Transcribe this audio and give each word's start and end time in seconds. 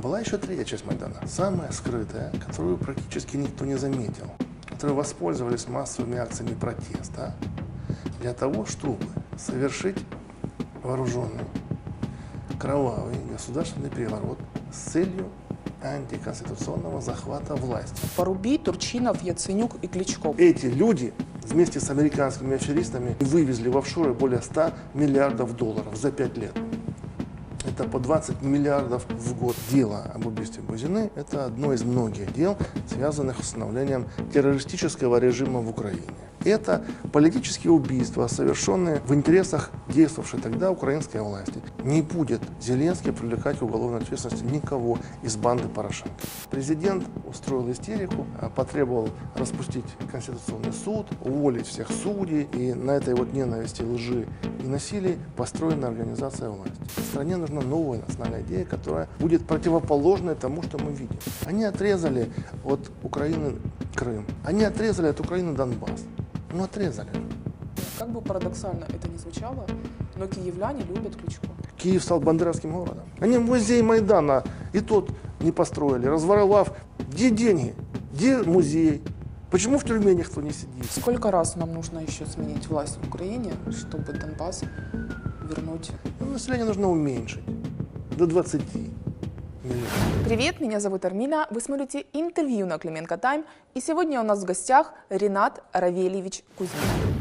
была 0.00 0.20
еще 0.20 0.38
третья 0.38 0.64
часть 0.64 0.86
Майдана, 0.86 1.16
самая 1.26 1.70
скрытая, 1.72 2.32
которую 2.46 2.78
практически 2.78 3.36
никто 3.36 3.64
не 3.64 3.76
заметил, 3.76 4.30
которые 4.66 4.96
воспользовались 4.96 5.68
массовыми 5.68 6.16
акциями 6.16 6.54
протеста 6.54 7.34
для 8.20 8.32
того, 8.32 8.64
чтобы 8.64 9.04
совершить 9.36 9.98
вооруженный, 10.82 11.44
кровавый 12.58 13.16
государственный 13.30 13.90
переворот 13.90 14.38
с 14.72 14.90
целью 14.90 15.28
антиконституционного 15.82 17.00
захвата 17.00 17.54
власти. 17.54 18.00
Порубий, 18.16 18.58
Турчинов, 18.58 19.22
Яценюк 19.22 19.72
и 19.82 19.86
Кличко. 19.86 20.34
Эти 20.36 20.66
люди 20.66 21.12
вместе 21.42 21.80
с 21.80 21.90
американскими 21.90 22.54
аферистами 22.54 23.16
вывезли 23.20 23.68
в 23.68 23.76
офшоры 23.76 24.14
более 24.14 24.42
100 24.42 24.72
миллиардов 24.94 25.56
долларов 25.56 25.96
за 25.96 26.10
5 26.10 26.36
лет. 26.38 26.52
Это 27.80 27.88
по 27.88 27.98
20 27.98 28.42
миллиардов 28.42 29.06
в 29.08 29.34
год. 29.38 29.56
Дело 29.70 30.02
об 30.14 30.26
убийстве 30.26 30.62
Бузины– 30.62 31.10
это 31.16 31.46
одно 31.46 31.72
из 31.72 31.82
многих 31.82 32.30
дел, 32.34 32.58
связанных 32.86 33.38
с 33.38 33.40
установлением 33.40 34.06
террористического 34.34 35.16
режима 35.16 35.60
в 35.60 35.70
Украине. 35.70 36.02
Это 36.44 36.84
политические 37.10 37.72
убийства, 37.72 38.26
совершенные 38.26 39.00
в 39.06 39.14
интересах 39.14 39.70
действовавшей 39.88 40.40
тогда 40.40 40.70
украинской 40.70 41.22
власти. 41.22 41.54
Не 41.84 42.02
будет 42.02 42.42
Зеленский 42.60 43.12
привлекать 43.12 43.58
к 43.58 43.62
уголовной 43.62 44.00
ответственности 44.00 44.44
никого 44.44 44.98
из 45.22 45.36
банды 45.36 45.68
Порошенко. 45.68 46.12
Президент 46.50 47.04
устроил 47.26 47.70
истерику, 47.70 48.26
а 48.40 48.50
потребовал 48.50 49.08
распустить 49.34 49.84
Конституционный 50.10 50.72
суд, 50.72 51.06
уволить 51.22 51.66
всех 51.66 51.90
судей. 51.90 52.48
И 52.52 52.74
на 52.74 52.92
этой 52.92 53.14
вот 53.14 53.32
ненависти, 53.32 53.82
лжи 53.82 54.28
и 54.62 54.66
насилии 54.66 55.18
построена 55.36 55.88
организация 55.88 56.50
власти. 56.50 56.76
В 56.96 57.00
стране 57.00 57.36
нужна 57.36 57.62
новая 57.62 58.00
национальная 58.00 58.42
идея, 58.42 58.64
которая 58.64 59.08
будет 59.18 59.46
противоположной 59.46 60.34
тому, 60.34 60.62
что 60.62 60.78
мы 60.78 60.92
видим. 60.92 61.16
Они 61.46 61.64
отрезали 61.64 62.30
от 62.64 62.90
Украины 63.02 63.56
Крым. 63.94 64.26
Они 64.44 64.64
отрезали 64.64 65.08
от 65.08 65.20
Украины 65.20 65.54
Донбасс. 65.54 66.04
Ну, 66.52 66.64
отрезали. 66.64 67.10
Как 67.98 68.08
бы 68.10 68.20
парадоксально 68.20 68.84
это 68.88 69.08
ни 69.08 69.16
звучало, 69.16 69.66
но 70.16 70.26
киевляне 70.26 70.82
любят 70.84 71.16
Кличко. 71.16 71.46
Киев 71.76 72.02
стал 72.02 72.20
бандеровским 72.20 72.72
городом. 72.72 73.04
Они 73.20 73.38
музей 73.38 73.82
Майдана 73.82 74.44
и 74.72 74.80
тот 74.80 75.10
не 75.40 75.52
построили, 75.52 76.06
разворовав. 76.06 76.72
Где 77.10 77.30
деньги? 77.30 77.74
Где 78.12 78.38
музей? 78.38 79.02
Почему 79.50 79.78
в 79.78 79.84
тюрьме 79.84 80.14
никто 80.14 80.40
не 80.40 80.52
сидит? 80.52 80.90
Сколько 80.90 81.30
раз 81.30 81.56
нам 81.56 81.72
нужно 81.72 81.98
еще 82.00 82.26
сменить 82.26 82.68
власть 82.68 82.98
в 83.02 83.08
Украине, 83.08 83.52
чтобы 83.72 84.12
Донбасс 84.12 84.62
вернуть? 85.42 85.90
Ну, 86.20 86.26
население 86.26 86.66
нужно 86.66 86.88
уменьшить 86.90 87.42
до 88.16 88.26
20 88.26 88.62
миллионов. 89.64 89.88
Привет, 90.24 90.60
меня 90.60 90.80
зовут 90.80 91.04
Армина. 91.04 91.46
Вы 91.50 91.60
смотрите 91.60 92.06
интервью 92.12 92.66
на 92.66 92.78
Клименко 92.78 93.16
Тайм. 93.16 93.44
И 93.74 93.80
сегодня 93.80 94.20
у 94.20 94.24
нас 94.24 94.42
в 94.42 94.44
гостях 94.44 94.92
Ренат 95.08 95.62
Равельевич 95.72 96.44
Кузьмин. 96.56 97.19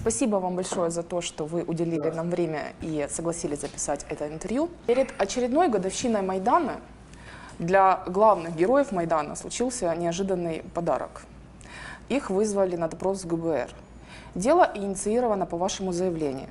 Спасибо 0.00 0.36
вам 0.36 0.56
большое 0.56 0.90
за 0.90 1.02
то, 1.02 1.20
что 1.20 1.44
вы 1.44 1.62
уделили 1.62 2.08
нам 2.08 2.30
время 2.30 2.72
и 2.80 3.06
согласились 3.10 3.60
записать 3.60 4.06
это 4.08 4.26
интервью. 4.26 4.70
Перед 4.86 5.12
очередной 5.20 5.68
годовщиной 5.68 6.22
Майдана 6.22 6.80
для 7.58 8.02
главных 8.06 8.56
героев 8.56 8.92
Майдана 8.92 9.36
случился 9.36 9.94
неожиданный 9.94 10.62
подарок. 10.72 11.20
Их 12.08 12.30
вызвали 12.30 12.76
на 12.76 12.88
допрос 12.88 13.24
в 13.24 13.26
ГБР. 13.26 13.68
Дело 14.34 14.70
инициировано 14.74 15.44
по 15.44 15.58
вашему 15.58 15.92
заявлению. 15.92 16.48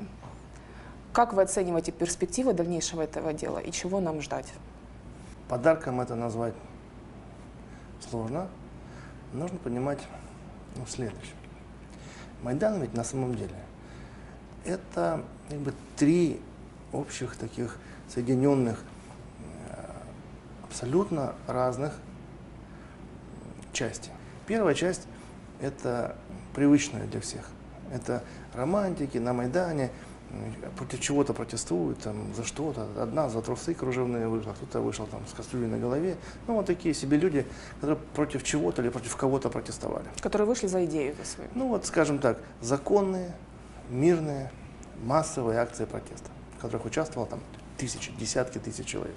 Как 1.12 1.34
вы 1.34 1.42
оцениваете 1.42 1.92
перспективы 1.92 2.54
дальнейшего 2.54 3.02
этого 3.02 3.34
дела 3.34 3.58
и 3.58 3.72
чего 3.72 4.00
нам 4.00 4.22
ждать? 4.22 4.54
Подарком 5.48 6.02
это 6.02 6.14
назвать 6.14 6.54
сложно. 8.08 8.48
Нужно 9.34 9.58
понимать 9.58 10.00
ну, 10.76 10.86
следующее. 10.86 11.39
Майдан 12.42 12.82
ведь 12.82 12.94
на 12.94 13.04
самом 13.04 13.36
деле 13.36 13.56
это 14.66 15.24
как 15.50 15.60
бы 15.60 15.74
три 15.98 16.40
общих 16.92 17.36
таких 17.36 17.78
соединенных 18.08 18.82
э, 19.70 19.84
абсолютно 20.64 21.36
разных 21.48 21.94
части. 23.74 24.12
Первая 24.48 24.74
часть– 24.74 25.08
это 25.62 26.16
привычная 26.54 27.06
для 27.08 27.22
всех. 27.22 27.46
Это 27.94 28.24
романтики 28.54 29.18
на 29.18 29.34
Майдане, 29.34 29.92
против 30.78 31.00
чего-то 31.00 31.34
протестуют, 31.34 32.00
там, 32.00 32.34
за 32.36 32.44
что-то. 32.44 32.88
Одна 33.02 33.30
за 33.30 33.42
трусы 33.42 33.74
кружевные 33.74 34.28
вышла, 34.28 34.54
кто-то 34.54 34.80
вышел 34.80 35.08
там, 35.08 35.26
с 35.28 35.34
кастрюлей 35.34 35.68
на 35.68 35.78
голове. 35.78 36.18
Ну, 36.48 36.56
вот 36.56 36.66
такие 36.66 36.94
себе 36.94 37.18
люди, 37.18 37.46
которые 37.76 37.98
против 38.16 38.44
чего-то 38.44 38.82
или 38.82 38.90
против 38.90 39.16
кого-то 39.16 39.50
протестовали. 39.50 40.06
Которые 40.22 40.48
вышли 40.48 40.68
за 40.68 40.86
идею 40.86 41.16
за 41.18 41.26
свою. 41.26 41.50
Ну, 41.56 41.68
вот, 41.70 41.86
скажем 41.86 42.20
так, 42.20 42.40
законные, 42.62 43.34
мирные, 43.90 44.52
массовые 45.04 45.60
акции 45.60 45.86
протеста, 45.86 46.30
в 46.58 46.62
которых 46.62 46.86
участвовало 46.86 47.28
там 47.28 47.40
тысячи, 47.78 48.12
десятки 48.20 48.60
тысяч 48.60 48.86
человек. 48.86 49.16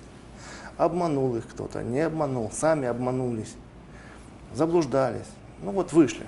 Обманул 0.78 1.36
их 1.36 1.46
кто-то, 1.46 1.82
не 1.82 2.00
обманул, 2.00 2.50
сами 2.50 2.88
обманулись, 2.88 3.54
заблуждались. 4.54 5.28
Ну, 5.60 5.72
вот 5.72 5.92
вышли. 5.92 6.26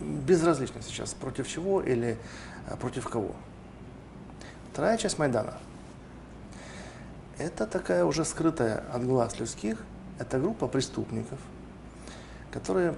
Безразлично 0.00 0.80
сейчас, 0.80 1.12
против 1.12 1.46
чего 1.46 1.82
или 1.82 2.16
а, 2.66 2.76
против 2.76 3.06
кого. 3.08 3.34
Вторая 4.72 4.96
часть 4.98 5.18
Майдана– 5.18 5.54
это 7.38 7.66
такая 7.66 8.04
уже 8.04 8.24
скрытая 8.24 8.84
от 8.92 9.04
глаз 9.04 9.38
людских, 9.40 9.78
это 10.18 10.38
группа 10.38 10.68
преступников, 10.68 11.38
которые 12.52 12.94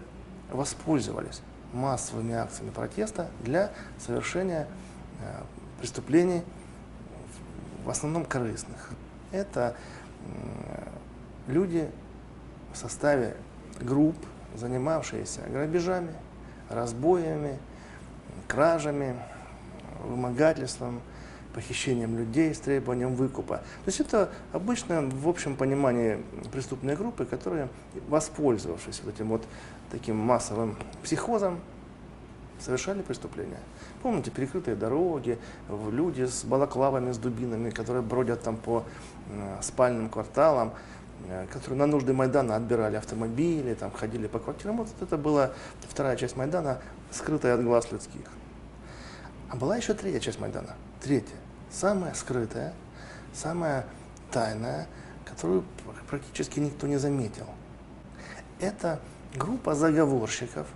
воспользовались 0.51 1.41
массовыми 1.73 2.35
акциями 2.35 2.71
протеста 2.71 3.29
для 3.41 3.71
совершения 3.99 4.67
э, 5.21 5.43
преступлений, 5.81 6.43
в 7.85 7.91
основном 7.91 8.27
корыстных. 8.27 8.91
Это 9.31 9.75
люди 11.47 11.91
в 12.73 12.77
составе 12.77 13.35
групп, 13.81 14.17
занимавшиеся 14.57 15.41
грабежами, 15.49 16.13
разбоями, 16.69 17.59
кражами, 18.47 19.17
вымогательством, 20.05 21.01
похищением 21.55 22.17
людей 22.17 22.55
с 22.55 22.59
требованием 22.59 23.15
выкупа. 23.15 23.57
То 23.57 23.87
есть 23.87 24.01
это 24.01 24.31
обычно 24.53 25.03
в 25.03 25.29
общем 25.29 25.57
понимании 25.57 26.23
преступные 26.51 26.97
группы, 26.97 27.25
которые, 27.25 27.69
воспользовавшись 28.09 29.03
вот 29.05 29.15
этим 29.15 29.29
вот 29.29 29.43
таким 29.91 30.17
массовым 30.17 30.77
психозом, 31.03 31.61
совершали 32.59 33.03
преступления. 33.03 33.59
Помните, 34.03 34.31
перекрытые 34.31 34.77
дороги, 34.77 35.39
люди 35.91 36.25
с 36.25 36.45
балаклавами, 36.45 37.13
с 37.13 37.19
дубинами, 37.19 37.71
которые 37.71 38.03
бродят 38.03 38.43
там 38.43 38.57
по 38.57 38.85
спальным 39.61 40.09
кварталам, 40.09 40.73
э, 41.29 41.47
которые 41.53 41.79
на 41.79 41.87
нужды 41.87 42.13
Майдана 42.13 42.57
отбирали 42.57 42.97
автомобили, 42.97 43.75
там 43.75 43.91
ходили 43.91 44.27
по 44.27 44.39
квартирам. 44.39 44.77
Вот 44.77 44.89
это 45.01 45.17
была 45.17 45.53
вторая 45.89 46.17
часть 46.17 46.37
Майдана, 46.37 46.81
скрытая 47.11 47.55
от 47.55 47.65
глаз 47.65 47.91
людских. 47.93 48.27
А 49.49 49.57
была 49.57 49.77
еще 49.77 49.95
третья 49.95 50.21
часть 50.21 50.41
Майдана. 50.41 50.75
Третья. 51.01 51.37
Самая 51.73 52.13
скрытая, 52.13 52.75
самая 53.33 53.87
тайная, 54.31 54.87
которую 55.25 55.65
практически 56.09 56.61
никто 56.61 56.87
не 56.87 56.99
заметил. 56.99 57.47
Это 58.61 59.01
группа 59.35 59.75
заговорщиков, 59.75 60.67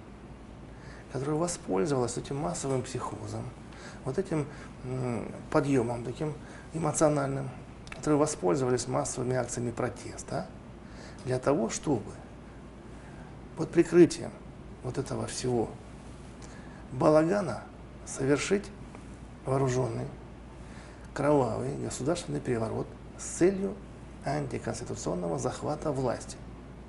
которая 1.12 1.36
воспользовалась 1.36 2.16
этим 2.16 2.36
массовым 2.36 2.82
психозом, 2.82 3.44
вот 4.04 4.18
этим 4.18 4.46
подъемом 5.50 6.02
таким 6.02 6.32
эмоциональным, 6.72 7.50
которые 7.90 8.18
воспользовались 8.18 8.88
массовыми 8.88 9.36
акциями 9.36 9.72
протеста 9.72 10.46
для 11.26 11.38
того, 11.38 11.68
чтобы 11.68 12.10
под 13.58 13.70
прикрытием 13.70 14.30
вот 14.82 14.96
этого 14.96 15.26
всего 15.26 15.68
балагана 16.92 17.62
совершить 18.06 18.64
вооруженный, 19.44 20.06
кровавый 21.16 21.74
государственный 21.82 22.40
переворот 22.40 22.86
с 23.18 23.24
целью 23.24 23.74
антиконституционного 24.26 25.38
захвата 25.38 25.90
власти. 25.90 26.36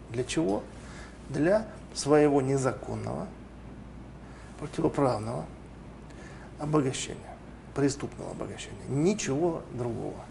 Для 0.09 0.25
чего? 0.25 0.63
Для 1.29 1.65
своего 1.93 2.41
незаконного, 2.41 3.27
противоправного 4.59 5.45
обогащения, 6.59 7.37
преступного 7.73 8.31
обогащения. 8.31 8.83
Ничего 8.89 9.61
другого. 9.73 10.25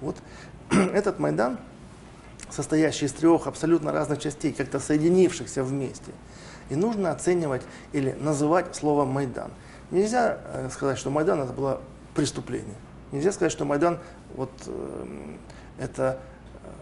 Вот 0.00 0.16
этот 0.70 1.18
Майдан 1.18 1.58
состоящий 2.50 3.06
из 3.06 3.12
трех 3.12 3.48
абсолютно 3.48 3.90
разных 3.90 4.20
частей, 4.20 4.52
как-то 4.52 4.78
соединившихся 4.78 5.64
вместе. 5.64 6.12
И 6.68 6.76
нужно 6.76 7.10
оценивать 7.10 7.62
или 7.92 8.12
называть 8.12 8.76
словом 8.76 9.08
Майдан. 9.08 9.50
Нельзя 9.90 10.38
э, 10.44 10.68
сказать, 10.72 10.98
что 10.98 11.10
Майдан 11.10 11.40
это 11.40 11.52
было 11.52 11.80
преступление. 12.14 12.76
Нельзя 13.12 13.32
сказать, 13.32 13.52
что 13.52 13.64
Майдан 13.64 13.98
вот, 14.34 14.50
э, 14.66 15.06
это 15.78 16.18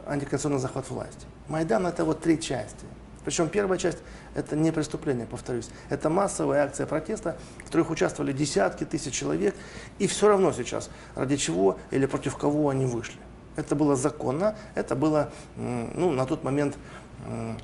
антиконституционный 0.07 0.61
захват 0.61 0.89
власти. 0.91 1.27
Майдан 1.49 1.87
это 1.87 2.05
вот 2.05 2.21
три 2.21 2.41
части. 2.41 2.85
Причем 3.25 3.49
первая 3.49 3.79
часть 3.79 3.99
это 4.35 4.57
не 4.57 4.73
преступление, 4.73 5.27
повторюсь. 5.27 5.69
Это 5.91 6.09
массовая 6.09 6.65
акция 6.65 6.87
протеста, 6.87 7.37
в 7.59 7.65
которых 7.65 7.91
участвовали 7.91 8.33
десятки 8.33 8.85
тысяч 8.85 9.13
человек. 9.13 9.55
И 9.99 10.07
все 10.07 10.29
равно 10.29 10.53
сейчас, 10.53 10.89
ради 11.15 11.37
чего 11.37 11.79
или 11.91 12.07
против 12.07 12.37
кого 12.37 12.71
они 12.71 12.87
вышли. 12.87 13.19
Это 13.57 13.75
было 13.75 13.97
законно, 13.97 14.57
это 14.75 14.95
было 14.95 15.31
ну, 15.57 16.13
на 16.13 16.27
тот 16.27 16.45
момент 16.45 16.79
э, 17.27 17.55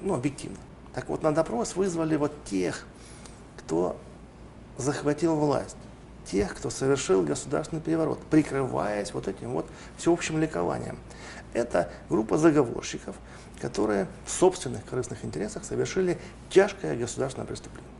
ну, 0.00 0.14
объективно. 0.14 0.58
Так 0.94 1.08
вот, 1.08 1.22
на 1.22 1.32
допрос 1.32 1.76
вызвали 1.76 2.16
вот 2.16 2.32
тех, 2.44 2.86
кто 3.58 3.96
захватил 4.78 5.36
власть, 5.36 5.76
тех, 6.30 6.54
кто 6.54 6.70
совершил 6.70 7.22
государственный 7.22 7.82
переворот, 7.82 8.18
прикрываясь 8.30 9.12
вот 9.12 9.28
этим 9.28 9.52
вот 9.52 9.66
всеобщим 9.96 10.40
ликованием. 10.40 10.98
Это 11.52 11.90
группа 12.08 12.36
заговорщиков, 12.38 13.16
которые 13.60 14.06
в 14.26 14.30
собственных 14.30 14.84
корыстных 14.84 15.24
интересах 15.24 15.64
совершили 15.64 16.18
тяжкое 16.50 16.96
государственное 16.96 17.46
преступление. 17.46 17.90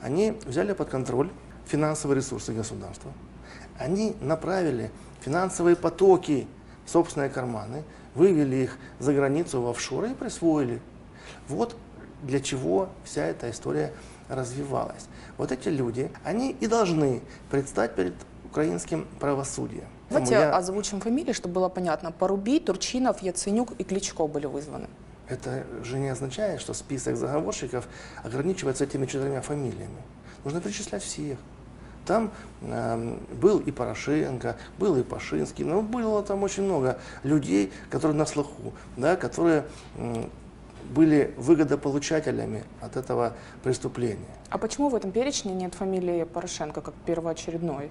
Они 0.00 0.38
взяли 0.44 0.72
под 0.72 0.88
контроль 0.88 1.30
финансовые 1.66 2.16
ресурсы 2.16 2.52
государства, 2.52 3.12
они 3.78 4.16
направили 4.20 4.90
финансовые 5.20 5.76
потоки 5.76 6.46
в 6.86 6.90
собственные 6.90 7.30
карманы, 7.30 7.82
вывели 8.14 8.56
их 8.56 8.78
за 8.98 9.12
границу 9.12 9.60
в 9.60 9.68
офшоры 9.68 10.12
и 10.12 10.14
присвоили. 10.14 10.80
Вот 11.48 11.76
для 12.22 12.40
чего 12.40 12.88
вся 13.04 13.24
эта 13.26 13.50
история 13.50 13.92
развивалась. 14.28 15.06
Вот 15.38 15.52
эти 15.52 15.68
люди, 15.68 16.10
они 16.24 16.52
и 16.60 16.66
должны 16.66 17.22
предстать 17.50 17.94
перед 17.94 18.14
украинским 18.44 19.06
правосудием. 19.20 19.86
Давайте 20.08 20.34
я... 20.34 20.56
озвучим 20.56 21.00
фамилии, 21.00 21.32
чтобы 21.32 21.54
было 21.54 21.68
понятно. 21.68 22.12
Порубий, 22.12 22.60
Турчинов, 22.60 23.22
Яценюк 23.22 23.72
и 23.78 23.84
Кличко 23.84 24.26
были 24.26 24.46
вызваны. 24.46 24.88
Это 25.28 25.66
же 25.82 25.98
не 25.98 26.08
означает, 26.08 26.60
что 26.60 26.72
список 26.72 27.16
заговорщиков 27.16 27.88
ограничивается 28.22 28.84
этими 28.84 29.06
четырьмя 29.06 29.42
фамилиями. 29.42 30.02
Нужно 30.44 30.60
перечислять 30.60 31.02
всех. 31.02 31.38
Там 32.06 32.30
э, 32.62 33.18
был 33.32 33.58
и 33.58 33.72
Порошенко, 33.72 34.56
был 34.78 34.96
и 34.96 35.02
Пашинский, 35.02 35.64
но 35.64 35.82
было 35.82 36.22
там 36.22 36.44
очень 36.44 36.62
много 36.62 37.00
людей, 37.24 37.72
которые 37.90 38.16
на 38.16 38.26
слуху, 38.26 38.72
да, 38.96 39.16
которые 39.16 39.64
э, 39.96 40.28
были 40.94 41.34
выгодополучателями 41.36 42.64
от 42.80 42.96
этого 42.96 43.34
преступления. 43.62 44.26
А 44.50 44.58
почему 44.58 44.88
в 44.88 44.94
этом 44.94 45.10
перечне 45.10 45.52
нет 45.54 45.74
фамилии 45.74 46.24
Порошенко 46.24 46.80
как 46.80 46.94
первоочередной? 47.06 47.90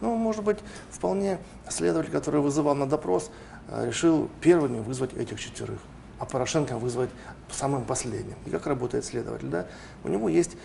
Ну, 0.00 0.16
может 0.16 0.44
быть, 0.44 0.58
вполне 0.90 1.38
следователь, 1.68 2.10
который 2.10 2.40
вызывал 2.40 2.74
на 2.74 2.88
допрос, 2.88 3.30
э, 3.68 3.86
решил 3.86 4.28
первыми 4.40 4.80
вызвать 4.80 5.14
этих 5.14 5.40
четверых, 5.40 5.78
а 6.18 6.26
Порошенко 6.26 6.76
вызвать 6.76 7.10
самым 7.50 7.84
последним. 7.84 8.36
И 8.46 8.50
как 8.50 8.66
работает 8.66 9.04
следователь? 9.04 9.48
Да? 9.48 9.66
У 10.04 10.08
него 10.08 10.28
есть 10.28 10.56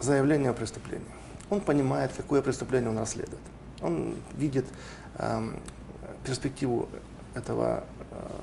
заявление 0.00 0.50
о 0.50 0.54
преступлении. 0.54 1.06
Он 1.50 1.60
понимает, 1.60 2.12
какое 2.16 2.42
преступление 2.42 2.90
он 2.90 2.98
расследует. 2.98 3.42
Он 3.82 4.14
видит 4.36 4.66
э, 5.18 5.50
перспективу 6.24 6.88
этого 7.34 7.84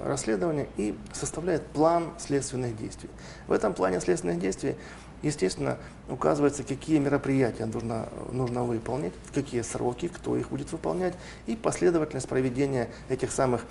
расследования 0.03 0.67
и 0.77 0.97
составляет 1.13 1.65
план 1.67 2.11
следственных 2.17 2.77
действий. 2.77 3.09
В 3.47 3.51
этом 3.51 3.73
плане 3.73 3.99
следственных 3.99 4.39
действий 4.39 4.75
Естественно, 5.23 5.77
указывается, 6.09 6.63
какие 6.63 6.99
мероприятия 6.99 7.65
нужно, 7.65 8.07
нужно 8.31 8.63
выполнить, 8.63 9.13
в 9.25 9.33
какие 9.33 9.61
сроки, 9.61 10.07
кто 10.09 10.37
их 10.37 10.49
будет 10.49 10.71
выполнять, 10.71 11.15
и 11.47 11.55
последовательность 11.55 12.29
проведения 12.29 12.87
этих 13.09 13.31
самых 13.31 13.65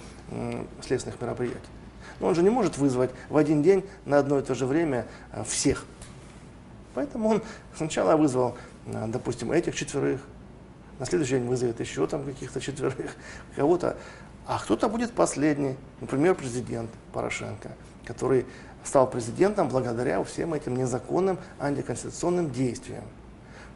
следственных 0.84 1.20
мероприятий. 1.20 1.60
Но 2.18 2.28
он 2.28 2.34
же 2.34 2.42
не 2.42 2.50
может 2.50 2.78
вызвать 2.78 3.10
в 3.28 3.36
один 3.36 3.62
день 3.62 3.84
на 4.06 4.18
одно 4.18 4.40
и 4.40 4.42
то 4.42 4.54
же 4.54 4.66
время 4.66 5.06
а, 5.32 5.44
всех. 5.44 5.84
Поэтому 6.94 7.28
он 7.28 7.42
сначала 7.76 8.16
вызвал, 8.16 8.56
а, 8.86 9.06
допустим, 9.06 9.52
этих 9.52 9.74
четверых, 9.74 10.20
на 10.98 11.04
следующий 11.04 11.34
день 11.34 11.46
вызовет 11.46 11.78
еще 11.78 12.06
там 12.06 12.24
каких-то 12.24 12.60
четверых, 12.60 13.14
кого-то, 13.54 13.96
а 14.46 14.58
кто-то 14.58 14.88
будет 14.88 15.12
последний, 15.12 15.76
например, 16.00 16.34
президент 16.34 16.90
Порошенко, 17.12 17.72
который 18.04 18.46
стал 18.84 19.10
президентом 19.10 19.68
благодаря 19.68 20.22
всем 20.24 20.54
этим 20.54 20.76
незаконным 20.76 21.38
антиконституционным 21.58 22.50
действиям. 22.50 23.04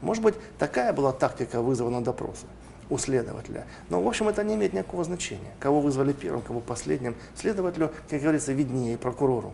Может 0.00 0.22
быть, 0.22 0.34
такая 0.58 0.92
была 0.92 1.12
тактика 1.12 1.60
вызова 1.60 1.90
на 1.90 2.02
допросы 2.02 2.46
у 2.88 2.98
следователя. 2.98 3.66
Но, 3.88 4.02
в 4.02 4.08
общем, 4.08 4.28
это 4.28 4.42
не 4.44 4.54
имеет 4.54 4.72
никакого 4.72 5.04
значения. 5.04 5.52
Кого 5.58 5.80
вызвали 5.80 6.12
первым, 6.12 6.42
кого 6.42 6.60
последним. 6.60 7.14
Следователю, 7.34 7.92
как 8.08 8.20
говорится, 8.20 8.52
виднее 8.52 8.96
прокурору. 8.98 9.52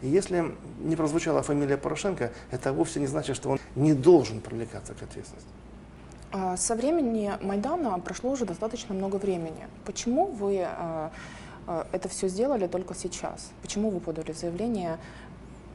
И 0.00 0.08
если 0.08 0.54
не 0.80 0.96
прозвучала 0.96 1.42
фамилия 1.42 1.76
Порошенко, 1.76 2.32
это 2.50 2.72
вовсе 2.72 3.00
не 3.00 3.06
значит, 3.06 3.36
что 3.36 3.50
он 3.50 3.60
не 3.74 3.94
должен 3.94 4.40
привлекаться 4.40 4.94
к 4.94 5.02
ответственности. 5.02 5.48
А, 6.30 6.56
со 6.56 6.74
времени 6.74 7.32
Майдана 7.40 7.98
прошло 8.00 8.30
уже 8.30 8.44
достаточно 8.44 8.94
много 8.94 9.16
времени. 9.16 9.66
Почему 9.86 10.26
вы 10.26 10.62
а, 10.62 11.10
а, 11.66 11.86
это 11.92 12.08
все 12.08 12.28
сделали 12.28 12.66
только 12.66 12.94
сейчас. 12.94 13.50
Почему 13.62 13.90
вы 13.90 14.00
подали 14.00 14.32
заявление 14.32 14.98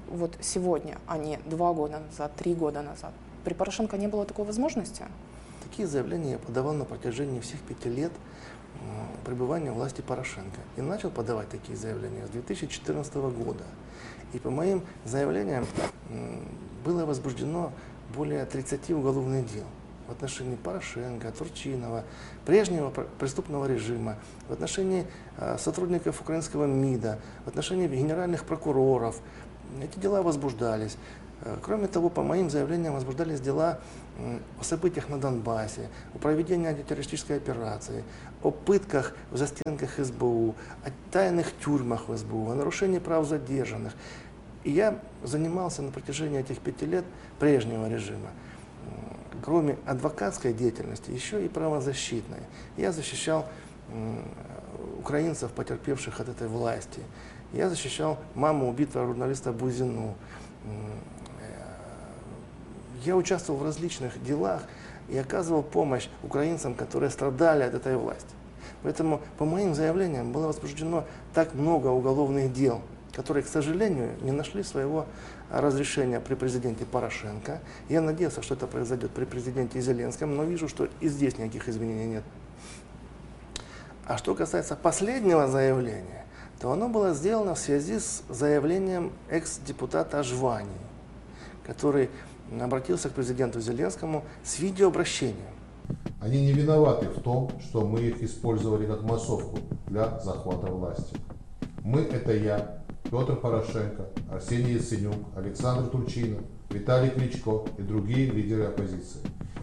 вот 0.10 0.38
сегодня, 0.42 1.00
а 1.08 1.18
не 1.18 1.40
два 1.46 1.74
года 1.74 2.00
назад, 2.00 2.36
три 2.36 2.54
года 2.54 2.84
назад? 2.84 3.14
При 3.44 3.54
Порошенко 3.56 3.98
не 3.98 4.08
было 4.08 4.26
такой 4.26 4.46
возможности? 4.46 5.06
Такие 5.64 5.88
заявления 5.88 6.34
я 6.34 6.38
подавал 6.38 6.74
на 6.74 6.86
протяжении 6.86 7.40
всех 7.40 7.60
пяти 7.62 7.90
лет 7.90 8.12
пребывания 9.26 9.72
власти 9.72 10.02
Порошенко. 10.02 10.60
И 10.78 10.82
начал 10.82 11.10
подавать 11.10 11.50
такие 11.50 11.78
заявления 11.78 12.28
с 12.28 12.30
2014 12.30 13.16
года. 13.16 13.64
И 14.34 14.40
по 14.40 14.50
моим 14.50 14.84
заявлениям 15.06 15.66
было 16.86 17.06
возбуждено 17.06 17.72
более 18.14 18.46
30 18.46 18.92
уголовных 18.92 19.52
дел 19.52 19.66
в 20.08 20.12
отношении 20.12 20.56
Порошенко, 20.56 21.32
Турчинова, 21.32 22.04
прежнего 22.46 22.90
преступного 22.90 23.66
режима, 23.66 24.18
в 24.48 24.54
отношении 24.54 25.06
э, 25.38 25.58
сотрудников 25.58 26.22
украинского 26.22 26.66
МИДа, 26.66 27.20
в 27.46 27.48
отношении 27.48 27.88
генеральных 27.88 28.46
прокуроров. 28.46 29.20
Эти 29.82 30.00
дела 30.00 30.22
возбуждались. 30.22 30.98
Э, 31.42 31.58
кроме 31.62 31.88
того, 31.88 32.10
по 32.10 32.22
моим 32.22 32.50
заявлениям 32.50 32.94
возбуждались 32.94 33.40
дела 33.40 33.80
о 34.60 34.64
событиях 34.64 35.10
на 35.10 35.20
Донбассе, 35.20 35.90
о 36.14 36.20
проведении 36.20 36.68
антитеррористической 36.68 37.38
операции, 37.38 38.04
о 38.44 38.52
пытках 38.52 39.16
в 39.32 39.38
застенках 39.38 39.98
СБУ, 39.98 40.56
о 40.84 40.90
тайных 41.12 41.48
тюрьмах 41.64 42.10
в 42.10 42.18
СБУ, 42.18 42.52
о 42.52 42.56
нарушении 42.56 43.00
прав 43.00 43.26
задержанных. 43.26 43.94
И 44.64 44.72
я 44.72 45.00
занимался 45.24 45.82
на 45.82 45.92
протяжении 45.92 46.40
этих 46.40 46.60
пяти 46.60 46.86
лет 46.86 47.06
прежнего 47.40 47.90
режима 47.90 48.30
кроме 49.44 49.78
адвокатской 49.86 50.54
деятельности, 50.54 51.12
еще 51.12 51.46
и 51.46 51.50
правозащитной. 51.50 52.40
Я 52.78 52.92
защищал 52.92 53.46
украинцев, 54.98 55.52
потерпевших 55.52 56.20
от 56.22 56.30
этой 56.30 56.48
власти. 56.48 57.02
Я 57.52 57.70
защищал 57.70 58.18
маму 58.36 58.70
убитого 58.70 59.06
журналиста 59.06 59.52
Бузину. 59.52 60.16
Э, 60.66 60.70
я 63.04 63.18
участвовал 63.18 63.60
в 63.60 63.64
различных 63.64 64.24
делах 64.24 64.64
и 65.10 65.18
оказывал 65.18 65.62
помощь 65.62 66.08
украинцам, 66.24 66.74
которые 66.74 67.10
страдали 67.10 67.64
от 67.64 67.74
этой 67.74 67.98
власти. 67.98 68.34
Поэтому 68.82 69.22
по 69.38 69.46
моим 69.46 69.76
заявлениям 69.76 70.32
было 70.32 70.48
возбуждено 70.48 71.06
так 71.34 71.54
много 71.54 71.88
уголовных 71.88 72.54
дел, 72.54 72.82
которые, 73.12 73.44
к 73.44 73.48
сожалению, 73.48 74.12
не 74.22 74.32
нашли 74.32 74.64
своего 74.64 75.06
разрешения 75.62 76.20
при 76.20 76.36
президенте 76.36 76.86
Порошенко. 76.86 77.62
Я 77.90 78.02
надеялся, 78.02 78.42
что 78.42 78.56
это 78.56 78.68
произойдет 78.68 79.12
при 79.12 79.26
президенте 79.26 79.80
Зеленском, 79.80 80.36
но 80.36 80.44
вижу, 80.44 80.68
что 80.68 80.88
и 81.00 81.08
здесь 81.08 81.38
никаких 81.38 81.70
изменений 81.70 82.08
нет. 82.08 82.24
А 84.06 84.18
что 84.18 84.36
касается 84.36 84.76
последнего 84.76 85.48
заявления, 85.48 86.26
то 86.60 86.72
оно 86.72 86.90
было 86.90 87.14
сделано 87.14 87.56
в 87.56 87.60
связи 87.60 88.00
с 88.00 88.24
заявлением 88.30 89.12
экс-депутата 89.30 90.24
Жвани, 90.24 90.70
который 91.66 92.10
обратился 92.62 93.10
к 93.10 93.14
президенту 93.14 93.62
Зеленскому 93.62 94.24
с 94.44 94.60
видеообращением. 94.60 95.54
Они 96.22 96.42
не 96.42 96.54
виноваты 96.54 97.08
в 97.08 97.22
том, 97.22 97.52
что 97.60 97.82
мы 97.86 98.02
их 98.02 98.22
использовали 98.24 98.86
как 98.86 99.04
массовку 99.04 99.60
для 99.88 100.20
захвата 100.20 100.68
власти. 100.68 101.18
Мы– 101.84 102.02
это 102.02 102.34
я, 102.34 102.83
Петр 103.14 103.36
Порошенко, 103.36 104.08
Арсений 104.32 104.74
Яценюк, 104.74 105.14
Александр 105.36 105.88
Турчинов, 105.88 106.42
Виталий 106.72 107.12
Кличко 107.12 107.64
и 107.78 107.84
другие 107.84 108.32
лидеры 108.32 108.64
оппозиции. 108.64 109.20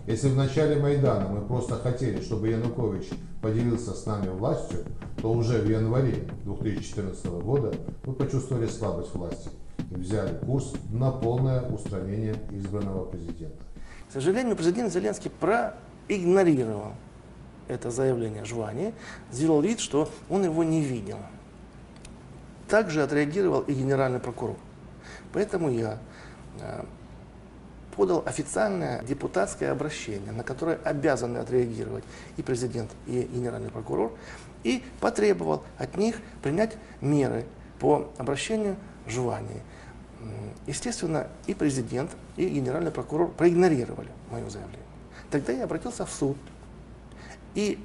Если 0.06 0.28
в 0.28 0.36
начале 0.36 0.80
Майдана 0.80 1.26
мы 1.26 1.40
просто 1.40 1.74
хотели, 1.74 2.20
чтобы 2.20 2.46
Янукович 2.46 3.08
поделился 3.42 3.92
с 3.92 4.06
нами 4.06 4.28
властью, 4.28 4.84
то 5.20 5.32
уже 5.32 5.58
в 5.58 5.68
январе 5.68 6.28
2014 6.44 7.26
года 7.26 7.74
мы 8.04 8.12
почувствовали 8.12 8.68
слабость 8.68 9.16
власти 9.16 9.50
и 9.90 9.94
взяли 9.96 10.38
курс 10.46 10.72
на 10.92 11.10
полное 11.10 11.62
устранение 11.62 12.36
избранного 12.52 13.06
президента. 13.06 13.64
К 14.10 14.12
сожалению, 14.12 14.54
президент 14.54 14.92
Зеленский 14.92 15.32
проигнорировал 16.06 16.92
это 17.66 17.90
заявление 17.90 18.44
Жвани, 18.44 18.94
сделал 19.32 19.60
вид, 19.60 19.80
что 19.80 20.08
он 20.28 20.44
его 20.44 20.62
не 20.62 20.82
видел. 20.82 21.18
Также 22.70 23.02
отреагировал 23.02 23.62
и 23.62 23.74
генеральный 23.74 24.20
прокурор. 24.20 24.56
Поэтому 25.32 25.70
я 25.70 25.98
э, 26.60 26.84
подал 27.96 28.22
официальное 28.24 29.02
депутатское 29.02 29.72
обращение, 29.72 30.32
на 30.32 30.44
которое 30.44 30.76
обязаны 30.84 31.38
отреагировать 31.38 32.04
и 32.36 32.42
президент, 32.42 32.90
и 33.06 33.22
генеральный 33.22 33.70
прокурор, 33.70 34.16
и 34.62 34.84
потребовал 35.00 35.64
от 35.78 35.96
них 35.96 36.16
принять 36.42 36.76
меры 37.00 37.44
по 37.80 38.10
обращению 38.18 38.76
Жвании. 39.06 39.62
Естественно, 40.66 41.26
и 41.46 41.54
президент, 41.54 42.10
и 42.36 42.48
генеральный 42.48 42.90
прокурор 42.90 43.28
проигнорировали 43.30 44.10
мое 44.30 44.48
заявление. 44.48 44.78
Тогда 45.30 45.52
я 45.52 45.64
обратился 45.64 46.06
в 46.06 46.10
суд 46.10 46.36
и 47.54 47.78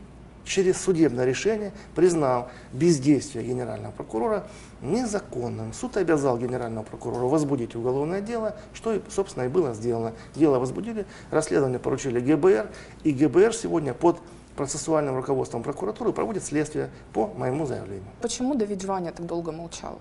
через 0.45 0.79
судебное 0.81 1.25
решение 1.25 1.71
признал 1.95 2.49
бездействие 2.71 3.45
генерального 3.45 3.91
прокурора 3.91 4.47
незаконным. 4.81 5.73
Суд 5.73 5.97
обязал 5.97 6.37
генерального 6.37 6.83
прокурора 6.83 7.25
возбудить 7.25 7.75
уголовное 7.75 8.21
дело, 8.21 8.55
что, 8.73 9.01
собственно, 9.09 9.43
и 9.43 9.47
было 9.47 9.73
сделано. 9.73 10.13
Дело 10.35 10.59
возбудили, 10.59 11.05
расследование 11.31 11.79
поручили 11.79 12.19
ГБР, 12.19 12.69
и 13.03 13.11
ГБР 13.11 13.53
сегодня 13.53 13.93
под 13.93 14.19
процессуальным 14.55 15.15
руководством 15.15 15.63
прокуратуры 15.63 16.13
проводит 16.13 16.43
следствие 16.43 16.89
по 17.13 17.27
моему 17.27 17.65
заявлению. 17.65 18.07
Почему 18.21 18.55
Давид 18.55 18.81
Жваня 18.81 19.11
так 19.11 19.25
долго 19.25 19.51
молчал? 19.51 19.99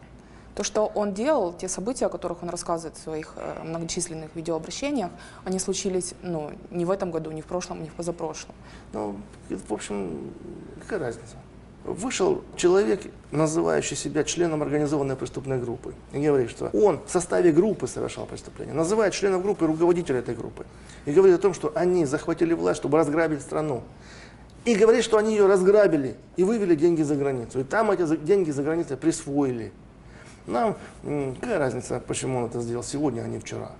То, 0.54 0.62
что 0.62 0.86
он 0.94 1.14
делал, 1.14 1.52
те 1.52 1.68
события, 1.68 2.06
о 2.06 2.08
которых 2.08 2.44
он 2.44 2.48
рассказывает 2.48 2.96
в 2.96 3.02
своих 3.02 3.34
э, 3.36 3.64
многочисленных 3.64 4.36
видеообращениях, 4.36 5.10
они 5.44 5.58
случились 5.58 6.14
ну, 6.22 6.52
не 6.70 6.84
в 6.84 6.92
этом 6.92 7.10
году, 7.10 7.32
не 7.32 7.42
в 7.42 7.46
прошлом, 7.46 7.82
не 7.82 7.88
в 7.88 7.94
позапрошлом. 7.94 8.54
Ну, 8.92 9.16
в 9.48 9.72
общем, 9.72 10.32
какая 10.80 11.00
разница? 11.00 11.36
Вышел 11.84 12.42
человек, 12.56 13.02
называющий 13.30 13.94
себя 13.94 14.24
членом 14.24 14.62
организованной 14.62 15.16
преступной 15.16 15.58
группы, 15.58 15.92
и 16.12 16.24
говорит, 16.24 16.50
что 16.50 16.70
он 16.72 17.00
в 17.06 17.10
составе 17.10 17.52
группы 17.52 17.86
совершал 17.86 18.24
преступление, 18.24 18.74
называет 18.74 19.12
членов 19.12 19.42
группы 19.42 19.66
руководителя 19.66 20.20
этой 20.20 20.34
группы, 20.34 20.64
и 21.04 21.12
говорит 21.12 21.36
о 21.36 21.38
том, 21.38 21.52
что 21.52 21.72
они 21.74 22.06
захватили 22.06 22.54
власть, 22.54 22.80
чтобы 22.80 22.96
разграбить 22.96 23.42
страну. 23.42 23.82
И 24.64 24.74
говорит, 24.74 25.04
что 25.04 25.18
они 25.18 25.32
ее 25.32 25.46
разграбили 25.46 26.16
и 26.36 26.42
вывели 26.42 26.74
деньги 26.74 27.02
за 27.02 27.16
границу. 27.16 27.60
И 27.60 27.64
там 27.64 27.90
эти 27.90 28.16
деньги 28.16 28.50
за 28.50 28.62
границей 28.62 28.96
присвоили. 28.96 29.70
Нам 30.46 30.78
какая 31.38 31.58
разница, 31.58 32.00
почему 32.00 32.38
он 32.38 32.44
это 32.46 32.62
сделал 32.62 32.82
сегодня, 32.82 33.20
а 33.20 33.28
не 33.28 33.38
вчера. 33.38 33.72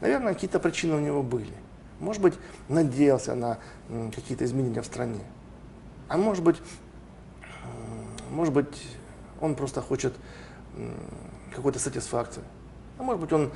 Наверное, 0.00 0.32
какие-то 0.32 0.58
причины 0.58 0.94
у 0.94 1.00
него 1.00 1.22
были. 1.22 1.52
Может 1.98 2.22
быть, 2.22 2.34
надеялся 2.70 3.34
на 3.34 3.58
какие-то 4.14 4.46
изменения 4.46 4.80
в 4.80 4.86
стране. 4.86 5.20
А 6.08 6.16
может 6.16 6.42
быть, 6.42 6.56
может 8.30 8.54
быть, 8.54 8.86
он 9.40 9.54
просто 9.54 9.80
хочет 9.80 10.14
какой-то 11.54 11.78
сатисфакции. 11.78 12.42
А 12.98 13.02
может 13.02 13.20
быть, 13.20 13.32
он 13.32 13.50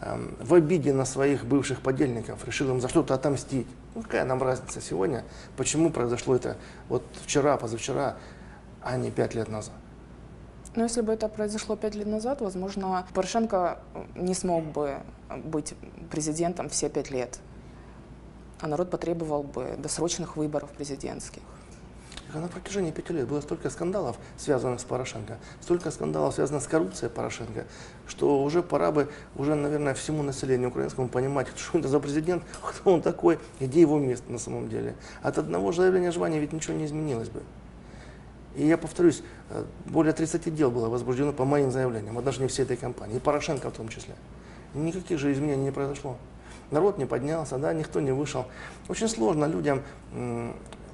эм, 0.00 0.36
в 0.40 0.54
обиде 0.54 0.92
на 0.92 1.04
своих 1.04 1.44
бывших 1.44 1.80
подельников 1.80 2.44
решил 2.44 2.70
им 2.70 2.80
за 2.80 2.88
что-то 2.88 3.14
отомстить. 3.14 3.66
Ну, 3.94 4.02
какая 4.02 4.24
нам 4.24 4.42
разница 4.42 4.80
сегодня, 4.80 5.24
почему 5.56 5.90
произошло 5.90 6.36
это 6.36 6.56
вот 6.88 7.02
вчера, 7.24 7.56
позавчера, 7.56 8.16
а 8.82 8.96
не 8.96 9.10
пять 9.10 9.34
лет 9.34 9.48
назад. 9.48 9.74
Но 10.76 10.84
если 10.84 11.00
бы 11.00 11.12
это 11.12 11.28
произошло 11.28 11.74
пять 11.74 11.96
лет 11.96 12.06
назад, 12.06 12.40
возможно, 12.40 13.04
Порошенко 13.12 13.80
не 14.14 14.34
смог 14.34 14.64
бы 14.64 14.98
быть 15.44 15.74
президентом 16.10 16.68
все 16.68 16.88
пять 16.88 17.10
лет, 17.10 17.40
а 18.60 18.68
народ 18.68 18.90
потребовал 18.90 19.42
бы 19.42 19.74
досрочных 19.78 20.36
выборов 20.36 20.70
президентских. 20.70 21.42
На 22.34 22.46
протяжении 22.48 22.92
пяти 22.92 23.12
лет 23.12 23.26
было 23.26 23.40
столько 23.40 23.70
скандалов, 23.70 24.16
связанных 24.36 24.80
с 24.80 24.84
Порошенко, 24.84 25.38
столько 25.60 25.90
скандалов, 25.90 26.34
связанных 26.34 26.62
с 26.62 26.66
коррупцией 26.66 27.10
Порошенко, 27.10 27.66
что 28.06 28.42
уже 28.42 28.62
пора 28.62 28.92
бы, 28.92 29.10
уже, 29.36 29.56
наверное, 29.56 29.94
всему 29.94 30.22
населению 30.22 30.68
украинскому 30.68 31.08
понимать, 31.08 31.48
что 31.56 31.78
это 31.78 31.88
за 31.88 31.98
президент, 31.98 32.44
кто 32.62 32.92
он 32.94 33.02
такой, 33.02 33.38
где 33.58 33.80
его 33.80 33.98
место 33.98 34.30
на 34.30 34.38
самом 34.38 34.68
деле. 34.68 34.94
От 35.22 35.38
одного 35.38 35.72
заявления 35.72 36.12
желания 36.12 36.38
ведь 36.38 36.52
ничего 36.52 36.74
не 36.74 36.84
изменилось 36.84 37.28
бы. 37.28 37.42
И 38.54 38.66
я 38.66 38.78
повторюсь, 38.78 39.22
э, 39.50 39.64
более 39.86 40.12
30 40.12 40.54
дел 40.54 40.70
было 40.70 40.88
возбуждено 40.88 41.32
по 41.32 41.44
моим 41.44 41.70
заявлениям, 41.70 42.22
даже 42.22 42.42
не 42.42 42.48
всей 42.48 42.62
этой 42.62 42.76
компании, 42.76 43.16
и 43.16 43.20
Порошенко 43.20 43.70
в 43.70 43.76
том 43.76 43.88
числе. 43.88 44.14
Никаких 44.74 45.18
же 45.18 45.32
изменений 45.32 45.64
не 45.64 45.72
произошло. 45.72 46.16
Народ 46.70 46.98
не 46.98 47.06
поднялся, 47.06 47.58
да, 47.58 47.72
никто 47.72 48.00
не 48.00 48.12
вышел. 48.12 48.46
Очень 48.88 49.08
сложно 49.08 49.46
людям 49.46 49.82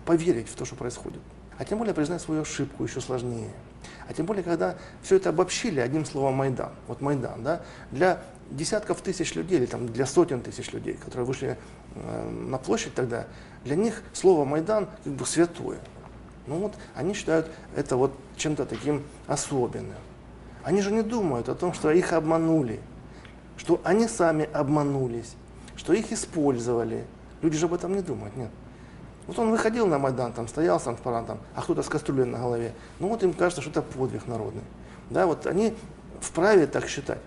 поверить 0.06 0.48
в 0.48 0.54
то, 0.54 0.64
что 0.64 0.76
происходит. 0.76 1.20
А 1.58 1.64
тем 1.64 1.78
более 1.78 1.94
признать 1.94 2.22
свою 2.22 2.42
ошибку 2.42 2.84
еще 2.84 3.00
сложнее. 3.00 3.50
А 4.08 4.14
тем 4.14 4.24
более, 4.26 4.42
когда 4.42 4.76
все 5.02 5.16
это 5.16 5.30
обобщили 5.30 5.80
одним 5.80 6.04
словом 6.04 6.34
Майдан. 6.34 6.70
Вот 6.86 7.00
Майдан, 7.00 7.42
да, 7.42 7.62
для 7.90 8.22
десятков 8.50 9.00
тысяч 9.00 9.34
людей 9.34 9.58
или 9.58 9.66
там 9.66 9.86
для 9.88 10.06
сотен 10.06 10.40
тысяч 10.40 10.72
людей, 10.72 10.94
которые 10.94 11.26
вышли 11.26 11.58
э, 11.94 12.30
на 12.30 12.58
площадь 12.58 12.94
тогда, 12.94 13.26
для 13.64 13.74
них 13.74 14.02
слово 14.12 14.44
Майдан 14.44 14.88
как 15.04 15.12
бы 15.12 15.26
святое. 15.26 15.78
Ну 16.46 16.58
вот 16.58 16.74
они 16.94 17.14
считают 17.14 17.50
это 17.74 17.96
вот 17.96 18.12
чем-то 18.36 18.66
таким 18.66 19.02
особенным. 19.26 19.98
Они 20.62 20.80
же 20.82 20.92
не 20.92 21.02
думают 21.02 21.48
о 21.48 21.54
том, 21.54 21.72
что 21.72 21.90
их 21.90 22.12
обманули, 22.12 22.80
что 23.56 23.80
они 23.82 24.06
сами 24.06 24.48
обманулись, 24.52 25.34
что 25.76 25.92
их 25.92 26.12
использовали. 26.12 27.04
Люди 27.42 27.56
же 27.56 27.66
об 27.66 27.74
этом 27.74 27.94
не 27.94 28.02
думают, 28.02 28.36
нет. 28.36 28.50
Вот 29.26 29.38
он 29.38 29.50
выходил 29.50 29.86
на 29.86 29.98
Майдан, 29.98 30.32
там 30.32 30.46
стоял 30.46 30.78
с 30.78 30.84
транспарантом, 30.84 31.38
а 31.54 31.62
кто-то 31.62 31.82
с 31.82 31.88
кастрюлей 31.88 32.24
на 32.24 32.38
голове. 32.38 32.72
Ну 33.00 33.08
вот 33.08 33.22
им 33.22 33.32
кажется, 33.32 33.60
что 33.60 33.70
это 33.70 33.82
подвиг 33.82 34.26
народный. 34.26 34.62
Да, 35.10 35.26
вот 35.26 35.46
они 35.46 35.74
вправе 36.20 36.66
так 36.66 36.88
считать. 36.88 37.20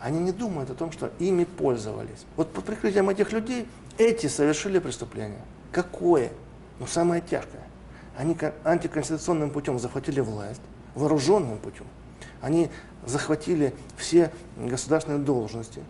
Они 0.00 0.18
не 0.18 0.32
думают 0.32 0.70
о 0.70 0.74
том, 0.74 0.92
что 0.92 1.10
ими 1.18 1.44
пользовались. 1.44 2.24
Вот 2.36 2.52
под 2.52 2.64
прикрытием 2.64 3.10
этих 3.10 3.32
людей 3.32 3.68
эти 3.98 4.26
совершили 4.26 4.78
преступление. 4.78 5.40
Какое? 5.72 6.30
Ну, 6.78 6.86
самое 6.86 7.20
тяжкое. 7.20 7.62
Они 8.16 8.36
антиконституционным 8.64 9.50
путем 9.50 9.78
захватили 9.78 10.20
власть, 10.20 10.62
вооруженным 10.94 11.58
путем. 11.58 11.84
Они 12.40 12.70
захватили 13.06 13.74
все 13.96 14.32
государственные 14.56 15.20
должности, 15.20 15.82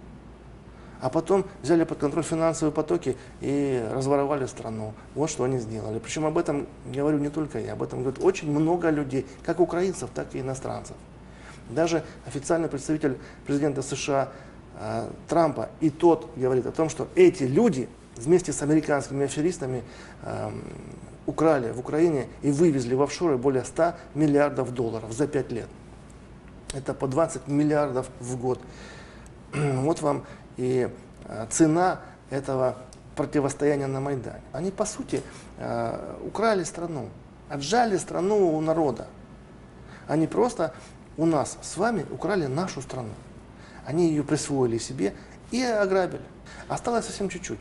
а 1.00 1.08
потом 1.08 1.44
взяли 1.62 1.84
под 1.84 1.98
контроль 1.98 2.22
финансовые 2.22 2.72
потоки 2.72 3.16
и 3.40 3.86
разворовали 3.92 4.46
страну. 4.46 4.92
Вот 5.14 5.30
что 5.30 5.44
они 5.44 5.58
сделали. 5.58 5.98
Причем 5.98 6.26
об 6.26 6.38
этом 6.38 6.66
говорю 6.86 7.18
не 7.18 7.30
только 7.30 7.58
я, 7.58 7.72
об 7.72 7.82
этом 7.82 8.02
говорят 8.02 8.22
очень 8.22 8.50
много 8.50 8.90
людей, 8.90 9.26
как 9.44 9.60
украинцев, 9.60 10.10
так 10.14 10.34
и 10.34 10.40
иностранцев. 10.40 10.96
Даже 11.70 12.02
официальный 12.26 12.68
представитель 12.68 13.16
президента 13.46 13.82
США 13.82 14.30
э, 14.78 15.08
Трампа 15.28 15.70
и 15.80 15.90
тот 15.90 16.30
говорит 16.36 16.66
о 16.66 16.72
том, 16.72 16.88
что 16.88 17.08
эти 17.14 17.44
люди 17.44 17.88
вместе 18.16 18.52
с 18.52 18.60
американскими 18.62 19.24
аферистами 19.24 19.84
э, 20.22 20.50
украли 21.26 21.70
в 21.70 21.78
Украине 21.78 22.26
и 22.42 22.50
вывезли 22.50 22.94
в 22.94 23.02
офшоры 23.02 23.38
более 23.38 23.64
100 23.64 23.94
миллиардов 24.14 24.74
долларов 24.74 25.12
за 25.12 25.26
5 25.26 25.52
лет. 25.52 25.68
Это 26.74 26.92
по 26.94 27.06
20 27.08 27.48
миллиардов 27.48 28.08
в 28.20 28.36
год. 28.36 28.60
Вот 29.52 30.02
вам 30.02 30.24
и 30.60 30.90
э, 31.24 31.46
цена 31.48 32.00
этого 32.28 32.76
противостояния 33.16 33.86
на 33.86 34.00
Майдане. 34.00 34.42
Они, 34.52 34.70
по 34.70 34.84
сути, 34.84 35.22
э, 35.56 36.16
украли 36.22 36.64
страну, 36.64 37.08
отжали 37.48 37.96
страну 37.96 38.56
у 38.56 38.60
народа. 38.60 39.06
Они 40.06 40.26
просто 40.26 40.74
у 41.16 41.24
нас 41.24 41.56
с 41.62 41.78
вами 41.78 42.04
украли 42.10 42.44
нашу 42.44 42.82
страну. 42.82 43.14
Они 43.86 44.08
ее 44.08 44.22
присвоили 44.22 44.76
себе 44.76 45.14
и 45.50 45.62
ограбили. 45.62 46.24
Осталось 46.68 47.06
совсем 47.06 47.30
чуть-чуть. 47.30 47.60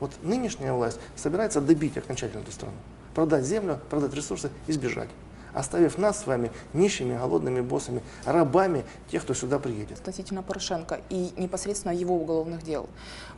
Вот 0.00 0.10
нынешняя 0.22 0.72
власть 0.72 0.98
собирается 1.14 1.60
добить 1.60 1.96
окончательно 1.96 2.40
эту 2.40 2.50
страну. 2.50 2.76
Продать 3.14 3.44
землю, 3.44 3.78
продать 3.90 4.12
ресурсы 4.12 4.50
и 4.66 4.72
сбежать 4.72 5.08
оставив 5.54 5.98
нас 5.98 6.20
с 6.20 6.26
вами 6.26 6.50
нищими, 6.72 7.16
голодными 7.16 7.60
боссами, 7.60 8.02
рабами 8.24 8.84
тех, 9.10 9.22
кто 9.22 9.34
сюда 9.34 9.58
приедет. 9.58 9.98
Относительно 9.98 10.42
Порошенко 10.42 11.00
и 11.08 11.32
непосредственно 11.36 11.92
его 11.92 12.16
уголовных 12.16 12.62
дел. 12.62 12.88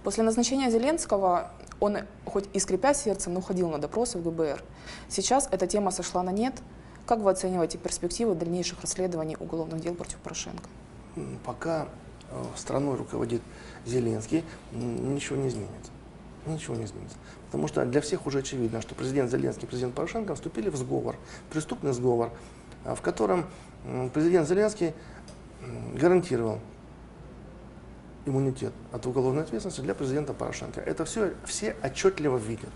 После 0.04 0.22
назначения 0.22 0.70
Зеленского 0.70 1.50
он, 1.80 1.98
хоть 2.24 2.48
и 2.52 2.58
скрипя 2.58 2.94
сердцем, 2.94 3.34
но 3.34 3.40
ходил 3.40 3.68
на 3.68 3.78
допросы 3.78 4.18
в 4.18 4.22
ГБР. 4.22 4.62
Сейчас 5.08 5.48
эта 5.50 5.66
тема 5.66 5.90
сошла 5.90 6.22
на 6.22 6.30
нет. 6.30 6.54
Как 7.06 7.18
вы 7.18 7.30
оцениваете 7.30 7.78
перспективы 7.78 8.34
дальнейших 8.34 8.80
расследований 8.80 9.36
уголовных 9.38 9.80
дел 9.80 9.94
против 9.94 10.18
Порошенко? 10.18 10.68
Пока 11.44 11.88
э, 12.30 12.44
страной 12.56 12.96
руководит 12.96 13.42
Зеленский, 13.84 14.44
ничего 14.72 15.36
не 15.36 15.48
изменится. 15.48 15.90
ничего 16.46 16.76
не 16.76 16.84
изменится. 16.84 17.16
Потому 17.52 17.68
что 17.68 17.84
для 17.84 18.00
всех 18.00 18.26
уже 18.26 18.38
очевидно, 18.38 18.80
что 18.80 18.94
президент 18.94 19.30
Зеленский 19.30 19.64
и 19.64 19.66
президент 19.66 19.94
Порошенко 19.94 20.34
вступили 20.34 20.70
в 20.70 20.76
сговор, 20.76 21.16
преступный 21.50 21.92
сговор, 21.92 22.32
а, 22.82 22.94
в 22.94 23.02
котором 23.02 23.44
президент 24.14 24.48
Зеленский 24.48 24.94
гарантировал 25.94 26.60
иммунитет 28.24 28.72
от 28.90 29.04
уголовной 29.04 29.42
ответственности 29.42 29.82
для 29.82 29.94
президента 29.94 30.32
Порошенко. 30.32 30.80
Это 30.80 31.04
все, 31.04 31.34
все 31.44 31.76
отчетливо 31.84 32.38
видят. 32.38 32.70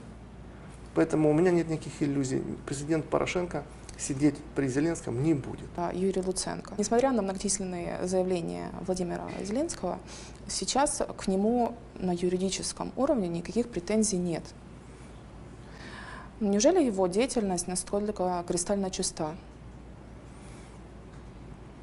Поэтому 0.94 1.30
у 1.30 1.32
меня 1.32 1.52
нет 1.52 1.70
никаких 1.70 2.02
иллюзий. 2.02 2.42
Президент 2.66 3.06
Порошенко 3.06 3.64
сидеть 3.96 4.34
при 4.54 4.68
Зеленском 4.68 5.22
не 5.22 5.32
будет. 5.32 5.68
Юрий 5.94 6.20
Луценко. 6.20 6.74
Несмотря 6.76 7.12
на 7.12 7.22
многочисленные 7.22 8.06
заявления 8.06 8.70
Владимира 8.86 9.26
Зеленского, 9.42 9.98
сейчас 10.48 11.00
к 11.16 11.28
нему 11.28 11.74
на 11.94 12.12
юридическом 12.12 12.92
уровне 12.96 13.28
никаких 13.28 13.68
претензий 13.68 14.18
нет. 14.18 14.42
Неужели 16.38 16.82
его 16.82 17.06
деятельность 17.06 17.66
настолько 17.66 18.44
кристально 18.46 18.90
чиста? 18.90 19.34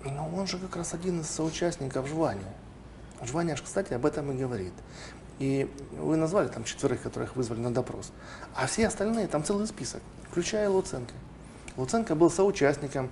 Но 0.06 0.30
он 0.36 0.46
же 0.46 0.60
как 0.60 0.76
раз 0.76 0.94
один 0.94 1.22
из 1.22 1.30
соучастников 1.30 2.08
жвания. 2.08 2.54
Же, 3.24 3.64
кстати, 3.64 3.94
об 3.94 4.06
этом 4.06 4.32
и 4.32 4.36
говорит. 4.36 4.74
И 5.40 5.68
вы 5.98 6.18
назвали 6.18 6.50
там 6.50 6.66
четверых, 6.66 7.02
которых 7.02 7.36
вызвали 7.36 7.60
на 7.60 7.74
допрос. 7.74 8.12
А 8.54 8.68
все 8.68 8.88
остальные, 8.88 9.28
там 9.28 9.44
целый 9.44 9.66
список, 9.66 10.02
включая 10.30 10.70
Луценко. 10.70 11.14
Луценко 11.76 12.14
был 12.14 12.30
соучастником 12.30 13.10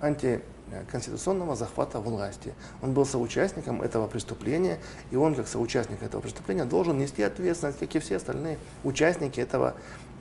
антиконституционного 0.00 1.56
захвата 1.56 2.00
власти. 2.00 2.52
Он 2.82 2.92
был 2.92 3.06
соучастником 3.06 3.80
этого 3.80 4.06
преступления, 4.06 4.78
и 5.10 5.16
он, 5.16 5.34
как 5.34 5.48
соучастник 5.48 6.02
этого 6.02 6.20
преступления, 6.20 6.64
должен 6.64 6.98
нести 6.98 7.22
ответственность, 7.22 7.78
как 7.78 7.94
и 7.94 7.98
все 7.98 8.16
остальные 8.16 8.58
участники 8.84 9.40
этого, 9.40 9.74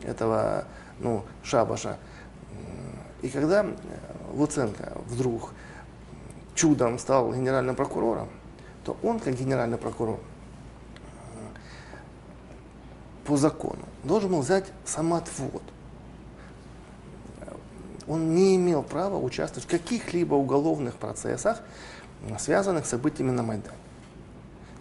этого 0.05 0.65
ну, 0.99 1.23
шабаша. 1.43 1.97
И 3.21 3.29
когда 3.29 3.63
э, 3.63 3.73
Луценко 4.33 4.93
вдруг 5.07 5.53
чудом 6.55 6.99
стал 6.99 7.33
генеральным 7.33 7.75
прокурором, 7.75 8.29
то 8.83 8.97
он, 9.03 9.19
как 9.19 9.35
генеральный 9.35 9.77
прокурор, 9.77 10.19
по 13.25 13.37
закону 13.37 13.83
должен 14.03 14.31
был 14.31 14.41
взять 14.41 14.65
самоотвод. 14.83 15.61
Он 18.07 18.33
не 18.35 18.55
имел 18.55 18.83
права 18.83 19.17
участвовать 19.17 19.65
в 19.65 19.71
каких-либо 19.71 20.33
уголовных 20.33 20.95
процессах, 20.95 21.61
связанных 22.39 22.85
с 22.85 22.89
событиями 22.89 23.31
на 23.31 23.43
Майдане. 23.43 23.77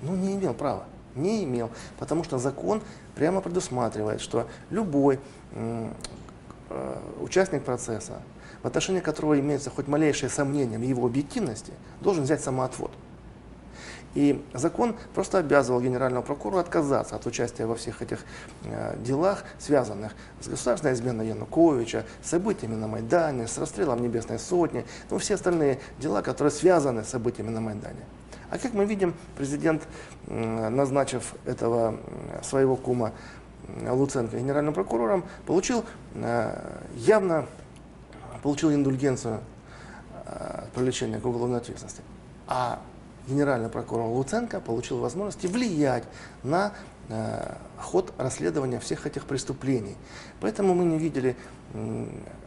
Ну, 0.03 0.17
не 0.17 0.35
имел 0.35 0.55
права. 0.55 0.85
Не 1.15 1.45
имел. 1.45 1.71
Потому 1.99 2.25
что 2.25 2.39
закон 2.39 2.83
прямо 3.21 3.43
предусматривает, 3.43 4.23
что 4.23 4.47
любой 4.71 5.21
э, 5.53 5.91
участник 7.21 7.63
процесса, 7.65 8.23
в 8.63 8.67
отношении 8.67 9.01
которого 9.01 9.39
имеется 9.39 9.69
хоть 9.69 9.89
малейшее 9.89 10.31
сомнение 10.31 10.79
в 10.79 10.83
его 10.83 11.05
объективности, 11.05 11.75
должен 12.01 12.25
взять 12.25 12.43
самоотвод. 12.43 12.91
И 14.15 14.43
закон 14.55 14.97
просто 15.15 15.37
обязывал 15.37 15.83
генерального 15.83 16.23
прокурора 16.23 16.61
отказаться 16.61 17.15
от 17.15 17.27
участия 17.27 17.67
во 17.67 17.75
всех 17.75 18.01
этих 18.01 18.25
э, 18.65 18.97
делах, 19.05 19.45
связанных 19.59 20.13
с 20.41 20.49
государственной 20.49 20.95
изменой 20.95 21.29
Януковича, 21.29 22.07
с 22.23 22.31
событиями 22.31 22.77
на 22.77 22.89
Майдане, 22.89 23.47
с 23.47 23.59
расстрелом 23.59 24.01
Небесной 24.01 24.39
Сотни, 24.39 24.87
ну 25.11 25.19
все 25.19 25.35
остальные 25.35 25.79
дела, 25.99 26.23
которые 26.23 26.53
связаны 26.53 27.05
с 27.05 27.09
событиями 27.09 27.51
на 27.51 27.61
Майдане. 27.61 28.01
А 28.51 28.59
как 28.59 28.75
мы 28.75 28.85
видим, 28.85 29.15
президент, 29.37 29.87
назначив 30.27 31.35
этого 31.47 31.99
своего 32.43 32.77
кума 32.77 33.13
Луценко 33.89 34.37
генеральным 34.37 34.75
прокурором, 34.75 35.25
получил 35.47 35.85
э, 36.15 36.81
явно 36.97 37.47
получил 38.43 38.73
индульгенцию 38.73 39.41
э, 40.27 40.65
привлечения 40.75 41.21
к 41.21 41.27
уголовной 41.27 41.59
ответственности. 41.59 42.03
А 42.47 42.81
генеральный 43.29 43.69
прокурор 43.69 44.07
Луценко 44.07 44.61
получил 44.61 44.99
возможность 44.99 45.45
влиять 45.45 46.05
на 46.43 46.73
э, 47.09 47.55
ход 47.79 48.13
расследования 48.19 48.81
всех 48.81 49.07
этих 49.07 49.27
преступлений. 49.27 49.97
Поэтому 50.41 50.75
мы 50.75 50.85
не 50.85 50.99
видели 50.99 51.37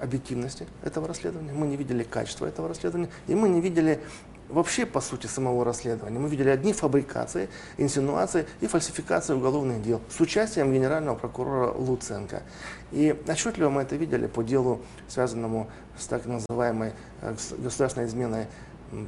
объективности 0.02 0.68
этого 0.84 1.08
расследования, 1.08 1.54
мы 1.54 1.66
не 1.68 1.78
видели 1.78 2.04
качества 2.04 2.46
этого 2.46 2.68
расследования, 2.68 3.10
и 3.28 3.36
мы 3.36 3.48
не 3.48 3.62
видели 3.62 4.02
вообще, 4.50 4.86
по 4.86 5.02
сути, 5.02 5.28
самого 5.28 5.66
расследования. 5.66 6.20
Мы 6.20 6.30
видели 6.30 6.50
одни 6.50 6.74
фабрикации, 6.74 7.50
инсинуации 7.78 8.46
и 8.62 8.68
фальсификации 8.68 9.34
уголовных 9.34 9.82
дел 9.82 10.02
с 10.10 10.20
участием 10.20 10.74
генерального 10.74 11.16
прокурора 11.16 11.72
Луценко. 11.72 12.44
И 12.92 13.16
отчетливо 13.28 13.70
мы 13.70 13.82
это 13.82 13.96
видели 13.96 14.28
по 14.28 14.44
делу, 14.44 14.82
связанному 15.08 15.70
с 15.98 16.08
так 16.08 16.26
называемой 16.26 16.94
э, 17.22 17.32
гос- 17.34 17.62
государственной 17.62 18.08
изменой 18.08 18.48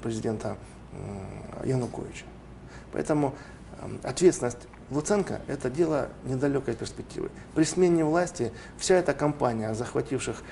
президента 0.02 0.58
Януковича. 1.64 2.26
Поэтому 2.92 3.36
м, 3.82 4.00
ответственность 4.04 4.68
Луценко– 4.90 5.42
это 5.48 5.70
дело 5.70 6.10
недалекой 6.24 6.76
перспективы. 6.76 7.30
При 7.56 7.64
смене 7.64 8.06
власти 8.06 8.52
вся 8.78 8.96
эта 8.96 9.14
кампания, 9.14 9.74
захвативших 9.74 10.44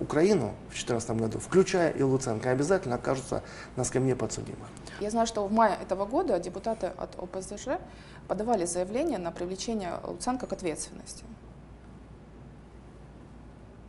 Украину 0.00 0.54
в 0.68 0.72
2014 0.72 1.10
году, 1.10 1.38
включая 1.38 1.90
и 1.90 2.02
Луценко, 2.02 2.50
обязательно 2.50 2.96
окажутся 2.96 3.42
на 3.76 3.84
скамье 3.84 4.16
подсудимых. 4.16 4.68
Я 5.00 5.10
знаю, 5.10 5.26
что 5.26 5.46
в 5.46 5.52
мае 5.52 5.76
этого 5.80 6.06
года 6.06 6.38
депутаты 6.38 6.86
от 6.86 7.14
ОПЗЖ 7.18 7.78
подавали 8.26 8.64
заявление 8.64 9.18
на 9.18 9.30
привлечение 9.30 9.94
Луценко 10.04 10.46
к 10.46 10.52
ответственности. 10.52 11.24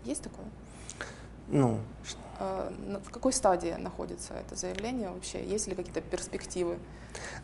Есть 0.03 0.23
такое? 0.23 0.45
Ну, 1.47 1.79
Э, 2.39 2.71
В 3.05 3.11
какой 3.11 3.33
стадии 3.33 3.75
находится 3.77 4.33
это 4.33 4.55
заявление 4.55 5.09
вообще? 5.09 5.43
Есть 5.43 5.67
ли 5.67 5.75
какие-то 5.75 6.01
перспективы? 6.01 6.77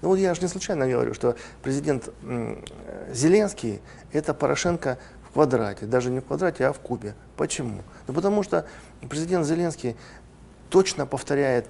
ну 0.02 0.10
вот 0.10 0.20
я 0.20 0.34
же 0.36 0.42
не 0.42 0.48
случайно 0.48 0.88
говорю, 0.88 1.14
что 1.16 1.36
президент 1.64 2.10
э, 2.24 2.64
Зеленский– 3.12 3.82
это 4.14 4.34
Порошенко 4.34 5.00
квадрате, 5.36 5.86
даже 5.86 6.12
не 6.12 6.22
в 6.22 6.26
квадрате, 6.26 6.66
а 6.66 6.72
в 6.72 6.80
кубе. 6.80 7.14
Почему? 7.36 7.82
Ну 8.08 8.14
потому 8.14 8.42
что 8.42 8.66
президент 9.10 9.46
Зеленский 9.46 9.98
точно 10.70 11.06
повторяет 11.06 11.68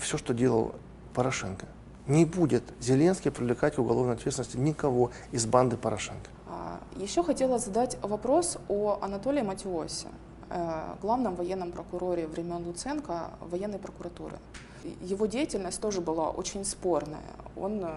все, 0.00 0.18
что 0.18 0.34
делал 0.34 0.74
Порошенко. 1.14 1.66
Не 2.08 2.24
будет 2.24 2.64
Зеленский 2.80 3.30
привлекать 3.30 3.76
к 3.76 3.78
уголовной 3.78 4.14
ответственности 4.14 4.56
никого 4.56 5.12
из 5.30 5.46
банды 5.46 5.76
Порошенко. 5.76 6.28
А, 6.48 6.80
Еще 6.96 7.22
хотела 7.22 7.60
задать 7.60 7.96
вопрос 8.02 8.58
о 8.68 8.98
Анатолии 9.00 9.42
Матиосе, 9.42 10.08
э, 10.50 10.96
главном 11.00 11.36
военном 11.36 11.70
прокуроре 11.70 12.26
времен 12.26 12.66
Луценко 12.66 13.30
военной 13.40 13.78
прокуратуры. 13.78 14.38
Его 15.00 15.26
деятельность 15.26 15.80
тоже 15.80 16.00
была 16.00 16.30
очень 16.30 16.64
спорная. 16.64 17.30
Он 17.56 17.84
э, 17.84 17.88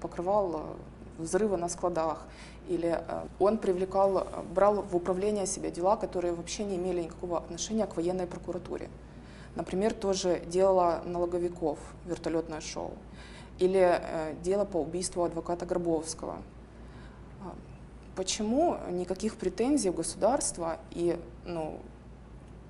покрывал 0.00 0.56
э, 0.56 1.22
взрывы 1.22 1.56
на 1.56 1.68
складах, 1.68 2.26
или 2.68 2.98
э, 3.06 3.26
он 3.38 3.58
привлекал, 3.58 4.18
э, 4.18 4.42
брал 4.54 4.82
в 4.82 4.96
управление 4.96 5.46
себе 5.46 5.70
дела, 5.70 5.96
которые 5.96 6.32
вообще 6.32 6.64
не 6.64 6.76
имели 6.76 7.02
никакого 7.02 7.38
отношения 7.38 7.86
к 7.86 7.96
военной 7.96 8.26
прокуратуре. 8.26 8.88
Например, 9.54 9.92
тоже 9.92 10.42
дело 10.46 11.02
налоговиков, 11.04 11.78
вертолетное 12.06 12.60
шоу, 12.60 12.92
или 13.58 14.00
э, 14.00 14.34
дело 14.42 14.64
по 14.64 14.78
убийству 14.78 15.24
адвоката 15.24 15.66
Горбовского. 15.66 16.38
А 17.42 17.54
Почему 18.16 18.78
никаких 18.90 19.36
претензий 19.36 19.90
у 19.90 19.92
государства 19.92 20.78
и 20.90 21.18
ну, 21.44 21.80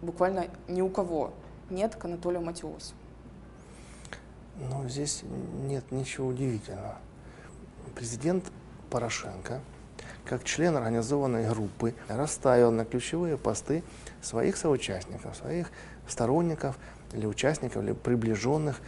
буквально 0.01 0.47
ни 0.69 0.81
у 0.81 0.89
кого 0.89 1.33
нет 1.69 1.97
к 1.97 2.05
Анатолию 2.07 2.43
Матиосу? 2.43 2.95
Но 4.57 4.89
здесь 4.89 5.23
нет 5.67 5.91
ничего 5.91 6.29
удивительного. 6.29 6.99
Президент 7.95 8.51
Порошенко, 8.91 9.61
как 10.25 10.45
член 10.45 10.77
организованной 10.77 11.49
группы, 11.49 11.95
расставил 12.09 12.71
на 12.71 12.85
ключевые 12.85 13.37
посты 13.37 13.83
своих 14.23 14.57
соучастников, 14.57 15.37
своих 15.37 15.71
сторонников 16.09 16.77
или 17.13 17.27
участников, 17.27 17.83
или 17.83 17.93
приближенных 17.93 18.81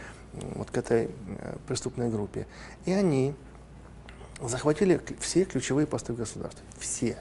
вот 0.55 0.71
к 0.71 0.77
этой 0.77 1.05
э, 1.05 1.55
преступной 1.67 2.09
группе. 2.09 2.45
И 2.85 2.91
они 2.91 3.33
захватили 4.41 5.01
все 5.19 5.45
ключевые 5.45 5.87
посты 5.87 6.13
в 6.13 6.17
государстве. 6.17 6.63
Все. 6.79 7.17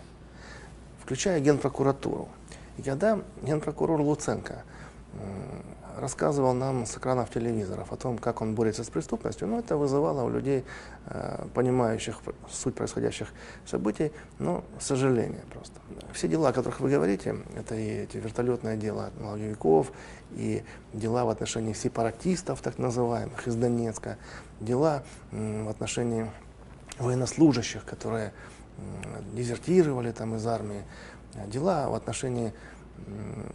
Включая 1.03 1.41
Генпрокуратуру. 1.41 2.29
И 2.79 2.83
когда 2.83 3.21
генпрокурор 3.43 4.01
Луценко 4.01 4.63
рассказывал 5.97 6.55
нам 6.55 6.87
с 6.87 6.97
экранов 6.97 7.31
телевизоров 7.31 7.93
о 7.93 7.97
том, 7.97 8.19
как 8.19 8.43
он 8.43 8.55
борется 8.55 8.85
с 8.85 8.91
преступностью, 8.91 9.49
ну, 9.49 9.59
это 9.59 9.77
вызывало 9.77 10.23
у 10.23 10.29
людей, 10.29 10.65
э, 11.07 11.47
понимающих 11.55 12.21
суть 12.51 12.75
происходящих 12.75 13.29
событий, 13.65 14.13
ну, 14.39 14.63
сожаление 14.79 15.43
просто. 15.53 15.81
Все 16.13 16.29
дела, 16.29 16.51
о 16.51 16.53
которых 16.53 16.81
вы 16.81 16.91
говорите, 16.91 17.37
это 17.57 17.75
и 17.75 18.05
эти 18.05 18.19
вертолетное 18.19 18.77
дело 18.77 19.11
налоговиков, 19.19 19.93
и 20.33 20.63
дела 20.93 21.25
в 21.25 21.31
отношении 21.31 21.73
сепаратистов, 21.73 22.61
так 22.61 22.79
называемых, 22.79 23.47
из 23.47 23.55
Донецка, 23.55 24.19
дела 24.61 25.03
в 25.31 25.69
отношении 25.69 26.31
военнослужащих, 26.99 27.85
которые 27.85 28.33
дезертировали 29.33 30.13
там 30.13 30.35
из 30.37 30.47
армии. 30.47 30.83
Дела 31.47 31.89
в 31.89 31.95
отношении 31.95 32.53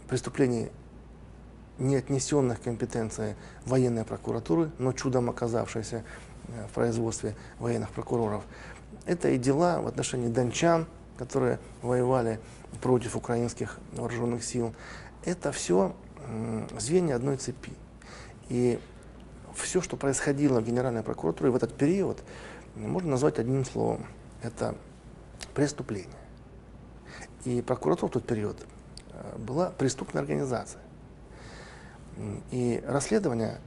преступлений, 0.08 0.70
не 1.82 1.96
отнесенных 1.96 2.60
к 2.60 2.64
компетенции 2.64 3.36
военной 3.66 4.04
прокуратуры, 4.04 4.70
но 4.78 4.92
чудом 4.92 5.28
оказавшейся 5.28 6.04
э, 6.48 6.66
в 6.68 6.72
производстве 6.72 7.34
военных 7.58 7.90
прокуроров. 7.90 8.44
Это 9.04 9.28
и 9.30 9.38
дела 9.38 9.80
в 9.80 9.88
отношении 9.88 10.28
дончан, 10.28 10.86
которые 11.18 11.58
воевали 11.82 12.40
против 12.80 13.16
украинских 13.16 13.78
вооруженных 13.92 14.44
сил. 14.44 14.74
Это 15.24 15.52
все 15.52 15.94
звенья 16.78 17.16
одной 17.16 17.36
цепи. 17.36 17.72
И 18.48 18.78
все, 19.54 19.80
что 19.80 19.96
происходило 19.96 20.60
в 20.60 20.64
Генеральной 20.64 21.02
прокуратуре 21.02 21.50
в 21.50 21.56
этот 21.56 21.74
период, 21.74 22.22
можно 22.76 23.10
назвать 23.10 23.38
одним 23.38 23.64
словом. 23.64 24.06
Это 24.42 24.76
преступление. 25.54 26.08
И 27.44 27.60
прокуратура 27.60 28.08
в 28.08 28.12
тот 28.12 28.26
период 28.26 28.56
э, 29.10 29.38
была 29.38 29.70
преступной 29.70 30.22
организацией. 30.22 30.81
И 32.50 32.82
расследование 32.86 33.58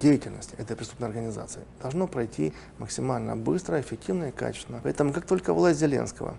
деятельности 0.00 0.54
этой 0.56 0.76
преступной 0.76 1.08
организации 1.08 1.62
должно 1.80 2.06
пройти 2.06 2.52
максимально 2.78 3.36
быстро, 3.36 3.80
эффективно 3.80 4.24
и 4.24 4.32
качественно. 4.32 4.80
Поэтому 4.82 5.12
как 5.12 5.26
только 5.26 5.54
власть 5.54 5.78
Зеленского 5.78 6.36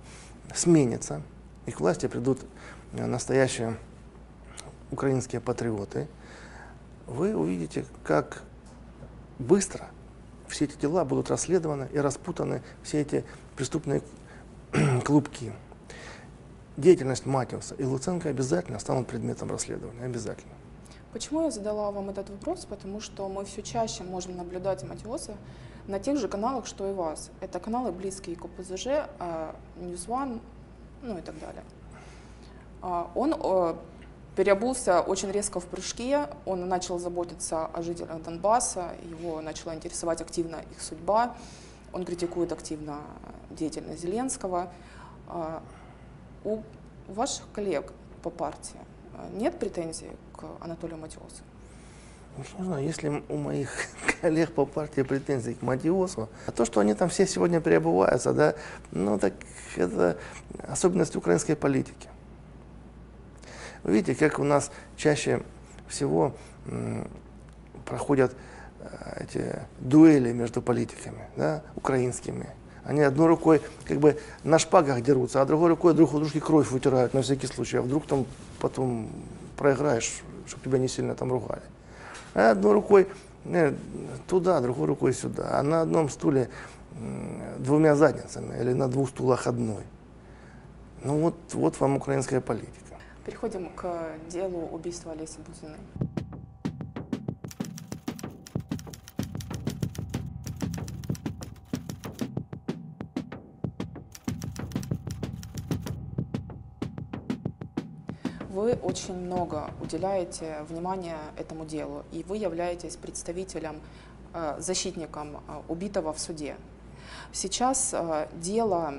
сменится, 0.54 1.22
и 1.66 1.72
к 1.72 1.80
власти 1.80 2.08
придут 2.08 2.46
э, 2.94 3.06
настоящие 3.06 3.78
украинские 4.92 5.42
патриоты, 5.42 6.08
вы 7.08 7.36
увидите, 7.36 7.86
как 8.04 8.44
быстро 9.40 9.88
все 10.48 10.66
эти 10.66 10.78
дела 10.78 11.06
будут 11.06 11.30
расследованы 11.30 11.90
и 11.92 11.98
распутаны 11.98 12.62
все 12.84 13.02
эти 13.02 13.24
преступные 13.56 14.02
клубки. 15.04 15.52
Деятельность 16.78 17.26
Матиуса 17.26 17.74
и 17.76 17.84
Луценко 17.84 18.30
обязательно 18.30 18.80
станут 18.80 19.08
предметом 19.08 19.50
расследования, 19.50 20.04
обязательно. 20.04 20.55
Почему 21.16 21.44
я 21.44 21.50
задала 21.50 21.92
вам 21.92 22.10
этот 22.10 22.30
вопрос? 22.30 22.66
Потому 22.66 23.00
что 23.00 23.30
мы 23.30 23.46
все 23.46 23.62
чаще 23.62 24.04
можем 24.04 24.36
наблюдать 24.36 24.84
Матиоса 24.84 25.38
на 25.88 25.98
тех 25.98 26.18
же 26.18 26.28
каналах, 26.28 26.66
что 26.66 26.90
и 26.90 26.94
вас. 26.94 27.32
Это 27.40 27.62
каналы 27.62 27.94
близкие 27.94 28.36
к 28.36 28.44
ОПЗЖ, 28.44 28.88
а, 29.18 29.56
News 29.78 30.08
One, 30.10 30.42
ну 31.02 31.18
и 31.18 31.22
так 31.22 31.40
далее. 31.40 31.64
А, 32.82 33.10
Он 33.16 33.34
э, 33.34 33.76
переобулся 34.36 35.00
очень 35.00 35.32
резко 35.32 35.62
в 35.62 35.68
прыжке, 35.68 36.28
он 36.46 36.68
начал 36.68 37.00
заботиться 37.00 37.68
о 37.68 37.82
жителях 37.82 38.22
Донбасса, 38.22 38.92
его 39.02 39.40
начала 39.40 39.74
интересовать 39.74 40.20
активно 40.20 40.58
их 40.70 40.82
судьба, 40.82 41.38
он 41.94 42.04
критикует 42.04 42.52
активно 42.52 43.00
деятельность 43.52 44.02
Зеленского. 44.02 44.70
А, 45.30 45.64
У 46.44 46.62
ваших 47.08 47.46
коллег 47.54 47.94
по 48.22 48.30
партии 48.30 48.82
нет 49.34 49.58
претензий 49.60 50.12
к 50.36 50.44
Анатолию 50.62 50.98
Матиосу? 50.98 51.44
Ну, 52.38 52.44
Не 52.60 52.66
знаю, 52.66 52.86
если 52.86 53.24
у 53.30 53.38
моих 53.38 53.70
коллег 54.22 54.52
по 54.52 54.66
партии 54.66 55.02
претензий 55.02 55.54
к 55.54 55.62
Матиосу, 55.62 56.30
а 56.48 56.52
то, 56.52 56.66
что 56.66 56.80
они 56.80 56.94
там 56.94 57.10
все 57.10 57.26
сегодня 57.26 57.62
переобуваются, 57.62 58.34
да, 58.34 58.56
ну 58.92 59.18
так 59.18 59.34
это 59.76 60.18
особенность 60.68 61.16
украинской 61.16 61.56
политики. 61.56 62.10
Вы 63.84 63.94
видите, 63.94 64.16
как 64.16 64.40
у 64.40 64.44
нас 64.44 64.72
чаще 64.98 65.44
всего 65.88 66.36
проходят 67.86 68.36
э, 68.80 69.24
эти 69.24 69.60
дуэли 69.80 70.32
между 70.32 70.62
политиками, 70.62 71.30
да, 71.36 71.64
украинскими. 71.76 72.50
Они 72.86 73.02
одной 73.02 73.28
рукой 73.28 73.62
как 73.86 73.98
бы 73.98 74.18
на 74.44 74.60
шпагах 74.60 75.02
дерутся, 75.02 75.42
а 75.42 75.46
другой 75.46 75.70
рукой 75.70 75.94
друг 75.96 76.14
у 76.14 76.20
дружки 76.20 76.40
кровь 76.40 76.70
вытирают 76.70 77.14
на 77.16 77.24
всякий 77.24 77.48
случай, 77.48 77.78
а 77.78 77.82
вдруг 77.82 78.06
там 78.06 78.26
потом 78.60 79.10
проиграешь, 79.58 80.22
чтобы 80.48 80.64
тебя 80.64 80.78
не 80.78 80.88
сильно 80.88 81.16
там 81.16 81.32
ругали. 81.32 81.64
А 82.36 82.52
одной 82.52 82.74
рукой 82.74 83.08
э, 83.46 83.74
туда, 84.28 84.62
другой 84.62 84.86
рукой 84.86 85.14
сюда, 85.14 85.60
а 85.60 85.64
на 85.64 85.82
одном 85.82 86.10
стуле 86.10 86.50
двумя 87.58 87.96
задницами 87.96 88.58
или 88.62 88.74
на 88.74 88.88
двух 88.88 89.10
стулах 89.10 89.48
одной. 89.48 89.84
Ну 91.04 91.20
вот, 91.20 91.36
вот 91.54 91.80
вам 91.80 91.98
украинская 91.98 92.40
политика. 92.40 93.00
Переходим 93.26 93.70
к 93.76 94.12
делу 94.30 94.70
убийства 94.72 95.12
Олеси 95.12 95.40
Бузиной. 95.48 96.25
Вы 108.66 108.80
очень 108.82 109.14
много 109.14 109.70
уделяете 109.80 110.66
внимания 110.68 111.20
этому 111.38 111.66
делу, 111.66 112.04
и 112.12 112.24
вы 112.24 112.38
являетесь 112.38 112.96
представителем, 112.96 113.80
э, 114.34 114.56
защитником 114.58 115.38
э, 115.38 115.62
убитого 115.68 116.12
в 116.14 116.20
суде. 116.20 116.56
Сейчас 117.32 117.94
э, 117.94 118.28
дело 118.34 118.96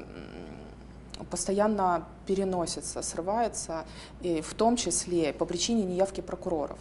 постоянно 1.33 2.07
переносится, 2.29 3.03
срывается, 3.03 3.87
и 4.21 4.41
в 4.41 4.55
том 4.55 4.77
числе 4.77 5.33
по 5.33 5.45
причине 5.45 5.83
неявки 5.83 6.21
прокуроров. 6.21 6.79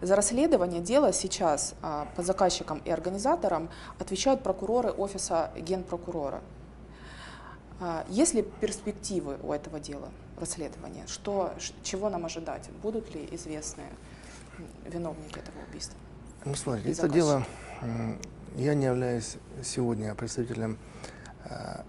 За 0.00 0.14
расследование 0.14 0.80
дела 0.80 1.12
сейчас 1.12 1.74
по 2.14 2.22
заказчикам 2.22 2.82
и 2.84 2.90
организаторам 2.92 3.68
отвечают 3.98 4.44
прокуроры 4.44 4.92
Офиса 4.92 5.50
Генпрокурора. 5.56 6.40
Есть 8.08 8.34
ли 8.34 8.42
перспективы 8.42 9.38
у 9.42 9.52
этого 9.52 9.80
дела 9.80 10.08
расследования? 10.38 11.04
Что, 11.06 11.52
чего 11.82 12.10
нам 12.10 12.26
ожидать? 12.26 12.68
Будут 12.82 13.14
ли 13.14 13.28
известны 13.32 13.84
виновники 14.84 15.38
этого 15.38 15.56
убийства? 15.68 15.96
Ну, 16.44 16.54
смотрите, 16.54 16.92
это 16.92 17.08
дело, 17.08 17.44
я 18.56 18.74
не 18.74 18.86
являюсь 18.86 19.36
сегодня 19.62 20.14
представителем 20.14 20.78
э, 21.44 21.82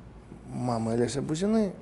мамы 0.47 0.93
Олеся 0.93 1.21
Бузины. 1.21 1.73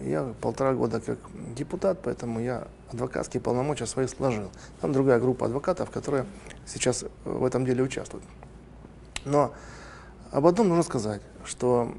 Я 0.00 0.32
полтора 0.40 0.74
года 0.74 1.00
как 1.00 1.18
депутат, 1.54 2.00
поэтому 2.02 2.40
я 2.40 2.66
адвокатские 2.90 3.40
полномочия 3.40 3.86
свои 3.86 4.06
сложил. 4.06 4.50
Там 4.80 4.92
другая 4.92 5.20
группа 5.20 5.46
адвокатов, 5.46 5.90
которые 5.90 6.24
сейчас 6.66 7.04
в 7.24 7.44
этом 7.44 7.64
деле 7.64 7.82
участвуют. 7.82 8.24
Но 9.24 9.52
об 10.30 10.46
одном 10.46 10.68
нужно 10.68 10.82
сказать, 10.82 11.20
что 11.44 11.94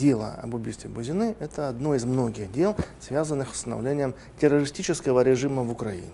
дело 0.00 0.34
об 0.42 0.54
убийстве 0.54 0.88
Бузины– 0.88 1.36
это 1.40 1.68
одно 1.68 1.94
из 1.94 2.04
многих 2.04 2.50
дел, 2.50 2.74
связанных 3.00 3.50
с 3.50 3.58
установлением 3.58 4.14
террористического 4.40 5.20
режима 5.20 5.62
в 5.62 5.70
Украине. 5.70 6.08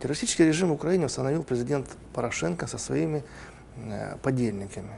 Террористический 0.00 0.46
режим 0.46 0.70
в 0.70 0.72
Украине 0.72 1.06
установил 1.06 1.42
президент 1.42 1.86
Порошенко 2.14 2.66
со 2.66 2.78
своими 2.78 3.22
э, 3.76 4.16
подельниками. 4.22 4.92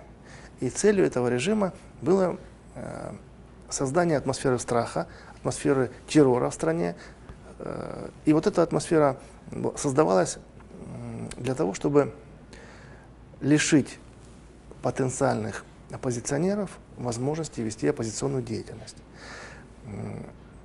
И 0.61 0.71
целью 0.71 1.05
этого 1.05 1.29
режима 1.29 1.73
было 2.01 2.39
э, 2.77 3.13
создание 3.69 4.19
атмосферы 4.19 4.61
страха, 4.61 5.09
атмосферы 5.39 5.91
террора 6.07 6.51
в 6.51 6.55
стране. 6.55 6.95
Э, 7.59 8.09
и 8.25 8.33
вот 8.33 8.47
эта 8.47 8.63
атмосфера 8.63 9.17
создавалась 9.77 10.39
для 11.39 11.57
того, 11.57 11.75
чтобы 11.75 12.15
лишить 13.41 13.99
потенциальных 14.83 15.65
оппозиционеров 15.91 16.79
возможности 16.97 17.61
вести 17.61 17.89
оппозиционную 17.89 18.43
деятельность. 18.43 18.97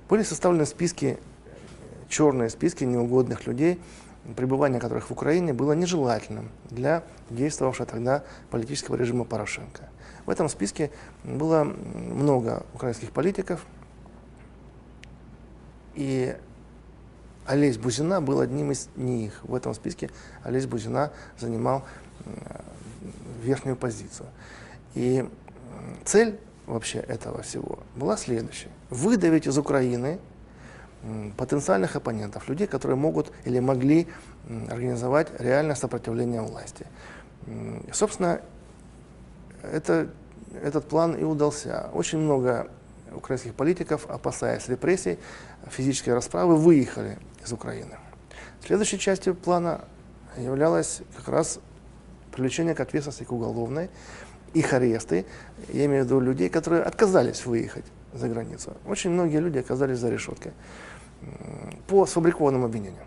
Были 0.08 0.22
составлены 0.22 0.66
списки, 0.66 1.18
черные 2.08 2.50
списки 2.50 2.84
неугодных 2.84 3.46
людей, 3.46 3.80
пребывание 4.36 4.80
которых 4.80 5.08
в 5.08 5.12
Украине 5.12 5.52
было 5.52 5.72
нежелательным 5.72 6.50
для 6.70 7.04
действовавшего 7.30 7.86
тогда 7.86 8.24
политического 8.50 8.96
режима 8.96 9.24
Порошенко. 9.24 9.88
В 10.26 10.30
этом 10.30 10.48
списке 10.48 10.90
было 11.22 11.64
много 11.64 12.64
украинских 12.74 13.12
политиков, 13.12 13.64
и 15.94 16.36
Олесь 17.46 17.78
Бузина 17.78 18.20
был 18.20 18.40
одним 18.40 18.72
из 18.72 18.88
них. 18.96 19.40
В 19.44 19.54
этом 19.54 19.72
списке 19.72 20.10
Олесь 20.42 20.66
Бузина 20.66 21.12
занимал 21.38 21.84
верхнюю 23.42 23.76
позицию. 23.76 24.28
И 24.96 25.28
цель 26.04 26.38
вообще 26.66 27.00
этого 27.00 27.42
всего 27.42 27.80
была 27.94 28.16
следующая. 28.16 28.70
Выдавить 28.88 29.46
из 29.46 29.58
Украины 29.58 30.18
потенциальных 31.36 31.96
оппонентов, 31.96 32.48
людей, 32.48 32.66
которые 32.66 32.96
могут 32.96 33.30
или 33.44 33.60
могли 33.60 34.08
организовать 34.70 35.28
реальное 35.38 35.74
сопротивление 35.76 36.40
власти. 36.40 36.86
И, 37.46 37.92
Собственно, 37.92 38.40
это, 39.62 40.08
этот 40.62 40.88
план 40.88 41.14
и 41.14 41.24
удался. 41.24 41.90
Очень 41.92 42.20
много 42.20 42.68
украинских 43.12 43.54
политиков, 43.54 44.06
опасаясь 44.08 44.66
репрессий, 44.66 45.18
физической 45.68 46.10
расправы, 46.10 46.56
выехали 46.56 47.18
из 47.44 47.52
Украины. 47.52 47.98
Следующей 48.64 48.98
частью 48.98 49.34
плана 49.34 49.84
являлось 50.38 51.02
как 51.16 51.28
раз 51.28 51.60
привлечение 52.32 52.74
к 52.74 52.80
ответственности 52.80 53.24
к 53.24 53.32
уголовной 53.32 53.90
их 54.58 54.72
аресты, 54.72 55.26
я 55.72 55.86
имею 55.86 56.04
в 56.04 56.06
виду 56.06 56.20
людей, 56.20 56.48
которые 56.48 56.82
отказались 56.82 57.46
выехать 57.46 57.84
за 58.12 58.28
границу. 58.28 58.72
Очень 58.86 59.10
многие 59.10 59.40
люди 59.40 59.58
оказались 59.58 59.98
за 59.98 60.10
решеткой 60.10 60.52
по 61.86 62.06
сфабрикованным 62.06 62.64
обвинениям. 62.64 63.06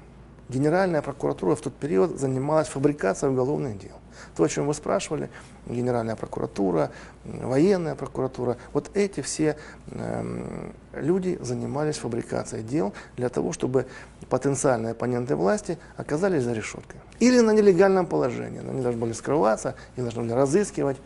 Генеральная 0.49 1.03
прокуратура 1.03 1.55
в 1.55 1.62
тот 1.62 1.75
период 1.75 2.19
занималась 2.19 2.67
фабрикацией 2.67 3.31
уголовных 3.31 3.77
дел. 3.77 3.95
То, 4.35 4.43
о 4.43 4.49
чем 4.49 4.65
вы 4.67 4.73
спрашивали, 4.73 5.29
Генеральная 5.67 6.15
прокуратура, 6.15 6.91
военная 7.23 7.93
прокуратура, 7.93 8.57
вот 8.73 8.89
эти 8.95 9.21
все 9.21 9.55
эм, 9.91 10.73
люди 10.93 11.38
занимались 11.41 11.97
фабрикацией 11.97 12.63
дел 12.63 12.93
для 13.17 13.29
того, 13.29 13.53
чтобы 13.53 13.85
потенциальные 14.29 14.91
оппоненты 14.91 15.35
власти 15.35 15.77
оказались 15.95 16.43
за 16.43 16.53
решеткой. 16.53 16.99
Или 17.19 17.39
на 17.41 17.51
нелегальном 17.51 18.07
положении. 18.07 18.59
Они 18.59 18.81
должны 18.81 18.99
были 18.99 19.13
скрываться, 19.13 19.75
их 19.95 20.03
должны 20.03 20.23
были 20.23 20.31
разыскивать. 20.31 20.97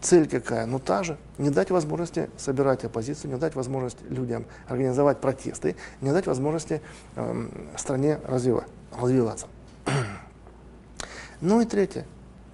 Цель 0.00 0.28
какая? 0.28 0.66
Ну 0.66 0.78
та 0.78 1.02
же. 1.02 1.18
Не 1.38 1.50
дать 1.50 1.70
возможности 1.70 2.30
собирать 2.36 2.84
оппозицию, 2.84 3.32
не 3.32 3.38
дать 3.38 3.54
возможности 3.56 4.02
людям 4.08 4.44
организовать 4.68 5.20
протесты, 5.20 5.74
не 6.00 6.12
дать 6.12 6.26
возможности 6.26 6.80
эм, 7.16 7.50
стране 7.76 8.20
развива- 8.24 8.64
развиваться. 9.00 9.46
Ну 11.40 11.60
и 11.60 11.64
третье. 11.64 12.04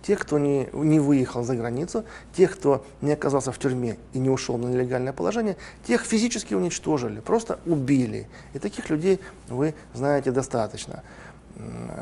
Те, 0.02 0.16
кто 0.16 0.38
не, 0.38 0.68
не 0.74 1.00
выехал 1.00 1.42
за 1.42 1.57
границу, 1.57 2.04
тех, 2.37 2.54
кто 2.54 2.85
не 3.00 3.12
оказался 3.12 3.50
в 3.50 3.59
тюрьме 3.59 3.96
и 4.12 4.18
не 4.18 4.28
ушел 4.28 4.59
на 4.59 4.66
нелегальное 4.66 5.14
положение, 5.14 5.57
тех 5.87 6.02
физически 6.02 6.52
уничтожили, 6.52 7.20
просто 7.20 7.59
убили. 7.64 8.28
И 8.52 8.59
таких 8.59 8.90
людей 8.90 9.20
вы 9.48 9.74
знаете 9.94 10.30
достаточно. 10.30 11.02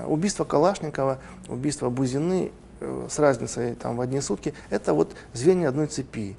Убийство 0.09 0.43
Калашникова, 0.43 1.21
убийство 1.47 1.91
Бузины 1.91 2.51
э, 2.51 2.62
с 3.09 3.19
разницей 3.19 3.75
там, 3.75 3.97
в 3.97 4.01
одни 4.01 4.21
сутки, 4.21 4.55
это 4.71 4.95
вот 4.95 5.15
звенья 5.33 5.69
одной 5.69 5.87
цепи. 5.87 6.37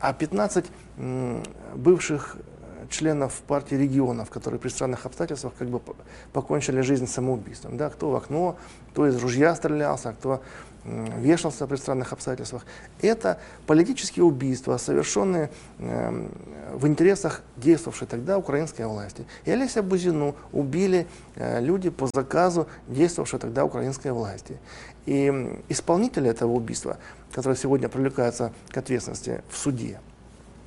А 0.00 0.12
15 0.12 0.66
м, 0.98 1.42
бывших 1.74 2.36
э, 2.36 2.86
членов 2.90 3.32
партии 3.46 3.74
регионов, 3.74 4.30
которые 4.30 4.60
при 4.60 4.68
странных 4.68 5.06
обстоятельствах 5.06 5.54
как 5.58 5.68
бы 5.68 5.78
по- 5.80 5.96
покончили 6.32 6.80
жизнь 6.82 7.06
самоубийством. 7.06 7.76
Да, 7.76 7.90
кто 7.90 8.10
в 8.10 8.16
окно, 8.16 8.56
кто 8.92 9.06
из 9.06 9.16
ружья 9.22 9.54
стрелялся, 9.54 10.10
а 10.10 10.12
кто 10.12 10.42
вешался 10.84 11.66
при 11.66 11.76
странных 11.76 12.12
обстоятельствах. 12.12 12.64
Это 13.00 13.38
политические 13.66 14.24
убийства, 14.24 14.76
совершенные 14.76 15.50
эм, 15.78 16.30
в 16.74 16.86
интересах 16.86 17.42
действовавшей 17.56 18.06
тогда 18.06 18.38
украинской 18.38 18.86
власти. 18.86 19.24
И 19.44 19.50
Олеся 19.50 19.82
Бузину 19.82 20.34
убили 20.52 21.06
э, 21.36 21.60
люди 21.60 21.90
по 21.90 22.08
заказу 22.12 22.66
действовавшей 22.88 23.38
тогда 23.38 23.64
украинской 23.64 24.12
власти. 24.12 24.58
И 25.06 25.60
исполнители 25.68 26.28
этого 26.28 26.52
убийства, 26.52 26.98
которые 27.32 27.56
сегодня 27.56 27.88
привлекаются 27.88 28.52
к 28.70 28.76
ответственности 28.76 29.42
в 29.50 29.56
суде, 29.56 30.00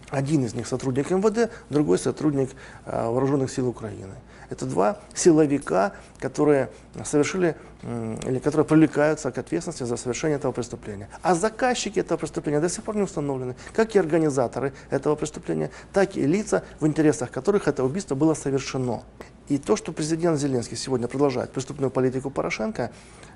один 0.09 0.45
из 0.45 0.53
них 0.53 0.67
сотрудник 0.67 1.11
МВД, 1.11 1.51
другой 1.69 1.99
сотрудник 1.99 2.51
э, 2.85 3.09
Вооруженных 3.09 3.51
сил 3.51 3.67
Украины. 3.67 4.15
Это 4.49 4.65
два 4.65 4.99
силовика, 5.13 5.93
которые 6.19 6.69
совершили 7.03 7.55
или 7.83 8.39
которые 8.39 8.65
привлекаются 8.65 9.31
к 9.31 9.37
ответственности 9.37 9.83
за 9.83 9.97
совершение 9.97 10.37
этого 10.37 10.51
преступления. 10.51 11.09
А 11.21 11.35
заказчики 11.35 11.99
этого 11.99 12.17
преступления 12.17 12.59
до 12.59 12.69
сих 12.69 12.83
пор 12.83 12.95
не 12.95 13.03
установлены, 13.03 13.55
как 13.73 13.95
и 13.95 13.99
организаторы 13.99 14.73
этого 14.89 15.15
преступления, 15.15 15.69
так 15.93 16.15
и 16.15 16.25
лица, 16.25 16.63
в 16.79 16.87
интересах 16.87 17.31
которых 17.31 17.67
это 17.67 17.83
убийство 17.83 18.15
было 18.15 18.33
совершено. 18.33 19.03
И 19.47 19.57
то, 19.57 19.75
что 19.75 19.91
президент 19.91 20.39
Зеленский 20.39 20.75
сегодня 20.75 21.07
продолжает 21.07 21.51
преступную 21.51 21.91
политику 21.91 22.29
Порошенко, 22.29 22.91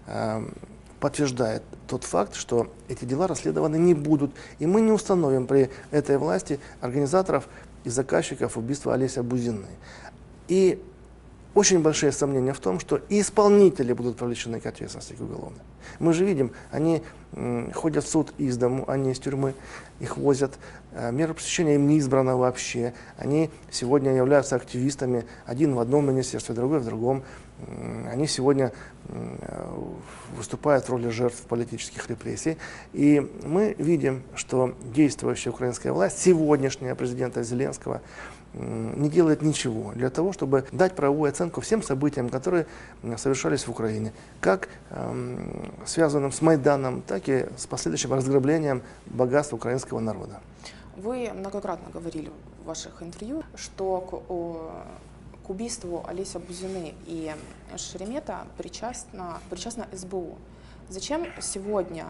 э, 0.07 0.41
подтверждает 0.99 1.63
тот 1.87 2.03
факт, 2.03 2.35
что 2.35 2.71
эти 2.87 3.05
дела 3.05 3.27
расследованы 3.27 3.77
не 3.77 3.93
будут. 3.93 4.31
И 4.59 4.65
мы 4.65 4.81
не 4.81 4.91
установим 4.91 5.47
при 5.47 5.69
этой 5.89 6.17
власти 6.17 6.59
организаторов 6.79 7.47
и 7.83 7.89
заказчиков 7.89 8.55
убийства 8.57 8.93
Олеся 8.93 9.23
Бузины. 9.23 9.67
И 10.47 10.81
очень 11.53 11.81
большие 11.81 12.11
сомнения 12.11 12.53
в 12.53 12.59
том, 12.59 12.79
что 12.79 13.01
и 13.09 13.21
исполнители 13.21 13.93
будут 13.93 14.17
привлечены 14.17 14.59
к 14.59 14.65
ответственности 14.65 15.13
к 15.13 15.21
уголовной. 15.21 15.61
Мы 15.99 16.13
же 16.13 16.25
видим, 16.25 16.51
они 16.71 17.01
ходят 17.73 18.03
в 18.03 18.09
суд 18.09 18.33
из 18.37 18.57
дому, 18.57 18.85
а 18.87 18.97
не 18.97 19.11
из 19.11 19.19
тюрьмы, 19.19 19.53
их 19.99 20.17
возят. 20.17 20.57
Э, 20.93 21.11
Мера 21.11 21.33
пресечения 21.33 21.75
им 21.75 21.87
не 21.87 21.97
избрана 21.97 22.35
вообще. 22.37 22.93
Они 23.17 23.49
сегодня 23.69 24.13
являются 24.13 24.55
активистами, 24.55 25.25
один 25.45 25.75
в 25.75 25.79
одном 25.79 26.07
министерстве, 26.07 26.55
другой 26.55 26.79
в 26.79 26.85
другом. 26.85 27.23
Они 28.11 28.25
сегодня 28.25 28.71
выступают 30.35 30.85
в 30.85 30.89
роли 30.89 31.09
жертв 31.09 31.41
политических 31.43 32.09
репрессий. 32.09 32.57
И 32.93 33.29
мы 33.43 33.75
видим, 33.77 34.23
что 34.35 34.75
действующая 34.93 35.51
украинская 35.51 35.93
власть, 35.93 36.19
сегодняшняя 36.19 36.95
президента 36.95 37.43
Зеленского, 37.43 38.01
не 38.53 39.09
делает 39.09 39.41
ничего 39.41 39.93
для 39.93 40.09
того, 40.09 40.33
чтобы 40.33 40.65
дать 40.71 40.95
правовую 40.95 41.29
оценку 41.29 41.61
всем 41.61 41.81
событиям, 41.81 42.29
которые 42.29 42.65
совершались 43.17 43.65
в 43.67 43.71
Украине, 43.71 44.11
как 44.39 44.67
эм, 44.89 45.71
связанным 45.85 46.31
с 46.31 46.41
Майданом, 46.41 47.01
так 47.01 47.29
и 47.29 47.47
с 47.57 47.65
последующим 47.65 48.13
разграблением 48.13 48.81
богатств 49.05 49.53
украинского 49.53 49.99
народа. 49.99 50.41
Вы 50.97 51.31
многократно 51.33 51.89
говорили 51.91 52.31
в 52.61 52.67
ваших 52.67 53.01
интервью, 53.01 53.43
что 53.55 54.01
к, 54.01 54.13
о- 54.29 54.71
к 55.45 55.49
убийству 55.49 56.03
Олеся 56.07 56.39
Бузины 56.39 56.93
и 57.05 57.33
Шеремета 57.77 58.45
причастна, 58.57 59.39
причастна 59.49 59.87
СБУ. 59.93 60.37
Зачем 60.89 61.25
сегодня 61.39 62.05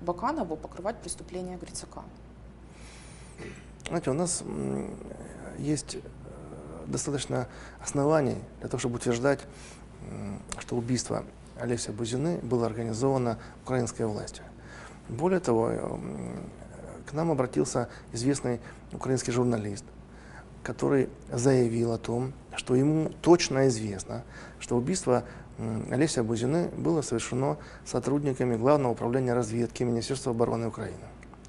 Баканову 0.00 0.56
покрывать 0.56 0.96
преступления 0.98 1.58
Грицака? 1.60 2.02
Знаете, 3.88 4.10
у 4.10 4.14
нас 4.14 4.42
есть 5.58 5.96
э, 5.96 6.00
достаточно 6.86 7.48
оснований 7.80 8.38
для 8.60 8.68
того, 8.68 8.78
чтобы 8.78 8.96
утверждать, 8.96 9.40
что 10.58 10.76
убийство 10.76 11.24
Олеся 11.58 11.92
Бузины 11.92 12.38
было 12.42 12.66
организовано 12.66 13.38
украинской 13.62 14.06
властью. 14.06 14.44
Более 15.08 15.40
того, 15.40 15.70
э, 15.70 15.98
к 17.06 17.12
нам 17.12 17.30
обратился 17.30 17.88
известный 18.12 18.60
украинский 18.92 19.32
журналист, 19.32 19.84
который 20.62 21.08
заявил 21.30 21.92
о 21.92 21.98
том, 21.98 22.32
что 22.56 22.74
ему 22.74 23.10
точно 23.20 23.68
известно, 23.68 24.24
что 24.60 24.76
убийство 24.76 25.24
Олеся 25.90 26.24
Бузины 26.24 26.68
было 26.76 27.02
совершено 27.02 27.58
сотрудниками 27.84 28.56
Главного 28.56 28.92
управления 28.92 29.34
разведки 29.34 29.82
Министерства 29.82 30.32
обороны 30.32 30.68
Украины, 30.68 31.04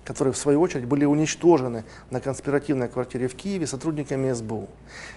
которые 0.06 0.34
в 0.34 0.38
свою 0.38 0.62
очередь 0.62 0.86
были 0.86 1.06
уничтожены 1.06 1.84
на 2.10 2.20
конспиративной 2.20 2.90
квартире 2.90 3.28
в 3.28 3.36
Киеве 3.36 3.68
сотрудниками 3.68 4.32
СБУ. 4.32 4.68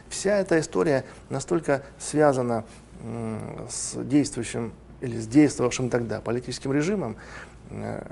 Вся 0.08 0.38
эта 0.38 0.60
история 0.60 1.04
настолько 1.28 1.82
связана 1.98 2.64
с 3.68 4.02
действующим 4.04 4.72
или 5.00 5.18
с 5.18 5.26
действовавшим 5.26 5.90
тогда 5.90 6.20
политическим 6.20 6.72
режимом, 6.72 7.16
э, 7.70 8.02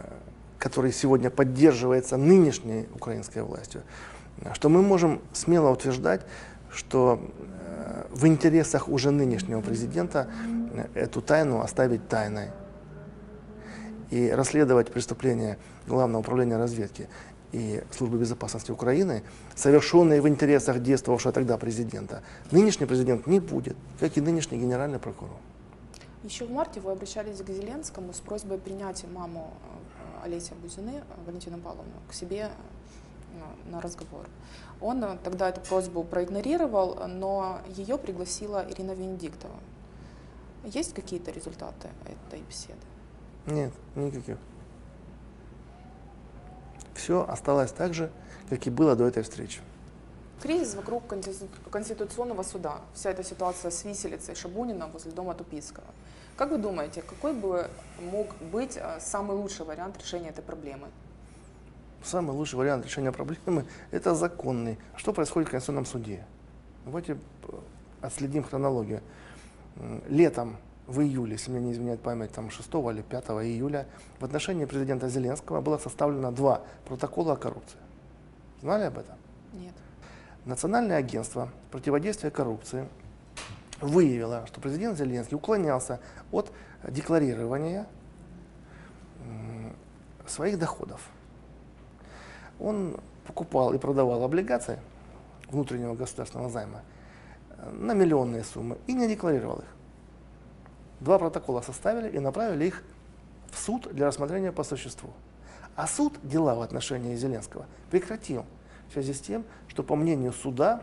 который 0.58 0.92
сегодня 0.92 1.30
поддерживается 1.30 2.16
нынешней 2.16 2.86
украинской 2.94 3.42
властью, 3.42 3.82
что 4.52 4.68
мы 4.68 4.82
можем 4.82 5.20
смело 5.32 5.70
утверждать, 5.70 6.22
что 6.70 7.20
э, 7.20 8.04
в 8.10 8.26
интересах 8.26 8.88
уже 8.88 9.10
нынешнего 9.10 9.60
президента 9.60 10.28
э, 10.74 10.86
эту 10.94 11.22
тайну 11.22 11.60
оставить 11.60 12.08
тайной 12.08 12.50
и 14.10 14.30
расследовать 14.30 14.92
преступления 14.92 15.58
Главного 15.86 16.20
управления 16.20 16.56
разведки 16.56 17.08
и 17.52 17.82
Службы 17.92 18.18
безопасности 18.18 18.72
Украины, 18.72 19.22
совершенные 19.54 20.20
в 20.20 20.28
интересах 20.28 20.82
действовавшего 20.82 21.32
тогда 21.32 21.56
президента, 21.56 22.22
нынешний 22.50 22.86
президент 22.86 23.26
не 23.26 23.38
будет, 23.38 23.76
как 24.00 24.16
и 24.16 24.20
нынешний 24.20 24.58
генеральный 24.58 24.98
прокурор. 24.98 25.36
Еще 26.24 26.46
в 26.46 26.50
марте 26.50 26.80
вы 26.80 26.90
обращались 26.90 27.42
к 27.42 27.48
Зеленскому 27.50 28.12
с 28.12 28.20
просьбой 28.20 28.58
принять 28.58 29.04
маму 29.12 29.52
э, 30.22 30.24
Олеся 30.24 30.54
Бузины, 30.54 30.90
э, 30.96 31.02
Валентину 31.26 31.58
Павловну, 31.58 31.92
к 32.08 32.14
себе 32.14 32.48
э, 32.48 33.70
на 33.70 33.80
разговор. 33.80 34.26
Он 34.80 35.18
тогда 35.22 35.50
эту 35.50 35.60
просьбу 35.60 36.02
проигнорировал, 36.02 37.06
но 37.08 37.60
ее 37.68 37.98
пригласила 37.98 38.66
Ирина 38.68 38.92
Венедиктова. 38.92 39.60
Есть 40.64 40.94
какие-то 40.94 41.30
результаты 41.30 41.88
этой 42.04 42.40
беседы? 42.40 42.80
Нет, 43.46 43.72
никаких. 43.94 44.38
Все 46.94 47.26
осталось 47.28 47.72
так 47.72 47.92
же, 47.92 48.10
как 48.48 48.66
и 48.66 48.70
было 48.70 48.96
до 48.96 49.04
этой 49.06 49.22
встречи. 49.22 49.60
Кризис 50.40 50.74
вокруг 50.74 51.06
конститу- 51.06 51.70
Конституционного 51.70 52.42
суда, 52.42 52.80
вся 52.94 53.10
эта 53.10 53.24
ситуация 53.24 53.70
с 53.70 53.84
виселицей 53.84 54.34
Шабунина 54.34 54.86
возле 54.88 55.12
дома 55.12 55.34
Тупицкого. 55.34 55.86
Как 56.36 56.50
вы 56.50 56.58
думаете, 56.58 57.02
какой 57.02 57.32
бы 57.34 57.68
мог 58.10 58.34
быть 58.52 58.76
э, 58.76 58.98
самый 59.00 59.36
лучший 59.36 59.64
вариант 59.64 59.98
решения 59.98 60.30
этой 60.30 60.42
проблемы? 60.42 60.88
Самый 62.02 62.32
лучший 62.32 62.56
вариант 62.56 62.84
решения 62.84 63.12
проблемы– 63.12 63.64
это 63.90 64.14
законный. 64.14 64.78
Что 64.96 65.12
происходит 65.12 65.48
в 65.48 65.52
Конституционном 65.52 65.86
суде? 65.86 66.24
Давайте 66.84 67.12
э, 67.12 67.16
отследим 68.02 68.42
хронологию. 68.42 69.00
Летом 70.08 70.56
в 70.86 71.00
июле, 71.00 71.32
если 71.32 71.50
мне 71.50 71.60
не 71.60 71.72
изменяет 71.72 72.00
память, 72.00 72.32
там 72.32 72.50
6 72.50 72.68
или 72.68 73.02
5 73.02 73.24
июля 73.44 73.86
в 74.18 74.24
отношении 74.24 74.64
президента 74.64 75.08
Зеленского 75.08 75.60
было 75.60 75.78
составлено 75.78 76.30
два 76.30 76.62
протокола 76.84 77.34
о 77.34 77.36
коррупции. 77.36 77.78
Знали 78.60 78.84
об 78.84 78.98
этом? 78.98 79.16
Нет. 79.52 79.74
Национальное 80.44 80.98
агентство 80.98 81.48
противодействия 81.70 82.30
коррупции 82.30 82.86
выявило, 83.80 84.46
что 84.46 84.60
президент 84.60 84.98
Зеленский 84.98 85.36
уклонялся 85.36 86.00
от 86.30 86.52
декларирования 86.86 87.86
своих 90.26 90.58
доходов. 90.58 91.08
Он 92.60 92.96
покупал 93.26 93.72
и 93.72 93.78
продавал 93.78 94.22
облигации 94.22 94.78
внутреннего 95.50 95.94
государственного 95.94 96.50
займа 96.50 96.82
э, 97.50 97.70
на 97.70 97.92
миллионные 97.92 98.44
суммы 98.44 98.78
и 98.86 98.92
не 98.92 99.08
декларировал 99.08 99.58
их. 99.58 99.73
Два 101.04 101.18
протокола 101.18 101.60
составили 101.60 102.08
и 102.08 102.18
направили 102.18 102.64
их 102.64 102.82
в 103.50 103.58
суд 103.58 103.88
для 103.92 104.06
рассмотрения 104.06 104.52
по 104.52 104.64
существу. 104.64 105.10
А 105.76 105.86
суд 105.86 106.14
дела 106.22 106.54
в 106.54 106.62
отношении 106.62 107.14
Зеленского 107.14 107.66
прекратил 107.90 108.46
в 108.88 108.94
связи 108.94 109.12
с 109.12 109.20
тем, 109.20 109.44
что, 109.68 109.82
по 109.82 109.96
мнению 109.96 110.32
суда, 110.32 110.82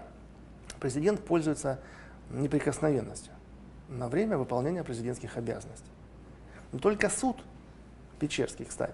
президент 0.79 1.25
пользуется 1.25 1.79
неприкосновенностью 2.29 3.34
на 3.89 4.07
время 4.10 4.38
выполнения 4.38 4.84
президентских 4.84 5.38
обязанностей. 5.38 5.89
Но 6.71 6.77
только 6.77 7.10
суд, 7.10 7.38
Печерский, 8.19 8.65
кстати, 8.65 8.93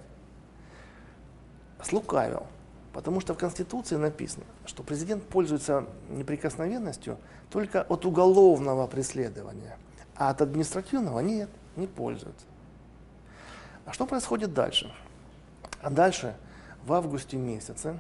слукавил, 1.84 2.48
потому 2.94 3.20
что 3.20 3.34
в 3.34 3.38
Конституции 3.38 3.98
написано, 3.98 4.46
что 4.66 4.82
президент 4.82 5.26
пользуется 5.26 5.88
неприкосновенностью 6.08 7.18
только 7.50 7.82
от 7.82 8.06
уголовного 8.06 8.88
преследования, 8.88 9.76
а 10.18 10.30
от 10.30 10.42
административного 10.42 11.20
нет, 11.20 11.50
не 11.76 11.88
пользуется. 11.88 12.46
А 13.86 13.94
что 13.94 14.06
происходит 14.06 14.54
дальше? 14.54 14.94
А 15.82 15.90
дальше 15.90 16.36
в 16.84 16.94
августе 16.94 17.38
месяце 17.38 18.00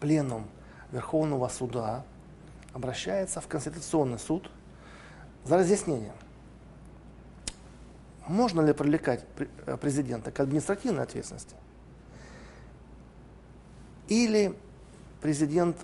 пленум 0.00 0.46
Верховного 0.90 1.48
суда 1.48 2.04
обращается 2.72 3.40
в 3.40 3.48
Конституционный 3.48 4.18
суд 4.18 4.50
за 5.44 5.58
разъяснением, 5.58 6.14
можно 8.26 8.60
ли 8.60 8.72
привлекать 8.72 9.24
пр- 9.28 9.48
э, 9.66 9.76
президента 9.76 10.30
к 10.30 10.40
административной 10.40 11.04
ответственности, 11.04 11.54
или 14.08 14.56
президент 15.20 15.76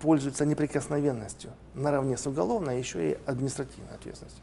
пользуется 0.00 0.46
неприкосновенностью 0.46 1.52
наравне 1.74 2.16
с 2.16 2.26
уголовной, 2.26 2.74
а 2.74 2.78
еще 2.78 3.12
и 3.12 3.18
административной 3.26 3.94
ответственностью. 3.94 4.42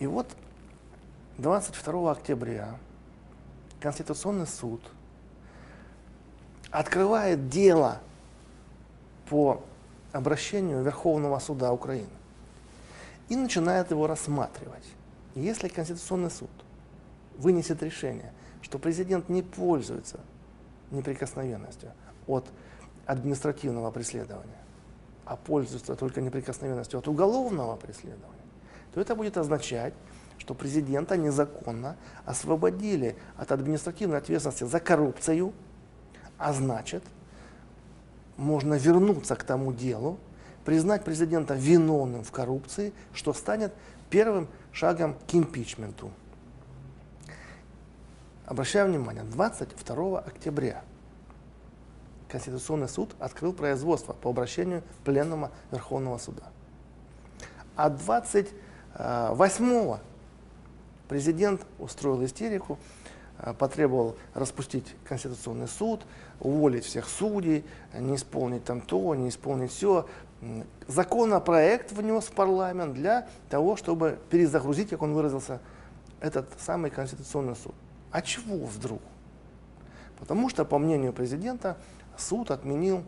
И 0.00 0.06
вот 0.06 0.26
22 1.38 2.10
октября 2.10 2.76
Конституционный 3.80 4.46
суд 4.46 4.82
открывает 6.70 7.48
дело 7.48 8.00
по 9.28 9.62
обращению 10.12 10.82
Верховного 10.82 11.38
суда 11.38 11.72
Украины 11.72 12.08
и 13.28 13.36
начинает 13.36 13.90
его 13.90 14.06
рассматривать. 14.06 14.84
Если 15.34 15.68
Конституционный 15.68 16.30
суд 16.30 16.50
вынесет 17.38 17.82
решение, 17.82 18.32
что 18.60 18.78
президент 18.78 19.28
не 19.28 19.42
пользуется 19.42 20.20
неприкосновенностью 20.90 21.92
от 22.26 22.46
административного 23.06 23.90
преследования, 23.90 24.58
а 25.24 25.36
пользуется 25.36 25.96
только 25.96 26.20
неприкосновенностью 26.20 26.98
от 26.98 27.08
уголовного 27.08 27.76
преследования, 27.76 28.28
то 28.94 29.00
это 29.00 29.14
будет 29.14 29.36
означать, 29.36 29.94
что 30.38 30.54
президента 30.54 31.16
незаконно 31.16 31.96
освободили 32.24 33.16
от 33.36 33.52
административной 33.52 34.18
ответственности 34.18 34.64
за 34.64 34.80
коррупцию, 34.80 35.52
а 36.38 36.52
значит, 36.52 37.04
можно 38.36 38.74
вернуться 38.74 39.36
к 39.36 39.44
тому 39.44 39.72
делу, 39.72 40.18
признать 40.64 41.04
президента 41.04 41.54
виновным 41.54 42.24
в 42.24 42.32
коррупции, 42.32 42.92
что 43.12 43.32
станет 43.32 43.72
первым 44.10 44.48
шагом 44.72 45.16
к 45.28 45.34
импичменту. 45.34 46.10
Обращаю 48.46 48.88
внимание, 48.88 49.22
22 49.24 50.18
октября 50.18 50.82
Конституционный 52.32 52.88
суд 52.88 53.14
открыл 53.18 53.52
производство 53.52 54.14
по 54.14 54.30
обращению 54.30 54.82
Пленума 55.04 55.50
Верховного 55.70 56.16
суда. 56.16 56.44
А 57.76 57.90
28 57.90 59.98
президент 61.08 61.66
устроил 61.78 62.24
истерику, 62.24 62.78
э, 63.38 63.52
потребовал 63.52 64.16
распустить 64.32 64.96
Конституционный 65.04 65.68
суд, 65.68 66.06
уволить 66.40 66.86
всех 66.86 67.06
судей, 67.06 67.66
не 67.92 68.16
исполнить 68.16 68.64
там 68.64 68.80
то, 68.80 69.14
не 69.14 69.28
исполнить 69.28 69.70
все. 69.70 70.08
Законопроект 70.88 71.92
внес 71.92 72.24
в 72.24 72.32
парламент 72.32 72.94
для 72.94 73.28
того, 73.50 73.76
чтобы 73.76 74.18
перезагрузить, 74.30 74.88
как 74.88 75.02
он 75.02 75.12
выразился, 75.12 75.60
этот 76.20 76.48
самый 76.58 76.90
Конституционный 76.90 77.56
суд. 77.56 77.74
А 78.10 78.22
чего 78.22 78.64
вдруг? 78.64 79.02
Потому 80.18 80.48
что, 80.48 80.64
по 80.64 80.78
мнению 80.78 81.12
президента, 81.12 81.76
суд 82.16 82.50
отменил 82.50 82.98
м, 82.98 83.04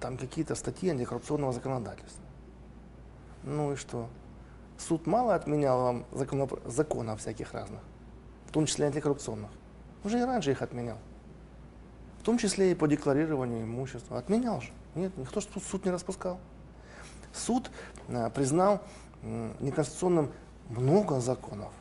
там 0.00 0.16
какие-то 0.16 0.54
статьи 0.54 0.90
антикоррупционного 0.90 1.52
законодательства. 1.52 2.24
Ну 3.44 3.72
и 3.72 3.76
что? 3.76 4.08
Суд 4.78 5.06
мало 5.06 5.34
отменял 5.34 5.82
вам 5.82 6.04
законоп- 6.12 6.68
законов 6.68 7.20
всяких 7.20 7.52
разных, 7.52 7.80
в 8.46 8.52
том 8.52 8.66
числе 8.66 8.86
антикоррупционных. 8.86 9.50
Уже 10.04 10.18
и 10.20 10.22
раньше 10.22 10.50
их 10.52 10.62
отменял. 10.62 10.98
В 12.20 12.22
том 12.22 12.38
числе 12.38 12.72
и 12.72 12.74
по 12.74 12.86
декларированию 12.88 13.64
имущества. 13.64 14.18
Отменял 14.18 14.60
же. 14.60 14.70
Нет, 14.94 15.16
никто 15.16 15.40
тут 15.40 15.62
суд 15.62 15.84
не 15.84 15.90
распускал. 15.90 16.38
Суд 17.32 17.70
э, 18.08 18.30
признал 18.30 18.82
неконституционным 19.22 20.32
много 20.68 21.20
законов. 21.20 21.72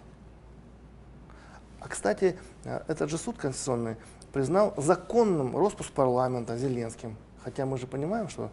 А, 1.79 1.88
кстати, 1.88 2.38
э, 2.65 2.81
этот 2.88 3.09
же 3.09 3.17
суд 3.17 3.38
конституционный 3.38 3.95
признал 4.33 4.73
законным 4.77 5.57
распуск 5.57 5.91
парламента 5.91 6.57
Зеленским. 6.57 7.15
Хотя 7.43 7.65
мы 7.65 7.77
же 7.77 7.87
понимаем, 7.87 8.27
что 8.27 8.51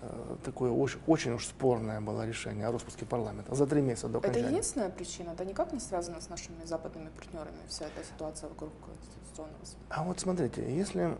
э, 0.00 0.36
такое 0.44 0.70
очень, 0.70 1.00
очень 1.06 1.32
уж 1.32 1.46
спорное 1.46 2.00
было 2.00 2.26
решение 2.26 2.66
о 2.66 2.72
распуске 2.72 3.04
парламента 3.04 3.54
за 3.54 3.66
три 3.66 3.82
месяца 3.82 4.08
до 4.08 4.18
Это 4.18 4.28
окончания. 4.28 4.50
единственная 4.50 4.90
причина? 4.90 5.30
Это 5.30 5.44
никак 5.44 5.72
не 5.72 5.80
связано 5.80 6.20
с 6.20 6.28
нашими 6.28 6.64
западными 6.64 7.08
партнерами, 7.08 7.58
вся 7.68 7.86
эта 7.86 8.04
ситуация 8.06 8.48
вокруг 8.48 8.70
Конституционного 8.84 9.64
суда? 9.64 9.80
А 9.88 10.04
вот 10.04 10.20
смотрите, 10.20 10.76
если 10.76 11.16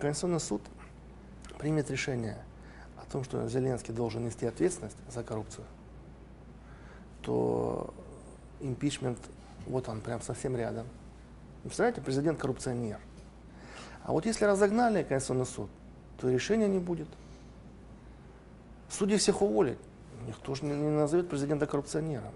Конституционный 0.00 0.40
суд 0.40 0.62
примет 1.58 1.90
решение 1.90 2.36
о 3.02 3.10
том, 3.10 3.24
что 3.24 3.48
Зеленский 3.48 3.94
должен 3.94 4.24
нести 4.26 4.46
ответственность 4.46 4.98
за 5.10 5.22
коррупцию, 5.22 5.64
то 7.22 7.92
импичмент, 8.60 9.18
вот 9.66 9.88
он, 9.88 10.00
прям 10.00 10.20
совсем 10.20 10.54
рядом. 10.56 10.86
Представляете, 11.62 12.00
президент 12.00 12.38
коррупционер. 12.38 12.98
А 14.08 14.12
вот 14.12 14.24
если 14.24 14.46
разогнали 14.46 15.02
Конституционный 15.02 15.44
суд, 15.44 15.68
то 16.16 16.30
решения 16.30 16.66
не 16.66 16.78
будет. 16.78 17.08
Судьи 18.88 19.18
всех 19.18 19.42
уволят. 19.42 19.76
Никто 20.26 20.54
же 20.54 20.64
не, 20.64 20.72
назовет 20.72 21.28
президента 21.28 21.66
коррупционером. 21.66 22.32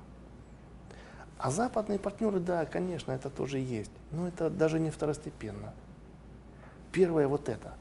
А 1.39 1.51
западные 1.51 1.99
партнеры, 1.99 2.41
да, 2.41 2.67
конечно, 2.67 3.13
это 3.13 3.31
тоже 3.31 3.59
есть. 3.59 3.91
Но 4.11 4.29
это 4.29 4.51
даже 4.51 4.79
не 4.79 4.91
второстепенно. 4.91 5.73
Первое 6.93 7.27
вот 7.27 7.49
это. 7.49 7.73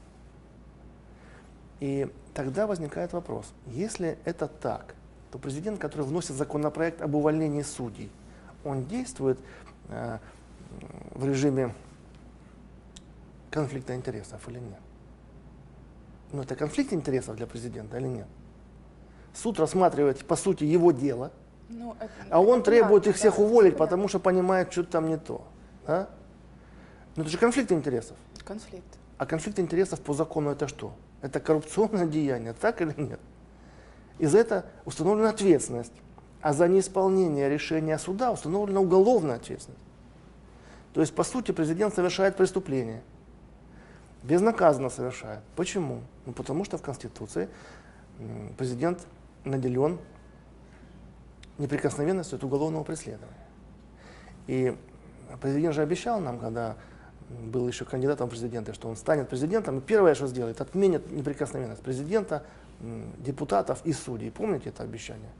И 1.80 2.10
тогда 2.32 2.66
возникает 2.66 3.12
вопрос, 3.12 3.52
если 3.66 4.16
это 4.24 4.48
так, 4.48 4.94
то 5.30 5.38
президент, 5.38 5.78
который 5.78 6.06
вносит 6.06 6.34
законопроект 6.34 7.02
об 7.02 7.14
увольнении 7.14 7.60
судей, 7.60 8.10
он 8.64 8.86
действует 8.86 9.38
э, 9.90 10.16
в 11.10 11.26
режиме 11.26 11.74
конфликта 13.52 13.94
интересов 13.94 14.48
или 14.48 14.58
нет? 14.58 14.80
Ну, 16.32 16.42
это 16.42 16.56
конфликт 16.56 16.92
интересов 16.92 17.36
для 17.36 17.46
президента 17.46 17.98
или 17.98 18.08
нет? 18.08 18.26
Суд 19.34 19.58
рассматривает, 19.60 20.24
по 20.26 20.36
сути, 20.36 20.64
его 20.64 20.92
дело, 20.92 21.30
Ну, 21.68 21.94
это- 22.00 22.10
а 22.30 22.40
он 22.40 22.60
это 22.60 22.70
требует 22.70 23.04
понятно, 23.04 23.10
их 23.10 23.16
всех 23.16 23.36
да, 23.36 23.42
уволить, 23.42 23.72
понятно. 23.74 23.86
потому 23.86 24.08
что 24.08 24.18
понимает, 24.18 24.72
что 24.72 24.84
там 24.84 25.08
не 25.08 25.16
то. 25.18 25.46
Да? 25.86 26.08
Ну, 27.16 27.22
это 27.22 27.30
же 27.30 27.38
конфликт 27.38 27.70
интересов. 27.72 28.16
Конфликт. 28.44 28.84
А 29.18 29.26
конфликт 29.26 29.58
интересов 29.58 30.00
по 30.00 30.14
закону 30.14 30.50
это 30.50 30.66
что? 30.68 30.94
Это 31.20 31.38
коррупционное 31.40 32.06
деяние, 32.06 32.52
так 32.54 32.80
или 32.82 32.94
нет? 32.96 33.20
И 34.18 34.26
за 34.26 34.38
это 34.38 34.66
установлена 34.84 35.30
ответственность. 35.30 35.92
А 36.40 36.52
за 36.52 36.66
неисполнение 36.66 37.48
решения 37.48 37.96
суда 37.98 38.32
установлена 38.32 38.80
уголовная 38.80 39.36
ответственность. 39.36 39.84
То 40.92 41.00
есть, 41.00 41.14
по 41.14 41.22
сути, 41.22 41.52
президент 41.52 41.94
совершает 41.94 42.36
преступление. 42.36 43.02
Безнаказанно 44.22 44.88
совершает. 44.88 45.40
Почему? 45.56 46.02
Ну, 46.26 46.32
потому 46.32 46.64
что 46.64 46.78
в 46.78 46.82
Конституции 46.82 47.48
президент 48.56 49.06
наделен 49.44 49.98
неприкосновенности 51.58 52.34
от 52.34 52.44
уголовного 52.44 52.84
преследования. 52.84 53.34
И 54.46 54.76
президент 55.40 55.74
же 55.74 55.82
обещал 55.82 56.20
нам, 56.20 56.38
когда 56.38 56.76
был 57.30 57.66
еще 57.66 57.84
кандидатом 57.84 58.28
в 58.28 58.30
президенты, 58.30 58.72
что 58.74 58.88
он 58.88 58.96
станет 58.96 59.28
президентом, 59.28 59.78
и 59.78 59.80
первое, 59.80 60.14
что 60.14 60.26
сделает, 60.26 60.60
отменит 60.60 61.10
неприкосновенность 61.10 61.82
президента, 61.82 62.44
депутатов 63.18 63.80
и 63.84 63.92
судей. 63.92 64.30
Помните 64.30 64.68
это 64.70 64.82
обещание? 64.82 65.30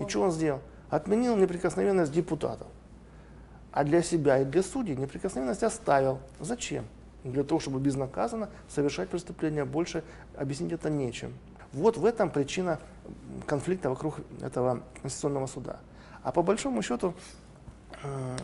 И 0.00 0.08
что 0.08 0.22
он 0.22 0.32
сделал? 0.32 0.60
Отменил 0.88 1.36
неприкосновенность 1.36 2.12
депутатов. 2.12 2.68
А 3.72 3.84
для 3.84 4.02
себя 4.02 4.38
и 4.38 4.44
для 4.44 4.62
судей 4.62 4.96
неприкосновенность 4.96 5.62
оставил. 5.62 6.20
Зачем? 6.40 6.84
Для 7.24 7.44
того, 7.44 7.60
чтобы 7.60 7.80
безнаказанно 7.80 8.50
совершать 8.68 9.08
преступления. 9.08 9.64
Больше 9.64 10.02
объяснить 10.36 10.72
это 10.72 10.90
нечем. 10.90 11.34
Вот 11.72 11.96
в 11.96 12.04
этом 12.04 12.30
причина 12.30 12.80
конфликта 13.46 13.88
вокруг 13.88 14.20
этого 14.40 14.82
Конституционного 15.00 15.46
суда. 15.46 15.80
А 16.22 16.32
по 16.32 16.42
большому 16.42 16.82
счету 16.82 17.14
э, 18.02 18.36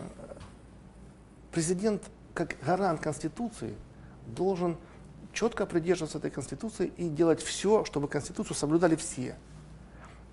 президент 1.52 2.02
как 2.34 2.56
гарант 2.64 3.00
Конституции 3.00 3.74
должен 4.26 4.76
четко 5.32 5.66
придерживаться 5.66 6.18
этой 6.18 6.30
Конституции 6.30 6.92
и 6.96 7.08
делать 7.08 7.42
все, 7.42 7.84
чтобы 7.84 8.08
Конституцию 8.08 8.56
соблюдали 8.56 8.96
все. 8.96 9.36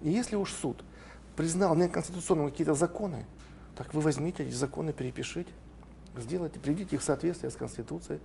И 0.02 0.10
если 0.10 0.36
уж 0.36 0.54
суд 0.54 0.84
признал 1.36 1.76
неконституционными 1.76 2.50
какие-то 2.50 2.76
законы, 2.76 3.26
так 3.76 3.94
вы 3.94 4.02
возьмите 4.02 4.44
эти 4.44 4.54
законы, 4.54 4.94
перепишите, 4.94 5.52
сделайте, 6.22 6.60
приведите 6.60 6.96
их 6.96 7.02
в 7.02 7.06
соответствие 7.06 7.52
с 7.52 7.56
Конституцией, 7.56 8.20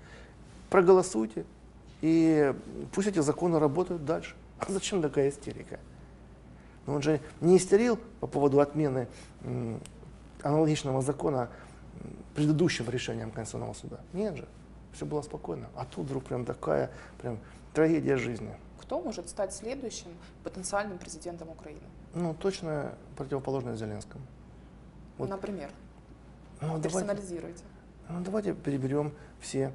проголосуйте, 0.69 1.45
и 2.01 2.55
пусть 2.93 3.09
эти 3.09 3.19
законы 3.21 3.59
работают 3.59 4.05
дальше. 4.05 4.35
А 4.59 4.71
зачем 4.71 5.03
такая 5.03 5.31
истерика? 5.31 5.81
Но 6.87 6.95
он 6.95 7.03
же 7.03 7.21
не 7.41 7.57
истерил 7.57 7.99
по 8.21 8.27
поводу 8.27 8.61
отмены 8.61 9.09
аналогичного 10.43 11.03
закона 11.03 11.49
предыдущим 12.35 12.89
решением 12.89 13.31
Конституционного 13.31 13.75
суда. 13.75 14.01
Нет 14.13 14.37
же, 14.37 14.49
все 14.93 15.07
было 15.07 15.23
спокойно. 15.23 15.69
А 15.77 15.85
тут 15.85 16.07
вдруг 16.07 16.25
прям 16.25 16.45
такая 16.45 16.91
прям 17.21 17.39
трагедия 17.75 18.17
жизни. 18.17 18.55
Кто 18.81 19.01
может 19.01 19.29
стать 19.29 19.55
следующим 19.55 20.09
потенциальным 20.43 20.99
президентом 20.99 21.51
Украины? 21.51 21.83
Ну, 22.15 22.35
точно 22.35 22.95
противоположное 23.17 23.77
Зеленскому. 23.77 24.25
Вот. 25.19 25.29
Например? 25.29 25.71
Ну, 26.61 26.81
Персонализируйте. 26.81 27.63
Ну, 28.13 28.21
давайте 28.25 28.55
переберем 28.55 29.13
все 29.41 29.73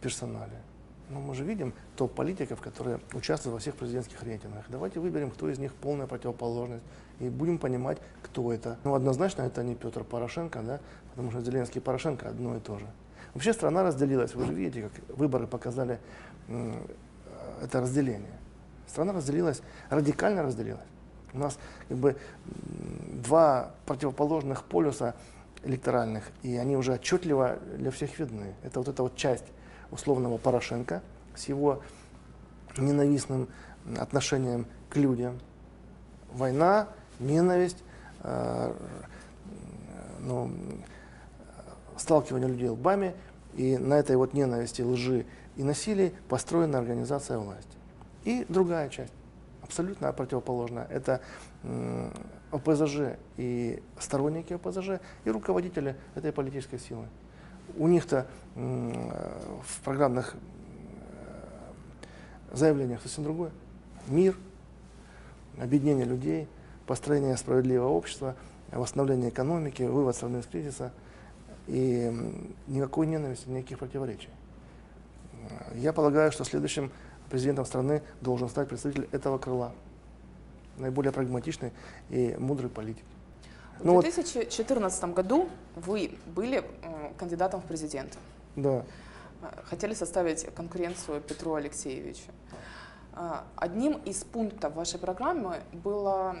персонали. 0.00 0.52
Ну, 1.10 1.20
мы 1.20 1.34
же 1.34 1.44
видим 1.44 1.74
топ-политиков, 1.96 2.60
которые 2.60 2.98
участвуют 3.12 3.54
во 3.54 3.58
всех 3.58 3.76
президентских 3.76 4.22
рейтингах. 4.22 4.64
Давайте 4.68 4.98
выберем, 4.98 5.30
кто 5.30 5.48
из 5.48 5.58
них 5.58 5.74
полная 5.74 6.06
противоположность, 6.06 6.82
и 7.20 7.28
будем 7.28 7.58
понимать, 7.58 7.98
кто 8.22 8.52
это. 8.52 8.78
Ну, 8.84 8.94
однозначно, 8.94 9.42
это 9.42 9.62
не 9.62 9.74
Петр 9.74 10.04
Порошенко, 10.04 10.62
да, 10.62 10.80
потому 11.10 11.30
что 11.30 11.42
Зеленский 11.42 11.80
и 11.80 11.84
Порошенко 11.84 12.28
одно 12.28 12.56
и 12.56 12.60
то 12.60 12.78
же. 12.78 12.86
Вообще 13.34 13.52
страна 13.52 13.82
разделилась. 13.82 14.34
Вы 14.34 14.46
же 14.46 14.54
видите, 14.54 14.88
как 14.88 15.16
выборы 15.16 15.46
показали 15.46 15.98
это 17.62 17.80
разделение. 17.80 18.38
Страна 18.88 19.12
разделилась, 19.12 19.62
радикально 19.90 20.42
разделилась. 20.42 20.84
У 21.34 21.38
нас 21.38 21.58
как 21.88 21.96
бы 21.96 22.16
два 22.44 23.70
противоположных 23.86 24.64
полюса 24.64 25.14
электоральных, 25.64 26.24
и 26.42 26.56
они 26.56 26.76
уже 26.76 26.94
отчетливо 26.94 27.58
для 27.76 27.90
всех 27.90 28.18
видны. 28.18 28.54
Это 28.62 28.80
вот 28.80 28.88
эта 28.88 29.02
вот 29.02 29.16
часть 29.16 29.44
условного 29.90 30.38
Порошенко 30.38 31.02
с 31.34 31.48
его 31.48 31.82
ненавистным 32.76 33.48
отношением 33.98 34.66
к 34.88 34.96
людям. 34.96 35.38
Война, 36.32 36.88
ненависть, 37.20 37.82
э, 38.22 38.74
ну, 40.20 40.50
сталкивание 41.96 42.48
людей 42.48 42.68
лбами, 42.68 43.14
и 43.54 43.76
на 43.76 43.94
этой 43.94 44.16
вот 44.16 44.32
ненависти, 44.32 44.82
лжи 44.82 45.26
и 45.56 45.62
насилии 45.62 46.14
построена 46.28 46.78
организация 46.78 47.38
власти. 47.38 47.76
И 48.24 48.46
другая 48.48 48.88
часть, 48.88 49.12
абсолютно 49.62 50.12
противоположная, 50.12 50.86
это 50.86 51.20
ОПЗЖ 52.52 53.16
и 53.36 53.82
сторонники 53.98 54.52
ОПЗЖ, 54.52 55.00
и 55.24 55.30
руководители 55.30 55.96
этой 56.14 56.32
политической 56.32 56.78
силы. 56.78 57.06
У 57.76 57.88
них-то 57.88 58.26
в 58.54 59.80
программных 59.84 60.34
э, 60.34 60.36
заявлениях 62.52 63.00
совсем 63.00 63.24
другое. 63.24 63.50
Мир, 64.08 64.36
объединение 65.58 66.04
людей, 66.04 66.48
построение 66.86 67.36
справедливого 67.36 67.88
общества, 67.88 68.36
восстановление 68.70 69.30
экономики, 69.30 69.82
вывод 69.84 70.14
страны 70.14 70.38
из 70.38 70.46
кризиса 70.46 70.92
и 71.66 72.12
никакой 72.66 73.06
ненависти, 73.06 73.48
никаких 73.48 73.78
противоречий. 73.78 74.28
Я 75.74 75.92
полагаю, 75.92 76.32
что 76.32 76.44
следующим 76.44 76.90
президентом 77.30 77.64
страны 77.64 78.02
должен 78.20 78.48
стать 78.48 78.68
представитель 78.68 79.08
этого 79.12 79.38
крыла, 79.38 79.72
наиболее 80.82 81.12
прагматичный 81.12 81.72
и 82.10 82.36
мудрый 82.38 82.70
политик. 82.70 83.04
Ну, 83.80 83.98
в 83.98 84.02
2014 84.02 85.02
вот, 85.02 85.14
году 85.14 85.48
вы 85.74 86.18
были 86.26 86.64
э, 86.82 87.12
кандидатом 87.16 87.60
в 87.60 87.64
президенты. 87.64 88.18
Да. 88.54 88.84
Э, 89.42 89.46
хотели 89.64 89.94
составить 89.94 90.54
конкуренцию 90.54 91.20
Петру 91.20 91.54
Алексеевичу. 91.54 92.30
Э, 93.14 93.40
одним 93.56 93.94
из 94.04 94.22
пунктов 94.24 94.74
вашей 94.74 95.00
программы 95.00 95.62
было, 95.72 96.36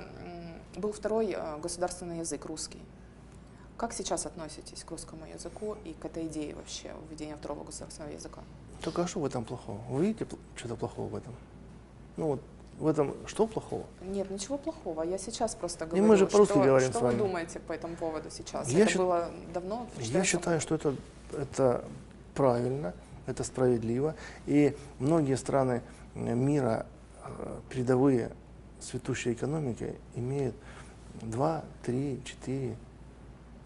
был 0.76 0.92
второй 0.92 1.36
государственный 1.60 2.18
язык, 2.20 2.44
русский. 2.44 2.82
Как 3.76 3.92
сейчас 3.92 4.26
относитесь 4.26 4.84
к 4.84 4.90
русскому 4.90 5.26
языку 5.26 5.76
и 5.84 5.94
к 5.94 6.04
этой 6.04 6.26
идее 6.26 6.54
вообще 6.54 6.92
введения 7.10 7.34
второго 7.34 7.64
государственного 7.64 8.12
языка? 8.12 8.42
Только 8.82 9.02
а 9.02 9.06
что 9.08 9.20
в 9.20 9.24
этом 9.24 9.44
плохого? 9.44 9.80
Вы 9.88 10.06
видите 10.06 10.26
что-то 10.54 10.76
плохого 10.76 11.08
в 11.08 11.16
этом? 11.16 11.34
Ну 12.16 12.26
вот 12.26 12.42
в 12.78 12.86
этом 12.86 13.14
что 13.26 13.46
плохого? 13.46 13.84
Нет, 14.02 14.30
ничего 14.30 14.58
плохого. 14.58 15.02
Я 15.02 15.18
сейчас 15.18 15.54
просто 15.54 15.86
говорю. 15.86 16.04
И 16.04 16.06
мы 16.06 16.16
же 16.16 16.26
по-русски 16.26 16.54
что, 16.54 16.62
говорим 16.62 16.90
что 16.90 16.98
с 16.98 17.02
вами. 17.02 17.12
вы 17.14 17.18
думаете 17.18 17.60
по 17.60 17.72
этому 17.72 17.96
поводу 17.96 18.30
сейчас? 18.30 18.68
Я 18.68 18.80
это 18.80 18.90
счит... 18.90 18.98
было 18.98 19.30
давно? 19.52 19.86
Я 19.98 20.24
считаю, 20.24 20.60
что 20.60 20.74
это, 20.74 20.94
это 21.32 21.84
правильно, 22.34 22.94
это 23.26 23.44
справедливо. 23.44 24.14
И 24.46 24.76
многие 24.98 25.36
страны 25.36 25.82
мира, 26.14 26.86
э, 27.24 27.60
передовые 27.70 28.32
цветущие 28.80 29.34
экономики, 29.34 29.94
имеют 30.14 30.54
два, 31.20 31.64
три, 31.84 32.20
четыре 32.24 32.76